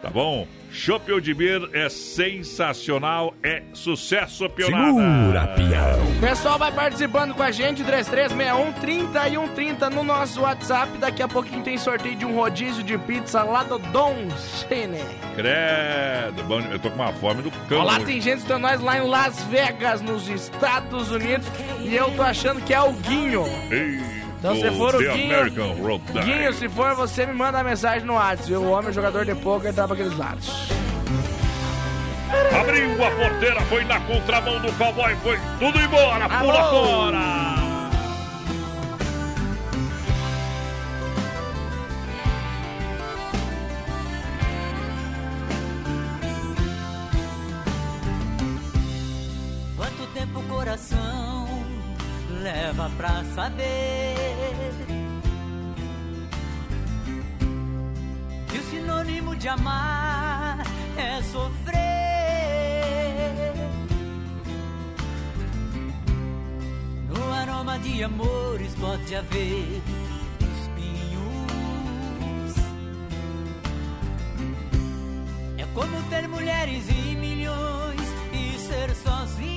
Tá 0.01 0.09
bom? 0.09 0.47
Chopp 0.71 1.11
Udibir 1.11 1.69
é 1.73 1.89
sensacional, 1.89 3.33
é 3.41 3.63
sucesso, 3.73 4.47
pionada. 4.49 4.85
Segura, 4.85 5.47
pião. 5.55 6.17
O 6.17 6.19
pessoal 6.19 6.59
vai 6.59 6.71
participando 6.71 7.33
com 7.33 7.41
a 7.41 7.51
gente, 7.51 7.83
3361 7.83 8.73
3130 8.73 9.89
no 9.89 10.03
nosso 10.03 10.41
WhatsApp. 10.41 10.97
Daqui 10.99 11.23
a 11.23 11.27
pouquinho 11.27 11.63
tem 11.63 11.77
sorteio 11.77 12.15
de 12.15 12.25
um 12.25 12.35
rodízio 12.35 12.83
de 12.83 12.97
pizza 12.97 13.43
lá 13.43 13.63
do 13.63 13.79
Dom 13.79 14.29
Cine. 14.37 15.03
Credo, 15.35 16.43
bom, 16.43 16.59
eu 16.59 16.77
tô 16.77 16.89
com 16.91 16.95
uma 16.97 17.13
fome 17.13 17.41
do 17.41 17.51
cão. 17.67 17.79
Olá, 17.81 17.95
hoje. 17.95 18.05
tem 18.05 18.21
gente 18.21 18.37
escutando 18.37 18.61
nós 18.61 18.79
lá 18.81 18.97
em 18.97 19.07
Las 19.07 19.43
Vegas, 19.45 20.01
nos 20.01 20.27
Estados 20.27 21.09
Unidos. 21.11 21.47
E 21.81 21.95
eu 21.95 22.11
tô 22.11 22.21
achando 22.21 22.61
que 22.61 22.73
é 22.73 22.81
o 22.81 22.91
Guinho. 22.93 23.45
Ei, 23.71 23.99
Então, 24.47 24.55
se 24.55 24.77
for 24.77 24.95
o 24.95 24.99
Guinho-. 24.99 26.23
Guinho, 26.23 26.53
se 26.53 26.69
for 26.69 26.95
você, 26.95 27.25
me 27.25 27.33
manda 27.33 27.61
mensagem 27.63 28.05
no 28.05 28.13
WhatsApp. 28.13 28.53
O 28.53 28.69
homem 28.71 28.93
jogador 28.93 29.25
de 29.25 29.35
poker 29.35 29.73
tá 29.73 29.85
pra 29.85 29.93
aqueles 29.93 30.17
lados. 30.17 30.69
Abriu 32.57 33.05
a 33.05 33.11
porteira, 33.11 33.61
foi 33.61 33.83
na 33.83 33.99
contramão 34.01 34.61
do 34.61 34.71
cowboy, 34.73 35.15
foi 35.17 35.39
tudo 35.59 35.79
embora, 35.79 36.29
pula 36.29 36.59
Alô! 36.59 36.85
fora. 36.85 37.57
Quanto 49.77 50.07
tempo 50.13 50.39
o 50.39 50.43
coração 50.43 51.26
leva 52.47 52.89
pra 52.95 53.23
saber 53.35 54.15
que 58.49 58.57
o 58.57 58.63
sinônimo 58.69 59.35
de 59.35 59.49
amar 59.49 60.65
é 60.95 61.21
sofrer? 61.23 61.75
No 67.09 67.33
aroma 67.33 67.77
de 67.79 68.01
amores 68.03 68.73
pode 68.75 69.13
haver 69.13 69.81
espinhos. 70.53 72.53
É 75.57 75.65
como 75.73 76.01
ter 76.09 76.29
mulheres 76.29 76.85
e 76.89 77.15
milhões 77.15 78.07
e 78.31 78.57
ser 78.57 78.95
sozinho. 78.95 79.56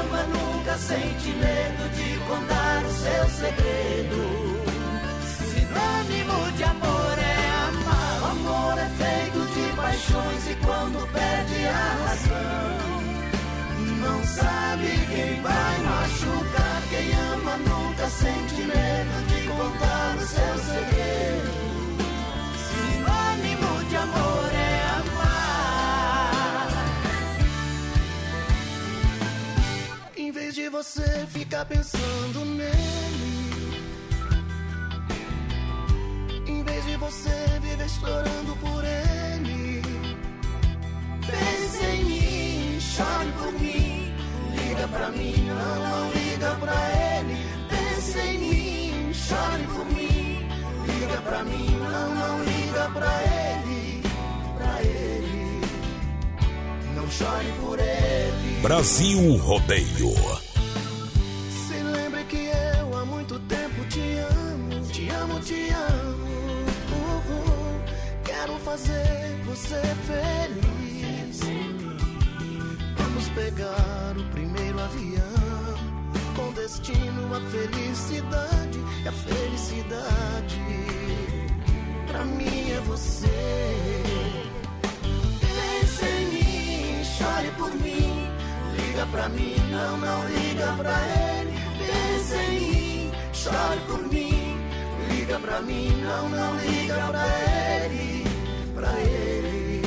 Ama 0.00 0.22
nunca 0.24 0.78
sente 0.78 1.28
medo 1.30 1.88
de 1.96 2.18
contar 2.28 2.84
o 2.84 2.92
seu 2.92 3.28
segredo. 3.40 4.20
Sinônimo 5.50 6.52
de 6.56 6.64
amor 6.64 6.91
dia 30.82 31.64
pensando 31.64 32.44
nele. 32.44 32.72
Em 36.46 36.64
vez 36.64 36.84
de 36.86 36.96
você 36.96 37.60
viver 37.60 37.88
chorando 37.88 38.56
por 38.60 38.84
ele. 38.84 39.82
Pense 41.26 41.84
em 41.84 42.04
mim, 42.04 42.80
chore 42.80 43.32
por 43.38 43.52
mim. 43.60 44.12
Liga 44.56 44.88
pra 44.88 45.10
mim, 45.10 45.46
não, 45.46 45.76
não 45.88 46.10
liga 46.12 46.54
pra 46.56 46.74
ele. 47.18 47.36
Pense 47.68 48.18
em 48.18 48.38
mim, 48.38 49.14
chore 49.14 49.64
por 49.74 49.86
mim. 49.86 50.48
Liga 50.86 51.20
pra 51.22 51.44
mim, 51.44 51.78
não, 51.78 52.14
não 52.14 52.44
liga 52.44 52.90
pra 52.90 53.22
ele. 53.22 54.02
Pra 54.56 54.82
ele. 54.82 55.60
Não 56.96 57.10
chore 57.10 57.52
por 57.60 57.78
ele. 57.78 58.60
Brasil 58.62 59.36
Rodeio. 59.36 60.41
Fazer 68.72 69.38
você 69.44 69.82
feliz. 70.08 71.40
Vamos 72.96 73.28
pegar 73.28 74.14
o 74.16 74.24
primeiro 74.30 74.80
avião 74.80 75.76
com 76.34 76.52
destino 76.52 77.34
à 77.34 77.40
felicidade. 77.50 78.78
E 79.04 79.08
a 79.08 79.12
felicidade 79.12 80.60
pra 82.06 82.24
mim 82.24 82.70
é 82.70 82.80
você. 82.86 83.28
Pense 85.38 86.04
em 86.06 86.26
mim, 86.32 87.04
chore 87.04 87.50
por 87.58 87.74
mim. 87.74 88.30
Liga 88.74 89.06
pra 89.10 89.28
mim, 89.28 89.56
não, 89.70 89.98
não 89.98 90.28
liga 90.28 90.72
pra 90.78 90.98
ele. 91.28 91.52
Pense 91.76 92.34
em 92.36 92.60
mim, 92.60 93.12
chore 93.34 93.80
por 93.86 94.02
mim. 94.08 94.56
Liga 95.10 95.38
pra 95.40 95.60
mim, 95.60 95.90
não, 96.02 96.28
não 96.30 96.56
liga 96.56 96.94
pra 97.10 97.26
ele. 97.26 98.21
Pra 98.82 98.98
ele, 99.00 99.80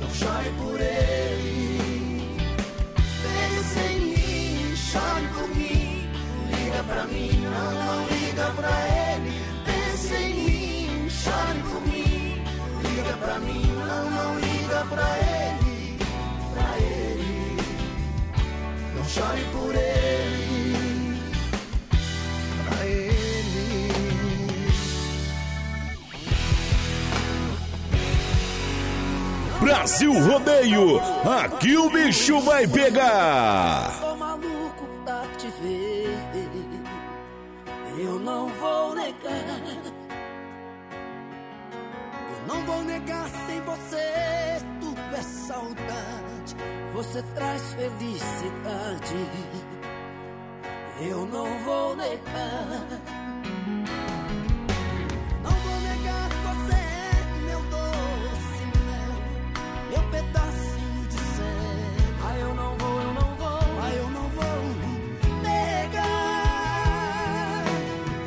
não 0.00 0.10
chore 0.10 0.50
por 0.58 0.80
ele. 0.80 2.36
Pense 3.22 3.78
em 3.78 4.00
mim, 4.00 4.74
chore 4.74 5.28
por 5.32 5.48
mim. 5.56 6.10
Liga 6.50 6.82
pra 6.82 7.04
mim, 7.04 7.30
não, 7.44 7.70
não 7.72 8.08
liga 8.08 8.50
pra 8.56 8.74
ele. 9.14 9.32
Pense 9.64 10.12
em 10.12 10.34
mim, 10.34 11.08
chore 11.08 11.62
por 11.70 11.80
mim. 11.86 12.42
Liga 12.82 13.16
pra 13.18 13.38
mim, 13.38 13.64
não, 13.86 14.10
não 14.10 14.40
liga 14.40 14.84
pra 14.90 15.18
ele. 15.18 15.98
Pra 16.52 16.78
ele, 16.78 17.56
não 18.96 19.04
chore 19.04 19.44
por 19.52 19.72
ele. 19.72 20.41
Brasil 29.62 30.12
Rodeio. 30.12 31.00
Aqui 31.24 31.76
o 31.76 31.88
bicho 31.88 32.40
vai 32.40 32.66
pegar. 32.66 33.96
Tô 34.00 34.16
maluco 34.16 34.88
pra 35.04 35.22
te 35.38 35.46
ver. 35.62 36.18
Eu 37.96 38.18
não 38.18 38.48
vou 38.48 38.94
negar. 38.96 39.60
Eu 42.28 42.46
não 42.48 42.60
vou 42.66 42.82
negar 42.82 43.28
sem 43.46 43.60
você. 43.60 44.60
Tudo 44.80 45.00
é 45.16 45.22
saudade. 45.22 46.56
Você 46.94 47.22
traz 47.34 47.62
felicidade. 47.74 49.14
Eu 51.00 51.24
não 51.26 51.58
vou 51.60 51.94
negar. 51.94 52.88
Pedacinho 60.12 61.04
de 61.08 61.18
céu. 61.34 61.46
Ah, 62.24 62.36
eu 62.38 62.54
não 62.54 62.76
vou, 62.76 63.00
eu 63.00 63.14
não 63.14 63.34
vou, 63.40 63.60
ah, 63.82 63.92
eu 63.96 64.08
não 64.10 64.28
vou 64.36 64.62
negar. 65.42 66.04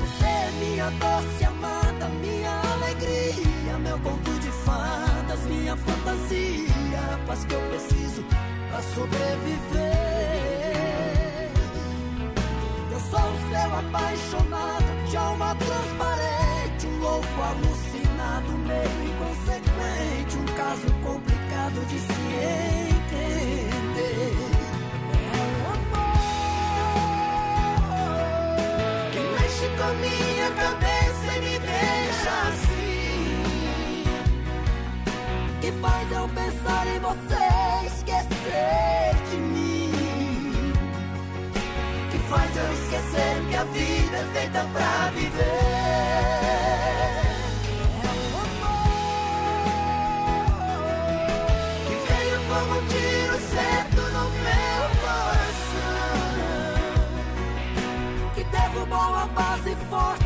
Você 0.02 0.26
é 0.26 0.52
minha 0.60 0.90
doce 0.90 1.46
amada, 1.46 2.10
minha 2.26 2.54
alegria, 2.74 3.78
meu 3.80 4.00
conto 4.00 4.32
de 4.40 4.52
fadas, 4.66 5.42
minha 5.46 5.78
fantasia, 5.78 7.00
a 7.14 7.18
paz 7.28 7.46
que 7.46 7.54
eu 7.54 7.62
preciso 7.70 8.26
pra 8.70 8.82
sobreviver. 8.82 9.94
Eu 12.92 13.00
sou 13.00 13.20
o 13.20 13.38
seu 13.50 13.70
apaixonado, 13.82 14.90
de 15.10 15.18
alma 15.18 15.56
transparente, 15.56 16.88
um 16.88 17.00
louco 17.00 17.42
alucinado, 17.42 18.52
meio 18.70 19.15
esquecer 38.06 39.16
de 39.30 39.38
mim. 39.38 40.74
Que 42.12 42.18
faz 42.30 42.58
eu 42.58 42.74
esquecer 42.74 43.50
que 43.50 43.56
a 43.56 43.64
vida 43.66 44.18
é 44.18 44.40
feita 44.40 44.66
pra 44.74 45.12
viver. 45.12 46.35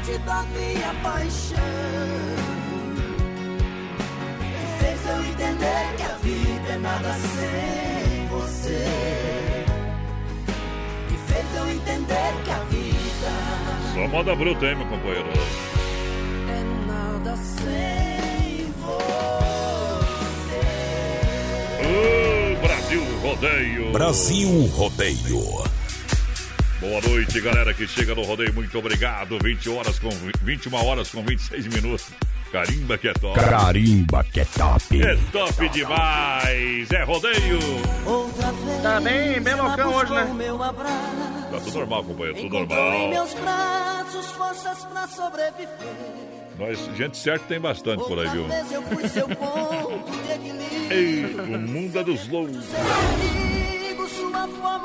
Forte 0.10 0.18
da 0.20 0.44
minha 0.44 0.94
paixão. 1.04 1.60
E 4.42 4.84
fez 4.84 5.06
eu 5.08 5.24
entender 5.24 5.96
que 5.98 6.04
a 6.04 6.18
vida 6.18 6.70
é 6.74 6.78
nada 6.78 7.14
sem 7.14 8.28
você 8.28 8.86
que 11.08 11.18
fez 11.34 11.46
eu 11.56 11.70
entender 11.70 12.44
que 12.44 12.52
a 12.52 12.60
vida 12.70 13.32
Só 13.94 14.08
moda 14.08 14.36
bruta, 14.36 14.66
hein, 14.66 14.76
meu 14.76 14.88
companheiro? 14.88 15.28
é 16.50 16.88
nada 16.88 17.36
sem 17.38 17.70
Ô, 21.82 22.62
Brasil 22.62 23.04
Rodeio. 23.22 23.92
Brasil 23.92 24.66
Rodeio. 24.76 25.69
Boa 26.80 27.02
noite, 27.02 27.42
galera 27.42 27.74
que 27.74 27.86
chega 27.86 28.16
no 28.16 28.24
rodeio. 28.24 28.54
Muito 28.54 28.78
obrigado. 28.80 29.38
20 29.44 29.70
horas 29.70 30.00
com 30.00 30.10
21 30.44 30.74
horas 30.76 31.10
com 31.10 31.22
26 31.24 31.68
minutos. 31.68 32.08
Carimba 32.54 32.98
que 32.98 33.10
é 33.10 33.14
top. 33.14 33.38
Carimba 33.38 34.24
que 34.24 34.40
é 34.40 34.46
top. 34.46 35.02
É 35.02 35.18
top 35.32 35.70
demais. 35.70 36.90
É 36.92 37.04
rodeio. 37.04 37.60
Tá 38.82 39.02
bem, 39.02 39.42
bem 39.42 39.56
loucão 39.56 39.94
hoje, 39.94 40.14
né? 40.14 40.26
Tá 41.52 41.60
tudo 41.60 41.80
normal, 41.80 42.04
companheiro. 42.06 42.36
Tudo 42.42 42.48
Encontrou 42.48 42.80
em 42.80 42.92
normal. 42.92 43.10
meus 43.10 43.34
braços 43.34 44.26
forças 44.32 44.86
pra 44.86 45.08
sobreviver. 45.08 45.70
Nós, 46.58 46.80
gente 46.98 47.18
certa 47.18 47.46
tem 47.46 47.60
bastante 47.60 48.04
por 48.06 48.20
aí, 48.20 48.30
viu? 48.30 48.48
Vez 48.48 48.72
eu 48.72 48.82
fui 48.84 49.08
seu 49.10 49.28
ponto 49.28 50.12
de. 50.40 50.94
Ei, 50.94 51.26
o 51.26 51.60
mundo 51.60 52.00
é 52.00 52.04
dos 52.04 52.28
loucos. 52.30 52.66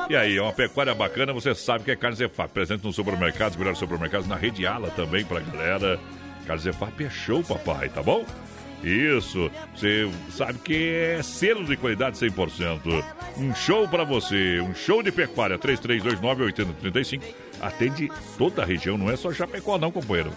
E 0.09 0.17
aí, 0.17 0.37
é 0.37 0.43
uma 0.43 0.53
pecuária 0.53 0.95
bacana, 0.95 1.33
você 1.33 1.55
sabe 1.55 1.85
que 1.85 1.91
é 1.91 1.97
Carne 1.97 2.17
Zefap. 2.17 2.53
Presente 2.53 2.85
nos 2.85 2.95
supermercados, 2.95 3.57
melhores 3.57 3.79
supermercados, 3.79 4.27
na 4.27 4.37
rede 4.37 4.67
Ala 4.67 4.91
também 4.91 5.25
pra 5.25 5.41
galera. 5.41 5.99
Carne 6.47 6.63
Zefap 6.63 7.05
é 7.05 7.11
show, 7.11 7.43
papai, 7.43 7.89
tá 7.89 8.03
bom? 8.03 8.25
Isso, 8.83 9.51
você 9.75 10.11
sabe 10.29 10.59
que 10.59 10.93
é 10.95 11.23
selo 11.23 11.65
de 11.65 11.75
qualidade 11.75 12.19
100%. 12.19 13.03
Um 13.39 13.55
show 13.55 13.89
pra 13.89 14.05
você, 14.05 14.61
um 14.61 14.75
show 14.75 15.03
de 15.03 15.11
pecuária, 15.11 15.59
3329-8035. 15.59 17.23
Atende 17.63 18.11
toda 18.37 18.63
a 18.63 18.67
região, 18.67 18.99
não 18.99 19.11
é 19.11 19.17
só 19.17 19.33
Chapecó 19.33 19.79
não, 19.79 19.91
companheiro. 19.91 20.33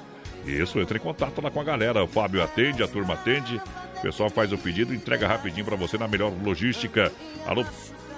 Isso, 0.45 0.80
entre 0.80 0.98
em 0.98 1.02
contato 1.02 1.41
lá 1.41 1.52
com 1.52 1.60
a 1.60 1.64
galera. 1.64 2.02
O 2.02 2.07
Fábio 2.07 2.41
atende, 2.41 2.81
a 2.81 2.88
turma 2.88 3.15
atende. 3.15 3.61
O 3.98 4.02
pessoal 4.02 4.30
faz 4.30 4.53
o 4.53 4.57
pedido, 4.57 4.94
entrega 4.94 5.27
rapidinho 5.27 5.65
pra 5.65 5.76
você 5.76 5.98
na 5.98 6.07
melhor 6.07 6.31
logística. 6.41 7.11
Alô, 7.45 7.65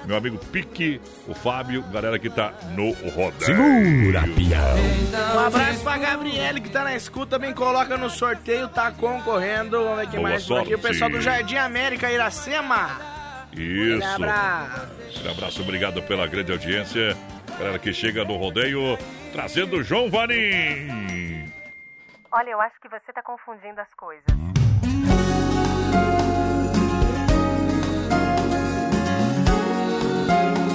meu 0.05 0.17
amigo 0.17 0.37
Pique, 0.37 1.01
o 1.27 1.33
Fábio, 1.33 1.83
galera 1.91 2.17
que 2.17 2.29
tá 2.29 2.53
no 2.75 2.91
rodeio. 3.11 3.39
Segura, 3.41 4.21
pião. 4.21 5.35
Um 5.35 5.39
abraço 5.39 5.83
pra 5.83 5.97
Gabriele 5.97 6.61
que 6.61 6.69
tá 6.69 6.83
na 6.83 6.95
escuta, 6.95 7.37
também 7.37 7.53
coloca 7.53 7.97
no 7.97 8.09
sorteio, 8.09 8.67
tá 8.67 8.91
concorrendo. 8.91 9.83
Vamos 9.83 9.97
ver 9.99 10.07
quem 10.07 10.19
Boa 10.19 10.29
mais 10.29 10.45
por 10.45 10.59
aqui. 10.59 10.73
O 10.73 10.77
sorte. 10.77 10.87
pessoal 10.87 11.09
do 11.09 11.21
Jardim 11.21 11.57
América, 11.57 12.11
Iracema. 12.11 12.99
Isso. 13.53 14.05
Um 14.05 14.15
abraço. 14.15 14.89
Um 15.25 15.31
abraço, 15.31 15.61
obrigado 15.61 16.01
pela 16.03 16.27
grande 16.27 16.51
audiência. 16.51 17.17
Galera 17.57 17.79
que 17.79 17.91
chega 17.93 18.23
no 18.23 18.37
rodeio, 18.37 18.97
trazendo 19.33 19.83
João 19.83 20.09
Vanim. 20.09 21.51
Olha, 22.31 22.49
eu 22.51 22.61
acho 22.61 22.79
que 22.79 22.87
você 22.87 23.11
tá 23.11 23.21
confundindo 23.23 23.81
as 23.81 23.93
coisas. 23.95 24.23
De 30.39 30.68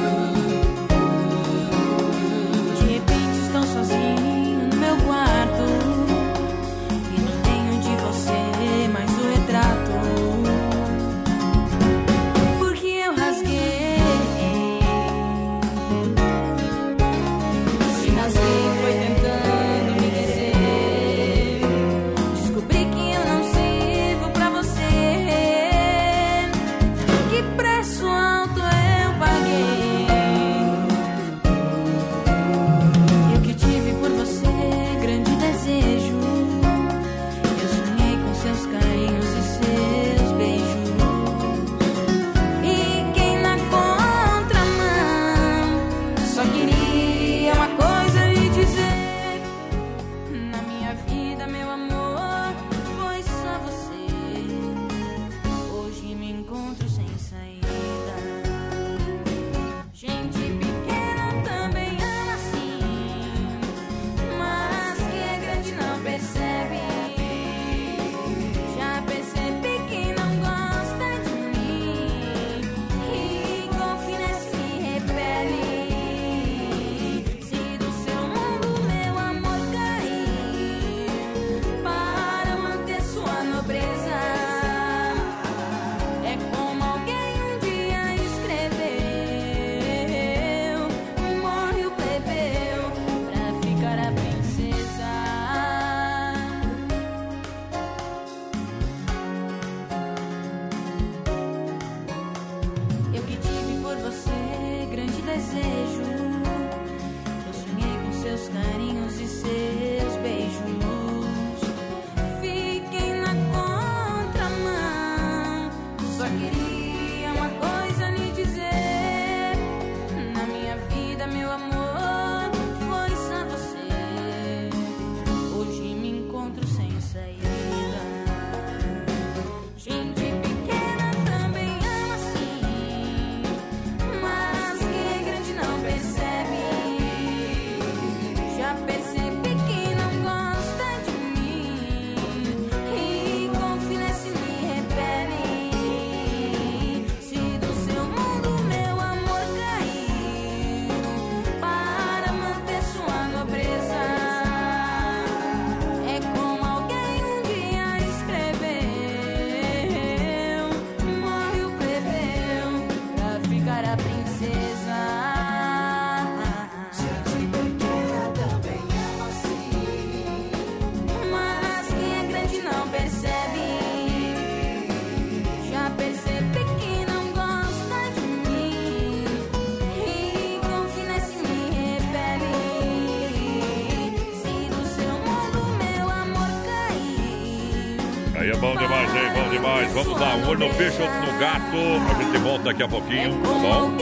demais. 189.55 189.93
Vamos 189.93 190.21
lá, 190.21 190.35
um 190.37 190.49
olho 190.49 190.69
no 190.69 190.75
peixe, 190.75 191.01
outro 191.01 191.33
no 191.33 191.39
gato. 191.39 191.77
A 192.11 192.23
gente 192.23 192.39
volta 192.39 192.65
daqui 192.65 192.83
a 192.83 192.89
pouquinho, 192.89 193.41
tá 193.43 193.49
bom? 193.49 193.97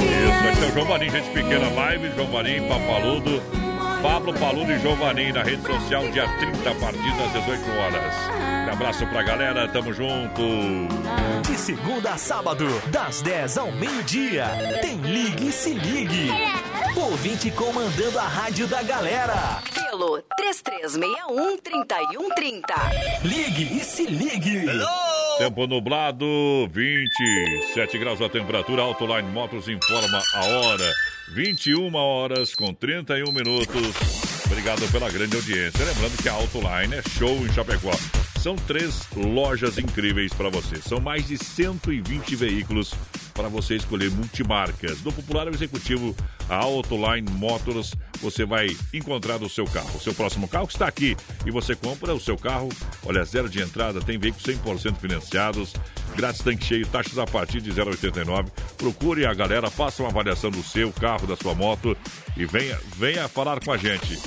Isso, 0.00 0.48
esse 0.48 0.64
é 0.64 0.68
o 0.68 0.72
João 0.72 0.86
Vanim, 0.86 1.10
gente 1.10 1.30
pequena 1.30 1.68
live, 1.74 2.12
João 2.14 2.28
Vanim, 2.28 2.68
Papaludo, 2.68 3.42
Pablo 4.02 4.32
Paludo 4.34 4.72
e 4.72 4.78
João 4.78 4.96
Vanim 4.96 5.32
na 5.32 5.42
rede 5.42 5.62
social, 5.62 6.08
dia 6.08 6.26
30, 6.38 6.70
a 6.70 6.74
partir 6.74 7.16
das 7.16 7.32
18 7.32 7.70
horas. 7.70 8.14
Um 8.66 8.72
abraço 8.72 9.06
pra 9.06 9.22
galera, 9.22 9.68
tamo 9.68 9.92
junto. 9.92 10.42
De 11.46 11.56
segunda 11.56 12.12
a 12.12 12.18
sábado, 12.18 12.66
das 12.86 13.20
10 13.22 13.58
ao 13.58 13.72
meio-dia, 13.72 14.46
tem 14.80 14.96
Ligue 14.98 15.48
e 15.48 15.52
Se 15.52 15.74
Ligue. 15.74 16.30
Ouvinte 16.96 17.50
comandando 17.50 18.18
a 18.18 18.26
rádio 18.26 18.66
da 18.66 18.82
galera. 18.82 19.60
Pelo 21.30 21.56
3361-3130. 21.58 23.22
Ligue 23.22 23.78
e 23.78 23.84
Se 23.84 24.04
Ligue. 24.04 24.66
Tempo 25.38 25.64
nublado, 25.68 26.26
27 26.72 27.98
graus 27.98 28.20
a 28.20 28.28
temperatura. 28.28 28.82
Autoline 28.82 29.30
Motors 29.30 29.68
informa 29.68 30.20
a 30.34 30.44
hora. 30.44 30.92
21 31.32 31.94
horas 31.94 32.52
com 32.56 32.74
31 32.74 33.30
minutos. 33.30 33.94
Obrigado 34.46 34.90
pela 34.90 35.08
grande 35.08 35.36
audiência. 35.36 35.84
Lembrando 35.84 36.20
que 36.20 36.28
a 36.28 36.32
Autoline 36.32 36.96
é 36.96 37.02
show 37.16 37.36
em 37.46 37.52
Chapecó. 37.52 37.92
São 38.40 38.56
três 38.56 39.06
lojas 39.14 39.78
incríveis 39.78 40.34
para 40.34 40.50
você. 40.50 40.82
São 40.82 40.98
mais 40.98 41.28
de 41.28 41.38
120 41.38 42.34
veículos 42.34 42.92
para 43.34 43.48
você 43.48 43.76
escolher 43.76 44.10
multimarcas. 44.10 45.00
Do 45.00 45.12
popular 45.12 45.46
ao 45.46 45.54
executivo, 45.54 46.16
a 46.48 46.56
Autoline 46.56 47.30
Motors, 47.30 47.92
você 48.20 48.44
vai 48.44 48.68
encontrar 48.92 49.42
o 49.42 49.48
seu 49.48 49.64
carro. 49.64 49.96
O 49.96 50.00
seu 50.00 50.14
próximo 50.14 50.48
carro 50.48 50.68
está 50.68 50.86
aqui 50.86 51.16
e 51.44 51.50
você 51.50 51.74
compra 51.74 52.14
o 52.14 52.20
seu 52.20 52.36
carro. 52.36 52.68
Olha, 53.04 53.24
zero 53.24 53.48
de 53.48 53.60
entrada, 53.60 54.00
tem 54.00 54.18
veículos 54.18 54.46
100% 54.46 54.96
financiados, 54.96 55.74
grátis 56.16 56.42
tanque 56.42 56.64
cheio, 56.64 56.86
taxas 56.86 57.18
a 57.18 57.26
partir 57.26 57.60
de 57.60 57.72
0,89. 57.72 58.48
Procure 58.76 59.26
a 59.26 59.34
galera, 59.34 59.70
faça 59.70 60.02
uma 60.02 60.10
avaliação 60.10 60.50
do 60.50 60.62
seu 60.62 60.92
carro, 60.92 61.26
da 61.26 61.36
sua 61.36 61.54
moto 61.54 61.96
e 62.36 62.44
venha, 62.44 62.78
venha 62.96 63.28
falar 63.28 63.60
com 63.60 63.72
a 63.72 63.76
gente. 63.76 64.18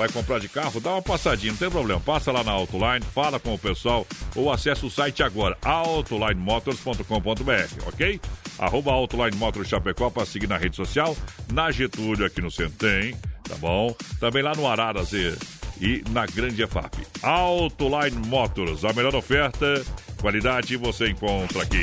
Vai 0.00 0.08
comprar 0.08 0.40
de 0.40 0.48
carro? 0.48 0.80
Dá 0.80 0.92
uma 0.92 1.02
passadinha, 1.02 1.52
não 1.52 1.58
tem 1.58 1.70
problema. 1.70 2.00
Passa 2.00 2.32
lá 2.32 2.42
na 2.42 2.52
Autoline, 2.52 3.04
fala 3.14 3.38
com 3.38 3.52
o 3.52 3.58
pessoal 3.58 4.06
ou 4.34 4.50
acessa 4.50 4.86
o 4.86 4.90
site 4.90 5.22
agora, 5.22 5.58
autolinemotors.com.br, 5.62 7.86
ok? 7.86 8.18
Arroba 8.58 8.92
Autoline 8.92 9.36
Motors 9.36 9.68
Chapecó 9.68 10.08
para 10.08 10.24
seguir 10.24 10.46
na 10.46 10.56
rede 10.56 10.76
social, 10.76 11.14
na 11.52 11.70
Getúlio 11.70 12.24
aqui 12.24 12.40
no 12.40 12.50
Centem, 12.50 13.14
tá 13.50 13.56
bom? 13.56 13.94
Também 14.20 14.42
lá 14.42 14.54
no 14.54 14.66
Araras 14.66 15.12
e, 15.12 15.36
e 15.80 16.04
na 16.10 16.24
Grande 16.26 16.62
EFAP. 16.62 17.06
Autoline 17.22 18.16
Motors, 18.28 18.84
a 18.84 18.92
melhor 18.92 19.14
oferta, 19.14 19.84
qualidade 20.20 20.76
você 20.76 21.08
encontra 21.08 21.62
aqui. 21.62 21.82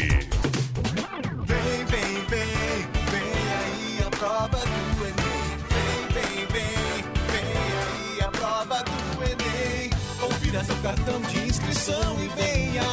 Vem, 1.46 1.86
vem, 1.86 2.14
vem, 2.30 2.88
vem 3.12 3.32
aí 3.60 4.00
a 4.06 4.10
prova 4.10 4.58
do 4.58 5.06
Enem. 5.06 5.28
prova 8.32 8.84
do 8.84 9.24
Enem. 9.24 9.90
Confira 10.20 10.64
seu 10.64 10.76
cartão 10.78 11.22
de 11.22 11.40
inscrição 11.48 12.18
e 12.24 12.28
venha. 12.42 12.84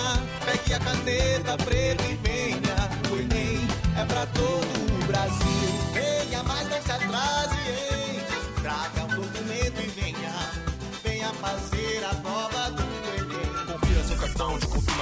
Pegue 0.44 0.74
a 0.74 0.80
caneta 0.80 1.56
preta 1.64 2.04
e 2.04 2.16
venha. 2.16 2.90
O 3.10 3.20
Enem 3.20 3.60
é 3.96 4.04
pra 4.04 4.26
todo 4.26 5.02
o 5.02 5.06
Brasil. 5.06 5.44
Venha, 5.92 6.42
mas 6.42 6.68
não 6.68 6.82
se 6.82 6.90
atrase, 6.90 7.56
hein? 7.68 8.13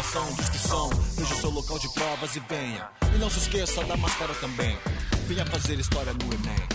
De 0.03 0.43
inscrição. 0.43 0.91
Veja 1.17 1.35
o 1.35 1.39
seu 1.39 1.51
local 1.51 1.79
de 1.79 1.89
provas 1.95 2.35
e 2.35 2.41
venha. 2.41 2.89
E 3.15 3.19
não 3.19 3.31
se 3.31 3.39
esqueça 3.39 3.85
da 3.85 3.97
máscara 3.97 4.35
também. 4.35 4.77
Venha 5.29 5.47
fazer 5.47 5.79
história 5.79 6.13
no 6.13 6.25
Enem. 6.25 6.69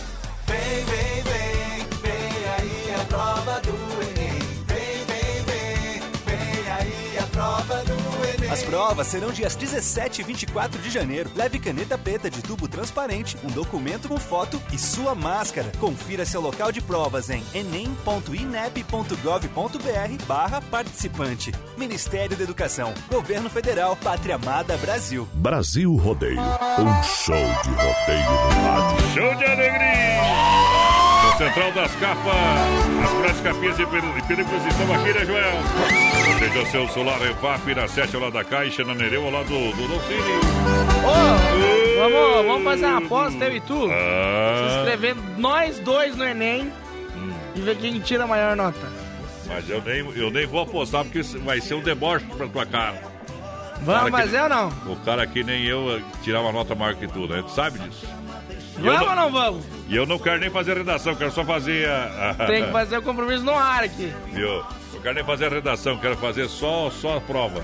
Vem, 0.47 0.85
vem, 0.85 1.23
vem, 1.23 2.01
vem 2.01 2.49
aí 2.57 2.95
a 2.95 3.05
prova 3.05 3.59
do 3.61 3.86
As 8.57 8.63
provas 8.63 9.05
serão 9.05 9.31
dias 9.31 9.55
17 9.55 10.21
e 10.21 10.23
24 10.23 10.81
de 10.81 10.89
janeiro. 10.89 11.29
Leve 11.35 11.59
caneta 11.59 11.95
preta 11.95 12.27
de 12.27 12.41
tubo 12.41 12.67
transparente, 12.67 13.37
um 13.43 13.51
documento 13.51 14.07
com 14.07 14.17
foto 14.17 14.59
e 14.73 14.79
sua 14.79 15.13
máscara. 15.13 15.71
Confira 15.79 16.25
seu 16.25 16.41
local 16.41 16.71
de 16.71 16.81
provas 16.81 17.29
em 17.29 17.43
enem.inep.gov.br 17.53 20.25
barra 20.25 20.59
participante. 20.59 21.51
Ministério 21.77 22.35
da 22.35 22.43
Educação. 22.43 22.95
Governo 23.11 23.47
Federal. 23.47 23.95
Pátria 23.95 24.37
Amada 24.37 24.75
Brasil. 24.77 25.27
Brasil 25.35 25.95
Rodeio. 25.95 26.41
Um 26.41 27.03
show 27.03 27.35
de 27.35 27.69
rodeio 27.69 28.31
no 28.31 28.37
rádio. 28.63 29.07
Show 29.13 29.35
de 29.35 29.45
alegria! 29.45 31.06
Central 31.37 31.71
das 31.71 31.91
Capas, 31.95 32.35
as 33.03 33.13
grandes 33.21 33.41
capinhas 33.41 33.79
e 33.79 33.85
perigos 33.85 34.65
estão 34.65 34.93
aqui, 34.93 35.13
né, 35.13 35.25
Joel? 35.25 35.53
Seja 36.39 36.59
o 36.61 36.65
seu 36.67 36.87
celular 36.89 37.19
Refap 37.19 37.75
na 37.75 37.87
7 37.87 38.15
ao 38.15 38.21
lado 38.23 38.33
da 38.33 38.43
Caixa, 38.43 38.83
na 38.83 38.95
Nereu 38.95 39.23
ao 39.25 39.31
lado 39.31 39.47
do, 39.47 39.71
do 39.75 39.87
Dolcine. 39.87 40.19
Ô, 41.05 41.99
vamos, 41.99 42.45
vamos 42.47 42.63
fazer 42.63 42.85
uma 42.87 42.97
aposta, 43.05 43.45
eu 43.45 43.55
e 43.55 43.61
tu. 43.61 43.87
Ah. 43.91 44.67
Se 44.69 44.77
inscrever 44.79 45.15
nós 45.37 45.79
dois 45.79 46.15
no 46.17 46.23
Enem 46.25 46.71
e 47.55 47.61
ver 47.61 47.77
quem 47.77 47.99
tira 47.99 48.23
a 48.23 48.27
maior 48.27 48.55
nota. 48.55 48.91
Mas 49.47 49.69
eu 49.69 49.81
nem, 49.83 49.99
eu 50.15 50.31
nem 50.31 50.45
vou 50.47 50.61
apostar 50.61 51.03
porque 51.05 51.21
vai 51.39 51.61
ser 51.61 51.75
um 51.75 51.81
deboche 51.81 52.25
pra 52.35 52.47
tua 52.47 52.65
cara. 52.65 53.01
Vamos 53.81 54.09
que- 54.11 54.17
fazer 54.17 54.41
ou 54.41 54.49
não? 54.49 54.67
O 54.87 54.95
cara 55.05 55.25
que 55.27 55.43
nem 55.43 55.63
eu 55.65 55.97
eh, 55.97 56.01
tirar 56.23 56.41
uma 56.41 56.51
nota 56.51 56.73
maior 56.73 56.95
que 56.95 57.07
tu, 57.07 57.27
né? 57.27 57.43
Tu 57.43 57.51
sabe 57.51 57.77
disso? 57.79 58.07
Vamos 58.79 59.07
ou 59.07 59.15
não 59.15 59.31
vamos? 59.31 59.65
E 59.89 59.95
eu 59.95 60.05
não 60.05 60.19
quero 60.19 60.39
nem 60.39 60.49
fazer 60.49 60.77
redação, 60.77 61.15
quero 61.15 61.31
só 61.31 61.43
fazer 61.43 61.87
a. 61.89 62.33
Tem 62.47 62.65
que 62.65 62.71
fazer 62.71 62.97
o 62.97 63.01
compromisso 63.01 63.43
no 63.43 63.55
ar 63.55 63.83
aqui. 63.83 64.11
Viu? 64.33 64.47
Eu 64.93 65.01
quero 65.01 65.15
nem 65.15 65.23
fazer 65.23 65.45
a 65.45 65.49
redação, 65.49 65.97
quero 65.97 66.15
fazer 66.17 66.47
só, 66.47 66.89
só 66.91 67.17
a 67.17 67.21
prova. 67.21 67.63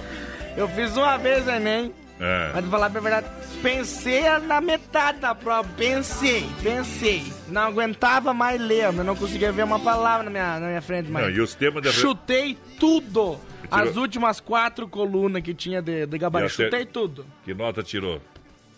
Eu 0.55 0.67
fiz 0.69 0.95
uma 0.95 1.17
vez 1.17 1.47
Enem, 1.47 1.91
É. 2.19 2.51
mas 2.53 2.65
falar 2.67 2.89
pra 2.89 3.01
verdade, 3.01 3.27
pensei 3.61 4.21
na 4.39 4.61
metade 4.61 5.19
da 5.19 5.33
prova. 5.33 5.67
Pensei, 5.77 6.47
pensei. 6.61 7.23
Não 7.47 7.63
aguentava 7.63 8.33
mais 8.33 8.61
ler, 8.61 8.85
eu 8.85 8.93
não 9.03 9.15
conseguia 9.15 9.51
ver 9.51 9.63
uma 9.63 9.79
palavra 9.79 10.23
na 10.25 10.29
minha, 10.29 10.59
na 10.59 10.67
minha 10.67 10.81
frente 10.81 11.09
mais. 11.11 11.25
Não, 11.27 11.33
e 11.33 11.41
os 11.41 11.55
temas 11.55 11.83
re- 11.85 11.91
Chutei 11.91 12.57
tudo. 12.79 13.37
Tirou- 13.63 13.89
As 13.89 13.95
últimas 13.95 14.39
quatro 14.39 14.87
colunas 14.87 15.41
que 15.41 15.53
tinha 15.53 15.81
de, 15.81 16.05
de 16.05 16.17
gabarito. 16.17 16.51
Chutei 16.53 16.85
tudo. 16.85 17.25
Que 17.43 17.53
nota 17.53 17.81
tirou? 17.81 18.21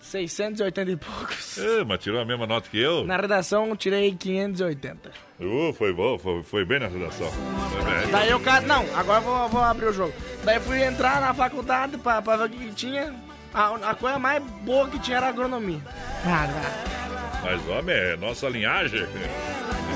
680 0.06 0.91
e 0.91 0.95
poucos. 0.95 1.57
É, 1.65 1.84
mas 1.84 1.99
tirou 1.99 2.22
a 2.22 2.26
mesma 2.26 2.45
nota 2.45 2.69
que 2.69 2.80
eu? 2.80 3.06
Na 3.06 3.18
redação 3.18 3.76
tirei 3.76 4.14
580. 4.14 5.11
Uh, 5.40 5.73
foi 5.73 5.94
bom, 5.94 6.18
foi, 6.18 6.44
foi 6.44 6.65
bem 6.65 6.80
na 6.80 6.88
redação. 6.88 7.30
Bem. 7.30 8.11
Daí 8.11 8.30
eu 8.30 8.40
cara. 8.40 8.65
Não, 8.65 8.86
agora 8.95 9.19
vou, 9.22 9.49
vou 9.49 9.61
abrir 9.64 9.86
o 9.86 9.94
jogo. 9.94 10.14
Daí 10.44 10.60
fui 10.60 10.84
entrar 10.84 11.19
na 11.22 11.34
faculdade 11.34 11.98
pra, 11.98 12.22
pra 12.22 12.38
ver 12.38 12.45
o 12.45 12.49
que, 12.49 12.72
tinha. 12.73 13.14
A, 13.53 13.91
a 13.91 13.95
coisa 13.95 14.19
mais 14.19 14.44
boa 14.64 14.88
que 14.90 14.99
tinha 14.99 15.18
era 15.18 15.30
agronomia. 15.30 15.80
Mas, 17.44 17.68
homem, 17.69 17.95
é 17.95 18.18
nossa 18.18 18.49
linhagem. 18.49 19.07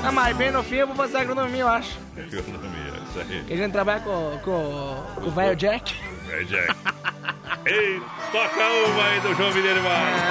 Ah, 0.02 0.12
mas 0.12 0.36
bem 0.36 0.50
no 0.50 0.62
fim 0.62 0.76
eu 0.76 0.86
vou 0.86 0.96
fazer 0.96 1.18
agronomia, 1.18 1.60
eu 1.60 1.68
acho. 1.68 1.98
Economia, 2.16 2.92
isso 3.08 3.18
aí. 3.18 3.44
Que 3.44 3.52
a 3.52 3.56
gente 3.56 3.72
trabalha 3.72 4.00
com, 4.00 4.38
com, 4.42 5.04
com 5.16 5.26
o 5.26 5.30
velho 5.30 5.56
Jack. 5.56 5.94
É, 6.32 6.44
Jack. 6.44 6.76
Ei, 7.66 8.00
toca 8.32 8.68
uma 8.88 9.04
aí 9.04 9.20
do 9.20 9.34
João 9.34 9.52
Mineiro 9.52 9.82
Marques. 9.82 10.22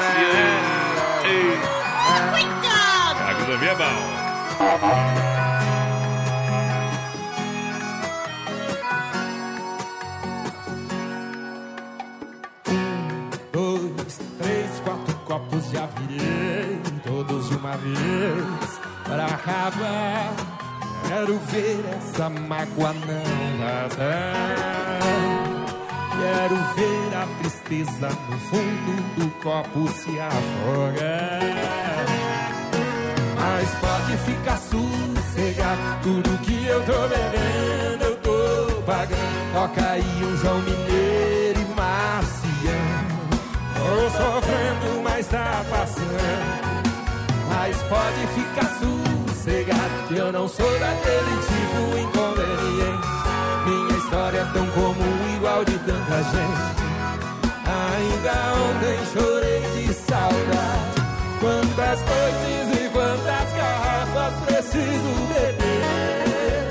Ei. 1.26 1.60
A 3.20 3.30
agronomia 3.30 3.72
é 3.72 3.76
bom. 3.76 4.30
dois, 13.52 14.20
três, 14.40 14.80
quatro 14.84 15.16
copos 15.26 15.70
já 15.72 15.86
virei, 15.88 16.80
todos 17.06 17.50
de 17.50 17.56
uma 17.56 17.78
vez, 17.78 18.80
para 19.04 19.26
acabar. 19.26 20.34
Quero 21.08 21.38
ver 21.40 21.86
essa 21.96 22.30
mágoa 22.30 22.94
não 22.94 23.58
vazar. 23.58 25.39
Quero 26.20 26.56
ver 26.76 27.16
a 27.16 27.26
tristeza 27.40 28.10
no 28.30 28.38
fundo 28.40 28.92
do 29.16 29.30
copo 29.42 29.88
se 29.90 30.20
afogar. 30.20 31.40
Mas 33.36 33.70
pode 33.76 34.18
ficar 34.26 34.58
sossegado, 34.58 35.82
tudo 36.04 36.38
que 36.40 36.66
eu 36.66 36.84
tô 36.84 37.08
bebendo 37.08 38.04
eu 38.04 38.16
tô 38.18 38.82
pagando. 38.82 39.54
Toca 39.54 39.92
aí 39.92 40.24
um 40.24 40.38
João 40.38 40.60
Mineiro 40.60 41.60
e 41.60 41.66
Marciano. 41.76 43.20
Tô 43.76 44.10
sofrendo, 44.10 45.04
mas 45.04 45.28
tá 45.28 45.64
passando. 45.70 46.70
Mas 47.50 47.78
pode 47.84 48.28
ficar 48.36 48.70
sossegado, 48.80 50.08
que 50.08 50.18
eu 50.18 50.32
não 50.32 50.48
sou 50.48 50.80
daquele 50.80 51.38
tipo 51.48 51.98
inconveniente. 51.98 53.08
Minha 53.66 53.98
história 53.98 54.40
é 54.40 54.46
tão 54.54 54.66
comum, 54.68 55.09
de 55.66 55.78
tanta 55.80 56.24
gente. 56.24 56.80
Ainda 57.66 58.34
ontem 58.56 58.98
chorei 59.14 59.62
de 59.76 59.94
saudade. 59.94 61.00
Quantas 61.40 62.00
noites 62.02 62.68
e 62.76 62.90
quantas 62.90 63.54
garrafas 63.54 64.34
preciso 64.46 65.12
beber 65.30 66.68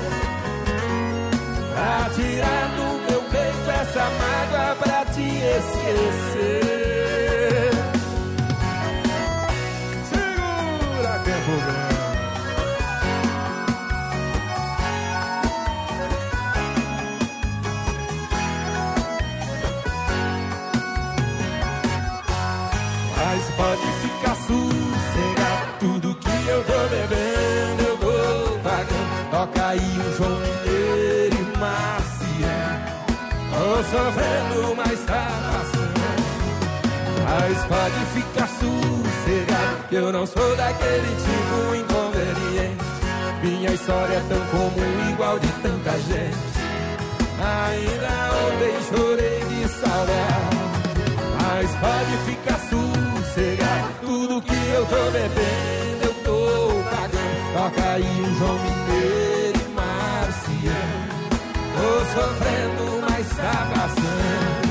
Pra 1.73 2.09
tirar 2.13 2.67
do 2.75 2.87
meu 3.09 3.21
peito 3.31 3.69
essa 3.81 4.05
mágoa 4.19 4.75
pra 4.75 5.05
te 5.05 5.27
esquecer 5.27 6.61
Segura, 10.11 11.13
Campo 11.25 11.55
Grande 11.65 11.88
aí 29.69 29.79
o 29.79 30.17
João 30.17 30.39
Mineiro 30.39 31.35
e 31.35 31.57
Marciano 31.57 32.89
Tô 33.51 33.83
sofrendo, 33.83 34.75
mas 34.75 34.99
tá 35.05 35.27
passando 35.51 35.99
Mas 37.23 37.57
pode 37.65 38.05
ficar 38.13 38.47
sossegado 38.47 39.87
Que 39.89 39.95
eu 39.95 40.11
não 40.11 40.25
sou 40.25 40.55
daquele 40.55 41.15
tipo 41.15 41.75
inconveniente. 41.75 42.89
Minha 43.43 43.71
história 43.71 44.15
é 44.15 44.23
tão 44.27 44.45
comum, 44.47 45.11
igual 45.11 45.39
de 45.39 45.47
tanta 45.61 45.91
gente. 45.91 46.37
Ainda 47.39 48.29
ontem 48.35 48.75
chorei 48.89 49.39
de 49.45 49.67
saudade. 49.69 50.59
Mas 51.41 51.71
pode 51.75 52.17
ficar 52.25 52.59
sossegado 52.69 53.87
Tudo 54.01 54.41
que 54.41 54.69
eu 54.73 54.85
tô 54.85 55.11
bebendo 55.11 56.03
eu 56.03 56.13
tô 56.23 56.89
pagando. 56.89 57.53
Toca 57.53 57.89
aí 57.91 58.03
um 58.03 58.35
João 58.37 58.53
Mineiro 58.55 58.78
sofrendo, 62.13 63.01
mas 63.09 63.27
tá 63.29 63.67
passando. 63.73 64.69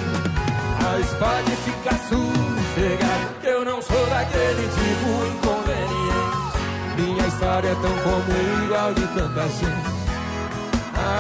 Mas 0.82 1.06
pode 1.15 1.56
ficar 1.56 1.98
sossegado 2.09 3.28
eu 3.59 3.65
não 3.65 3.82
sou 3.82 4.06
daquele 4.06 4.69
tipo 4.69 5.09
inconveniente. 5.27 6.39
Minha 6.97 7.27
história 7.27 7.69
é 7.69 7.74
tão 7.74 7.97
comum, 8.05 8.65
igual 8.65 8.94
de 8.94 9.06
tanta 9.09 9.48
gente. 9.48 9.98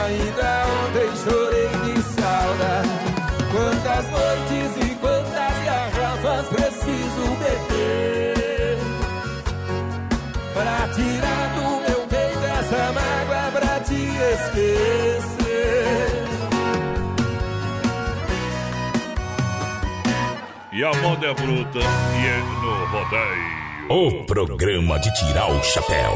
Ainda 0.04 0.64
ontem 0.78 1.10
chorei 1.24 1.68
de 1.84 2.02
saudade. 2.02 3.08
Quantas 3.50 4.04
noites 4.10 4.70
e 4.84 4.94
quantas 4.96 5.64
garrafas 5.64 6.48
preciso 6.48 7.24
beber 7.40 8.78
Pra 10.52 10.88
tirar 10.94 11.48
do 11.54 11.66
meu 11.88 12.06
peito 12.08 12.44
essa 12.44 12.92
mágoa 12.92 13.50
pra 13.52 13.80
te 13.80 13.94
esquecer. 13.94 15.17
E 20.78 20.84
a 20.84 20.92
moda 21.02 21.26
é 21.26 21.34
bruta 21.34 21.80
e 21.80 22.24
é 22.24 22.38
no 22.62 22.86
rodeio. 22.86 23.58
O 23.88 24.24
programa 24.24 24.96
de 25.00 25.12
tirar 25.12 25.50
o 25.50 25.60
chapéu. 25.60 26.14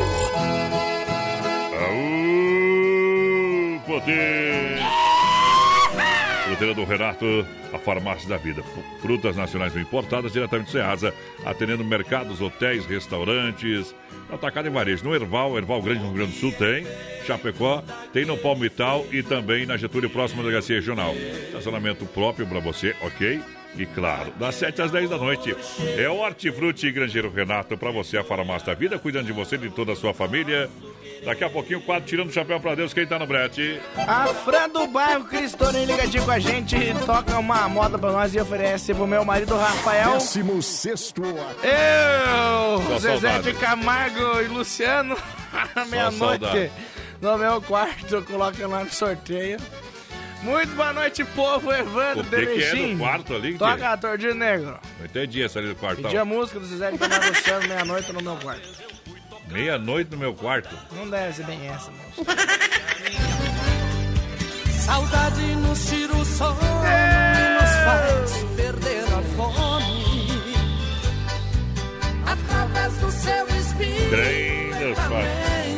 Aú, 1.81 3.81
poder! 3.85 4.79
Fruteira 6.47 6.75
do 6.75 6.85
Renato, 6.85 7.45
a 7.73 7.79
farmácia 7.81 8.29
da 8.29 8.37
vida. 8.37 8.63
Frutas 9.01 9.35
nacionais 9.35 9.77
importadas 9.77 10.33
diretamente 10.33 10.67
do 10.67 10.71
Ceasa, 10.71 11.13
atendendo 11.45 11.85
mercados, 11.85 12.41
hotéis, 12.41 12.87
restaurantes, 12.87 13.93
atacado 14.31 14.69
e 14.69 14.71
varejo. 14.71 15.05
No 15.05 15.13
Erval, 15.13 15.59
Erval 15.59 15.83
Grande, 15.83 16.05
no 16.05 16.11
Rio 16.11 16.19
Grande 16.19 16.35
do 16.35 16.39
Sul, 16.39 16.53
tem. 16.53 16.87
Chapecó, 17.27 17.83
tem 18.13 18.25
no 18.25 18.39
Palmital 18.39 19.05
e 19.11 19.25
também 19.25 19.67
na 19.67 19.77
Getúlio, 19.77 20.09
próxima 20.09 20.41
da 20.41 20.51
delegacia 20.51 20.77
regional. 20.77 21.17
Estacionamento 21.17 22.07
próprio 22.07 22.47
para 22.47 22.61
você, 22.61 22.95
ok? 23.03 23.43
E 23.75 23.87
claro, 23.87 24.33
das 24.39 24.55
7 24.57 24.83
às 24.83 24.91
10 24.91 25.09
da 25.09 25.17
noite, 25.17 25.57
é 25.97 26.09
o 26.09 26.19
Hortifruti 26.19 26.91
Grangeiro 26.93 27.31
Renato 27.31 27.77
para 27.77 27.91
você, 27.91 28.19
a 28.19 28.25
farmácia 28.25 28.67
da 28.67 28.75
vida, 28.75 28.99
cuidando 28.99 29.27
de 29.27 29.33
você 29.33 29.55
e 29.55 29.59
de 29.59 29.71
toda 29.71 29.93
a 29.93 29.97
sua 29.97 30.13
família. 30.13 30.69
Daqui 31.25 31.45
a 31.45 31.49
pouquinho, 31.49 31.79
o 31.79 31.83
quadro 31.83 32.07
Tirando 32.07 32.29
o 32.29 32.33
Chapéu 32.33 32.61
para 32.61 32.75
Deus, 32.75 32.93
quem 32.93 33.07
tá 33.07 33.19
no 33.19 33.27
brete? 33.27 33.81
A 33.97 34.27
Fran 34.27 34.69
do 34.69 34.87
bairro 34.89 35.25
Cristorinho 35.25 35.87
ligadinho 35.87 36.25
com 36.25 36.31
a 36.31 36.39
gente, 36.39 36.77
toca 37.07 37.39
uma 37.39 37.69
moda 37.69 37.99
pra 37.99 38.11
nós 38.11 38.35
e 38.35 38.41
oferece 38.41 38.93
pro 38.93 39.07
meu 39.07 39.25
marido 39.25 39.57
Rafael. 39.57 40.15
Décimo 40.15 40.61
sexto. 40.61 41.23
Eu, 41.23 42.83
Só 42.83 42.99
Zezé 42.99 43.21
saudade. 43.21 43.53
de 43.53 43.59
Camargo 43.59 44.41
e 44.41 44.49
Luciano, 44.49 45.17
meia-noite 45.89 46.71
no 47.23 47.39
meu 47.39 47.63
quarto, 47.63 48.21
coloca 48.23 48.67
lá 48.67 48.83
no 48.83 48.93
sorteio. 48.93 49.57
Muito 50.43 50.75
boa 50.75 50.93
noite, 50.93 51.25
povo, 51.25 51.73
Evandro 51.73 52.23
O 52.23 52.25
que, 52.25 52.47
que 52.47 52.65
é 52.65 52.75
no 52.75 52.99
quarto 52.99 53.35
ali? 53.35 53.57
Toca 53.57 53.91
a 53.91 53.97
Tordinho 53.97 54.35
Negro. 54.35 54.77
Não 54.99 55.07
entendi 55.07 55.41
essa 55.43 55.61
ali 55.61 55.69
do 55.69 55.77
quarto. 55.77 56.03
Pedi 56.03 56.17
a 56.17 56.25
música 56.25 56.59
do 56.59 56.67
Zezé 56.67 56.91
de 56.91 56.99
Camargo 56.99 57.29
Luciano, 57.29 57.69
meia-noite 57.69 58.13
no 58.13 58.23
meu 58.23 58.37
quarto. 58.37 58.69
Meia-noite 59.49 60.11
no 60.11 60.19
meu 60.19 60.35
quarto. 60.35 60.75
Não 60.93 61.09
deve 61.09 61.33
ser 61.33 61.47
bem 61.47 61.69
essa, 61.69 61.91
moço. 61.93 62.25
Saudade 64.81 65.41
nos 65.57 65.87
tira 65.89 66.13
o 66.13 66.25
sono 66.25 66.59
e 66.61 67.55
nos 67.55 67.71
faz 67.85 68.45
perder 68.57 69.05
a 69.05 69.23
fome. 69.37 70.03
Através 72.27 72.95
do 72.95 73.11
seu 73.13 73.47
espírito. 73.49 74.11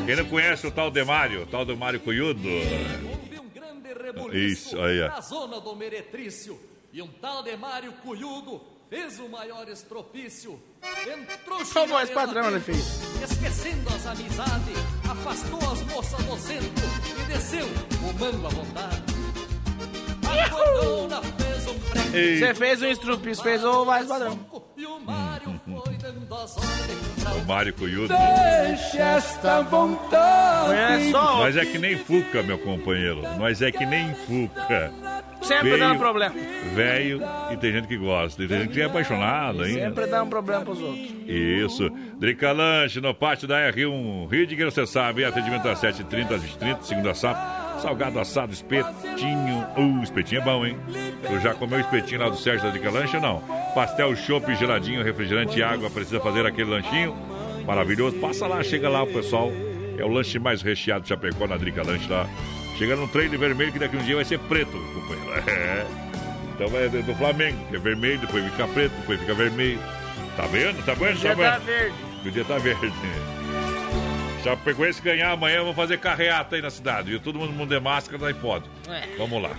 Quem 0.07 0.17
não 0.17 0.25
conhece 0.25 0.67
o 0.67 0.71
tal 0.71 0.91
Demário, 0.91 1.43
o 1.43 1.47
tal 1.47 1.67
Demário 1.67 2.01
Cunhudo? 2.01 2.49
Isso, 4.33 4.81
aí, 4.81 5.03
ó. 5.03 5.09
Na 5.09 5.21
zona 5.21 5.61
do 5.61 5.75
Meretrício. 5.75 6.61
E 6.93 7.03
um 7.03 7.09
tal 7.09 7.43
de 7.43 7.57
Mário 7.57 7.93
Cunhudo 7.95 8.61
fez 8.89 9.19
o 9.19 9.29
maior 9.29 9.69
estropício. 9.69 10.63
Entrou 11.07 11.59
voz 11.59 12.09
chinelo 12.09 12.09
padrão 12.09 12.49
ele 12.49 12.61
frente, 12.61 12.81
fez? 12.81 13.31
Esquecendo 13.31 13.89
as 13.95 14.07
amizades, 14.07 14.77
afastou 15.11 15.59
as 15.73 15.83
moças 15.83 16.25
do 16.25 16.39
centro 16.39 16.87
e 17.21 17.33
desceu 17.33 17.67
o 17.67 18.19
mango 18.19 18.47
à 18.47 18.51
vontade. 18.51 19.03
Acordou 20.47 21.09
na 21.09 21.23
fez 21.23 21.67
um 21.69 21.79
prego. 21.81 22.39
Você 22.39 22.55
fez 22.55 22.83
o 22.83 22.87
instrupis, 22.87 23.41
fez 23.41 23.65
o 23.65 23.85
mais 23.85 24.07
padrão. 24.07 24.39
E 24.77 24.87
o 24.87 25.01
Mário 25.01 25.61
foi 25.65 25.94
O 26.35 27.47
Mário 27.47 27.73
Cunhudo. 27.73 28.09
Deixa 28.09 28.99
esta 28.99 29.63
vontade. 29.63 30.71
Olha 30.71 31.11
só. 31.11 31.37
Nós 31.39 31.57
é 31.57 31.65
que 31.65 31.79
nem 31.79 31.97
Fuca, 31.97 32.43
meu 32.43 32.59
companheiro. 32.59 33.23
Nós 33.39 33.63
é 33.63 33.71
que 33.71 33.87
nem 33.87 34.15
Fuca. 34.15 34.93
Sempre 35.41 35.71
Veio, 35.71 35.79
dando 35.79 35.99
problema. 35.99 36.35
Velho 36.75 37.23
e 37.53 37.57
tem 37.57 37.73
gente 37.73 37.87
que 37.87 37.97
gosta. 37.97 38.43
E 38.43 38.49
tem 38.49 38.61
gente 38.63 38.73
que 38.73 38.81
é 38.81 38.85
apaixonado 38.85 39.63
ainda. 39.63 39.81
Sempre 39.81 40.07
dá 40.07 40.23
um 40.23 40.29
problema 40.29 40.65
pros 40.65 40.81
outros. 40.81 41.11
Isso. 41.27 41.91
Drica 42.19 42.53
Lanche 42.53 43.01
no 43.01 43.15
pátio 43.15 43.47
da 43.47 43.71
R1 43.71 44.29
Ridger, 44.29 44.71
você 44.71 44.87
sabe. 44.87 45.25
Atendimento 45.25 45.69
às 45.69 45.81
7h30, 45.81 46.33
às 46.33 46.43
20h30, 46.43 46.83
segunda 46.83 47.11
a 47.11 47.15
sábado. 47.15 47.64
Salgado 47.81 48.19
assado, 48.19 48.53
espetinho. 48.53 49.67
Uh, 49.77 50.03
espetinho 50.03 50.41
é 50.41 50.45
bom, 50.45 50.65
hein? 50.65 50.77
Tu 51.27 51.41
já 51.41 51.55
comeu 51.55 51.81
espetinho 51.81 52.21
lá 52.21 52.29
do 52.29 52.37
Sérgio 52.37 52.65
da 52.65 52.71
Drica 52.71 52.91
Lanche 52.91 53.17
ou 53.17 53.23
não? 53.23 53.41
Pastel, 53.75 54.15
chopp, 54.17 54.55
geladinho, 54.57 55.03
refrigerante 55.03 55.59
e 55.59 55.63
água. 55.63 55.91
Precisa 55.91 56.21
fazer 56.21 56.47
aquele 56.47 56.71
lanchinho 56.71 57.15
maravilhoso? 57.67 58.17
Passa 58.19 58.47
lá, 58.47 58.63
chega 58.63 58.89
lá, 58.89 59.03
o 59.03 59.07
pessoal. 59.07 59.51
É 59.99 60.05
o 60.05 60.09
lanche 60.09 60.39
mais 60.39 60.63
recheado 60.63 61.03
de 61.03 61.09
Chapecó 61.09 61.47
na 61.47 61.57
Drica 61.57 61.83
Lanche 61.83 62.11
lá. 62.11 62.29
Chega 62.79 62.97
num 62.97 63.07
trailer 63.07 63.39
vermelho 63.39 63.73
que 63.73 63.79
daqui 63.79 63.97
a 63.97 64.01
um 64.01 64.03
dia 64.03 64.17
vai 64.17 64.25
ser 64.25 64.39
preto, 64.41 64.73
companheiro. 64.73 65.45
É. 65.47 66.05
Então 66.55 66.69
é 66.79 66.89
do 66.89 67.15
Flamengo, 67.17 67.59
que 67.69 67.75
é 67.75 67.79
vermelho, 67.81 68.21
depois 68.21 68.45
fica 68.45 68.69
preto, 68.69 68.93
depois 69.01 69.19
fica 69.19 69.35
vermelho. 69.35 69.81
Tá 70.37 70.47
vendo? 70.47 70.85
Tá 70.85 70.95
vendo? 70.95 71.21
Tá 71.21 71.29
tá 71.29 71.35
vendo? 71.35 71.65
verde. 71.65 71.95
O 72.25 72.31
dia 72.31 72.45
tá 72.45 72.59
verde. 72.59 72.93
Chapecoense 74.45 75.01
ganhar 75.01 75.31
amanhã, 75.31 75.61
vamos 75.61 75.75
fazer 75.75 75.99
carreata 75.99 76.55
aí 76.55 76.61
na 76.61 76.69
cidade. 76.69 77.15
E 77.15 77.19
todo 77.19 77.39
mundo, 77.39 77.55
mundo 77.55 77.75
de 77.75 77.81
máscara, 77.81 78.19
daí 78.19 78.35
pode. 78.35 78.67
É. 78.91 79.17
Vamos 79.17 79.43
lá. 79.43 79.57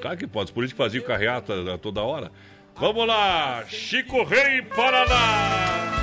Claro 0.00 0.16
que 0.16 0.28
pode, 0.28 0.44
os 0.44 0.50
políticos 0.52 0.78
faziam 0.84 1.04
carreata 1.04 1.74
a 1.74 1.76
toda 1.76 2.00
hora. 2.00 2.30
Vamos 2.76 3.04
lá, 3.04 3.64
Chico 3.66 4.22
Rei 4.22 4.62
Paraná. 4.62 5.99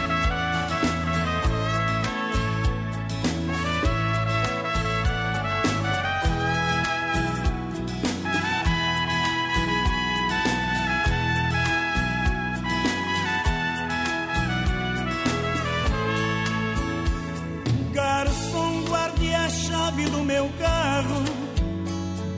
Meu 20.48 20.54
carro 20.60 21.24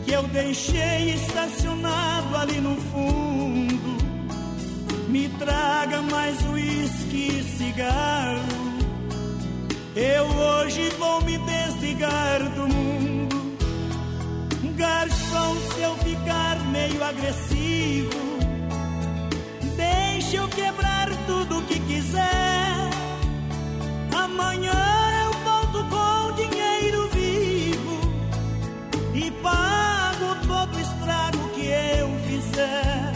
que 0.05 0.11
eu 0.11 0.23
deixei 0.23 1.13
estacionado 1.13 2.35
ali 2.35 2.59
no 2.59 2.75
fundo. 2.75 3.99
Me 5.07 5.29
traga 5.29 6.01
mais 6.01 6.37
uísque 6.45 7.39
e 7.39 7.43
cigarro. 7.43 8.59
Eu 9.95 10.25
hoje 10.25 10.89
vou 10.97 11.21
me 11.21 11.37
desligar 11.37 12.49
do 12.55 12.67
mundo. 12.67 13.57
Garçom, 14.75 15.55
se 15.73 15.81
eu 15.81 15.95
ficar 15.97 16.57
meio 16.71 17.03
agressivo, 17.03 18.09
deixa 19.75 20.37
eu 20.37 20.47
quebrar 20.47 21.09
tudo 21.27 21.61
que 21.63 21.79
quiser. 21.81 22.89
Amanhã 24.15 25.18
e 29.21 29.31
pago 29.31 30.35
todo 30.47 30.79
estrago 30.79 31.49
que 31.49 31.65
eu 31.65 32.07
fizer. 32.27 33.13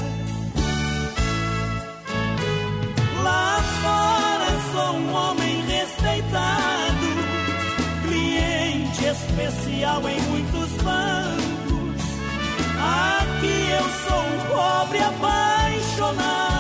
Lá 3.24 3.62
fora 3.82 4.50
sou 4.72 4.98
um 4.98 5.14
homem 5.14 5.62
respeitado, 5.66 7.08
cliente 8.06 9.06
especial 9.06 10.02
em 10.10 10.22
muitos 10.22 10.72
bancos. 10.84 12.04
Aqui 13.22 13.58
eu 13.80 13.86
sou 14.06 14.24
um 14.24 14.40
pobre 14.54 15.00
apaixonado, 15.00 16.53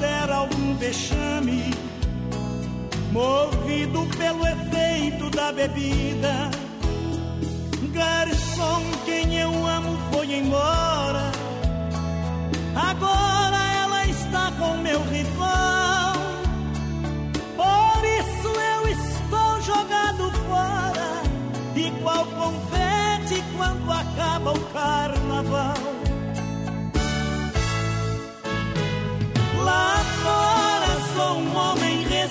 considera 0.00 0.34
algum 0.34 0.74
vexame, 0.76 1.74
movido 3.12 4.06
pelo 4.16 4.46
efeito 4.46 5.28
da 5.28 5.52
bebida. 5.52 6.50
Garçom, 7.92 8.82
quem 9.04 9.38
eu 9.38 9.50
amo 9.66 9.98
foi 10.10 10.38
embora. 10.38 11.30
Agora 12.74 13.58
ela 13.82 14.06
está 14.06 14.50
com 14.58 14.78
meu 14.78 15.02
rival. 15.02 16.14
Por 17.56 18.04
isso 18.04 18.48
eu 18.48 18.88
estou 18.88 19.60
jogado 19.60 20.32
fora, 20.48 21.22
igual 21.76 22.24
confete 22.24 23.44
quando 23.54 23.92
acaba 23.92 24.52
o 24.52 24.60
carro. 24.72 25.19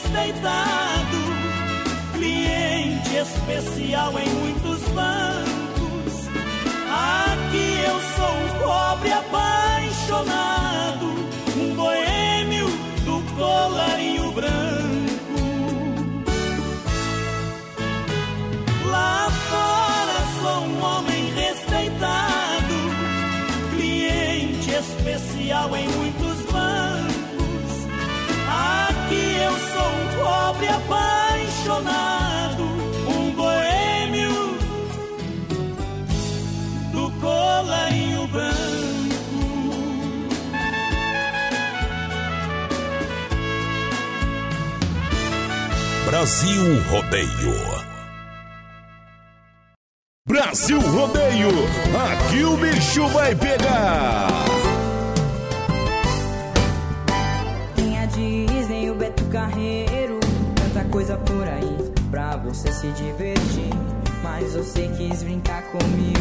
Respeitado, 0.09 1.17
cliente 2.13 3.15
especial 3.15 4.13
em 4.17 4.29
muitos 4.29 4.81
bancos. 4.89 6.27
Aqui 6.89 7.81
eu 7.85 7.99
sou 8.15 8.33
um 8.33 8.49
pobre 8.63 9.11
apaixonado, 9.11 11.05
um 11.57 11.75
boêmio 11.75 12.67
do 13.05 13.21
colarinho 13.35 14.31
branco. 14.31 14.59
Lá 18.89 19.29
fora 19.29 20.23
sou 20.41 20.61
um 20.65 20.83
homem 20.83 21.31
respeitado, 21.35 22.75
cliente 23.75 24.71
especial 24.71 25.75
em 25.75 25.87
muitos 25.87 26.28
pobre 30.29 30.67
apaixonado, 30.67 32.63
um 33.07 33.31
boêmio 33.31 34.57
do 36.91 37.11
colarinho 37.19 38.27
branco. 38.27 38.59
Brasil 46.05 46.81
Rodeio. 46.91 47.89
Brasil 50.27 50.79
Rodeio, 50.79 51.49
aqui 52.11 52.43
o 52.43 52.55
bicho 52.57 53.07
vai 53.07 53.33
pegar. 53.35 54.18
Se 62.79 62.87
divertir. 62.91 63.69
Mas 64.23 64.53
você 64.53 64.87
quis 64.95 65.21
brincar 65.21 65.63
comigo. 65.63 66.18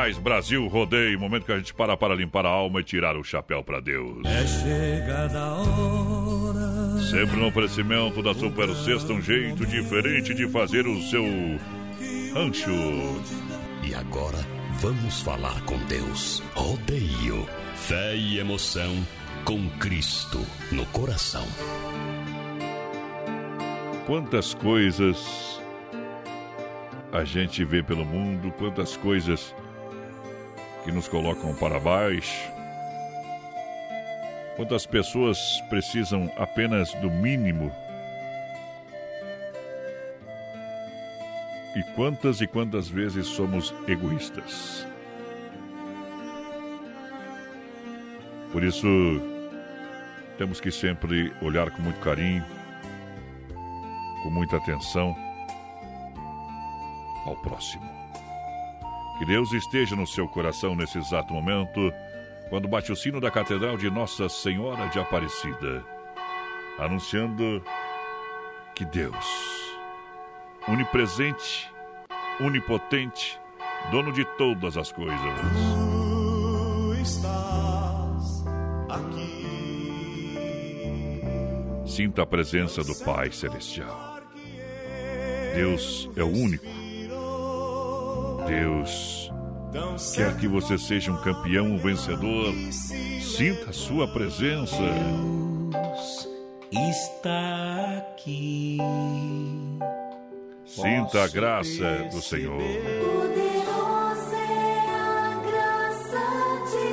Demais, 0.00 0.18
Brasil 0.18 0.66
Rodeio. 0.66 1.20
Momento 1.20 1.44
que 1.44 1.52
a 1.52 1.58
gente 1.58 1.74
para 1.74 1.94
para 1.94 2.14
limpar 2.14 2.46
a 2.46 2.48
alma 2.48 2.80
e 2.80 2.84
tirar 2.84 3.18
o 3.18 3.22
chapéu 3.22 3.62
para 3.62 3.80
Deus. 3.80 4.24
É 4.24 4.46
chegada 4.46 5.38
a 5.38 5.56
hora. 5.56 7.02
Sempre 7.02 7.36
no 7.36 7.48
oferecimento 7.48 8.22
da 8.22 8.32
Super 8.32 8.74
Sexta, 8.74 9.12
um 9.12 9.20
jeito 9.20 9.66
diferente 9.66 10.32
de 10.32 10.48
fazer 10.48 10.86
o 10.86 11.02
seu 11.02 11.22
rancho. 12.34 12.70
E 13.86 13.94
agora 13.94 14.38
vamos 14.80 15.20
falar 15.20 15.60
com 15.64 15.76
Deus. 15.84 16.42
Rodeio, 16.54 17.46
fé 17.74 18.16
e 18.16 18.38
emoção 18.38 19.06
com 19.44 19.68
Cristo 19.78 20.40
no 20.72 20.86
coração. 20.86 21.46
Quantas 24.06 24.54
coisas 24.54 25.60
a 27.12 27.22
gente 27.22 27.62
vê 27.66 27.82
pelo 27.82 28.06
mundo, 28.06 28.50
quantas 28.52 28.96
coisas 28.96 29.54
que 30.90 30.96
nos 30.96 31.08
colocam 31.08 31.54
para 31.54 31.78
baixo. 31.78 32.50
Quantas 34.56 34.84
pessoas 34.84 35.62
precisam 35.68 36.30
apenas 36.36 36.92
do 36.94 37.08
mínimo. 37.08 37.72
E 41.76 41.82
quantas 41.94 42.40
e 42.40 42.46
quantas 42.48 42.88
vezes 42.88 43.28
somos 43.28 43.72
egoístas. 43.86 44.84
Por 48.50 48.64
isso, 48.64 48.88
temos 50.36 50.60
que 50.60 50.72
sempre 50.72 51.32
olhar 51.40 51.70
com 51.70 51.82
muito 51.82 52.00
carinho, 52.00 52.44
com 54.24 54.30
muita 54.30 54.56
atenção 54.56 55.14
ao 57.24 57.36
próximo. 57.36 57.99
Que 59.20 59.26
Deus 59.26 59.52
esteja 59.52 59.94
no 59.94 60.06
seu 60.06 60.26
coração 60.26 60.74
nesse 60.74 60.96
exato 60.96 61.30
momento, 61.30 61.92
quando 62.48 62.66
bate 62.66 62.90
o 62.90 62.96
sino 62.96 63.20
da 63.20 63.30
Catedral 63.30 63.76
de 63.76 63.90
Nossa 63.90 64.30
Senhora 64.30 64.88
de 64.88 64.98
Aparecida, 64.98 65.84
anunciando 66.78 67.62
que 68.74 68.82
Deus, 68.86 69.74
onipresente, 70.66 71.70
onipotente, 72.40 73.38
dono 73.90 74.10
de 74.10 74.24
todas 74.38 74.78
as 74.78 74.90
coisas, 74.90 75.20
Tu 75.52 76.94
estás 77.02 78.46
aqui. 78.88 80.40
sinta 81.84 82.22
a 82.22 82.26
presença 82.26 82.82
do 82.82 82.94
Pai 83.04 83.30
Celestial. 83.30 84.18
Deus 85.54 86.08
é 86.16 86.22
o 86.22 86.28
único. 86.28 86.89
Deus 88.50 89.30
quer 90.14 90.36
que 90.36 90.48
você 90.48 90.76
seja 90.76 91.12
um 91.12 91.16
campeão, 91.22 91.66
um 91.66 91.78
vencedor. 91.78 92.52
Sinta 93.20 93.70
a 93.70 93.72
sua 93.72 94.08
presença. 94.08 94.76
está 96.72 97.98
aqui. 97.98 98.78
Sinta 100.64 101.24
a 101.24 101.28
graça 101.28 102.08
do 102.10 102.20
Senhor. 102.20 102.58
Poderosa 102.58 104.36
é 104.36 104.80
a 104.88 105.40
graça 105.46 106.22
de 106.70 106.90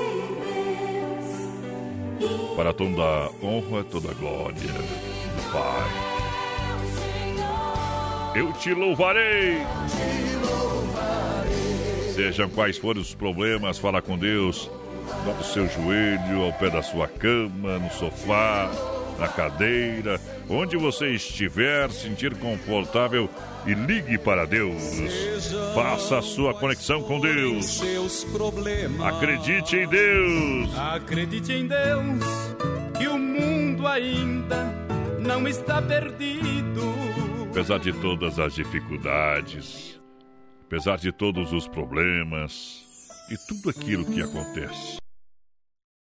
Deus. 2.20 2.56
Para 2.56 2.74
toda 2.74 3.32
honra, 3.42 3.84
toda 3.84 4.14
glória 4.14 4.56
do 4.56 5.52
Pai. 5.52 5.90
Eu 8.36 8.54
te 8.54 8.72
louvarei. 8.74 9.58
Sejam 12.18 12.50
quais 12.50 12.80
forem 12.80 13.00
os 13.00 13.14
problemas, 13.14 13.78
fala 13.78 14.02
com 14.02 14.18
Deus. 14.18 14.72
Dobre 15.24 15.40
o 15.40 15.44
seu 15.44 15.68
joelho 15.70 16.46
ao 16.46 16.52
pé 16.52 16.68
da 16.68 16.82
sua 16.82 17.08
cama, 17.08 17.78
no 17.78 17.92
sofá, 17.92 18.72
na 19.20 19.28
cadeira, 19.28 20.20
onde 20.50 20.76
você 20.78 21.12
estiver, 21.12 21.92
sentir 21.92 22.34
confortável 22.38 23.30
e 23.68 23.76
ligue 23.76 24.18
para 24.18 24.46
Deus. 24.46 24.82
Faça 25.76 26.18
a 26.18 26.22
sua 26.24 26.56
conexão 26.56 27.04
com 27.04 27.20
Deus. 27.20 27.84
Acredite 29.06 29.76
em 29.76 29.88
Deus. 29.88 30.76
Acredite 30.76 31.54
em 31.54 31.68
Deus 31.68 32.24
que 32.98 33.08
o 33.08 33.20
mundo 33.20 33.86
ainda 33.86 34.74
não 35.20 35.48
está 35.48 35.84
perdido. 35.84 36.82
Apesar 37.52 37.78
de 37.78 37.94
todas 37.94 38.40
as 38.40 38.56
dificuldades, 38.56 39.97
apesar 40.68 40.98
de 40.98 41.14
todos 41.14 41.54
os 41.54 41.66
problemas 41.66 42.86
e 43.32 43.38
tudo 43.48 43.70
aquilo 43.70 44.06
que 44.06 44.22
acontece, 44.22 44.98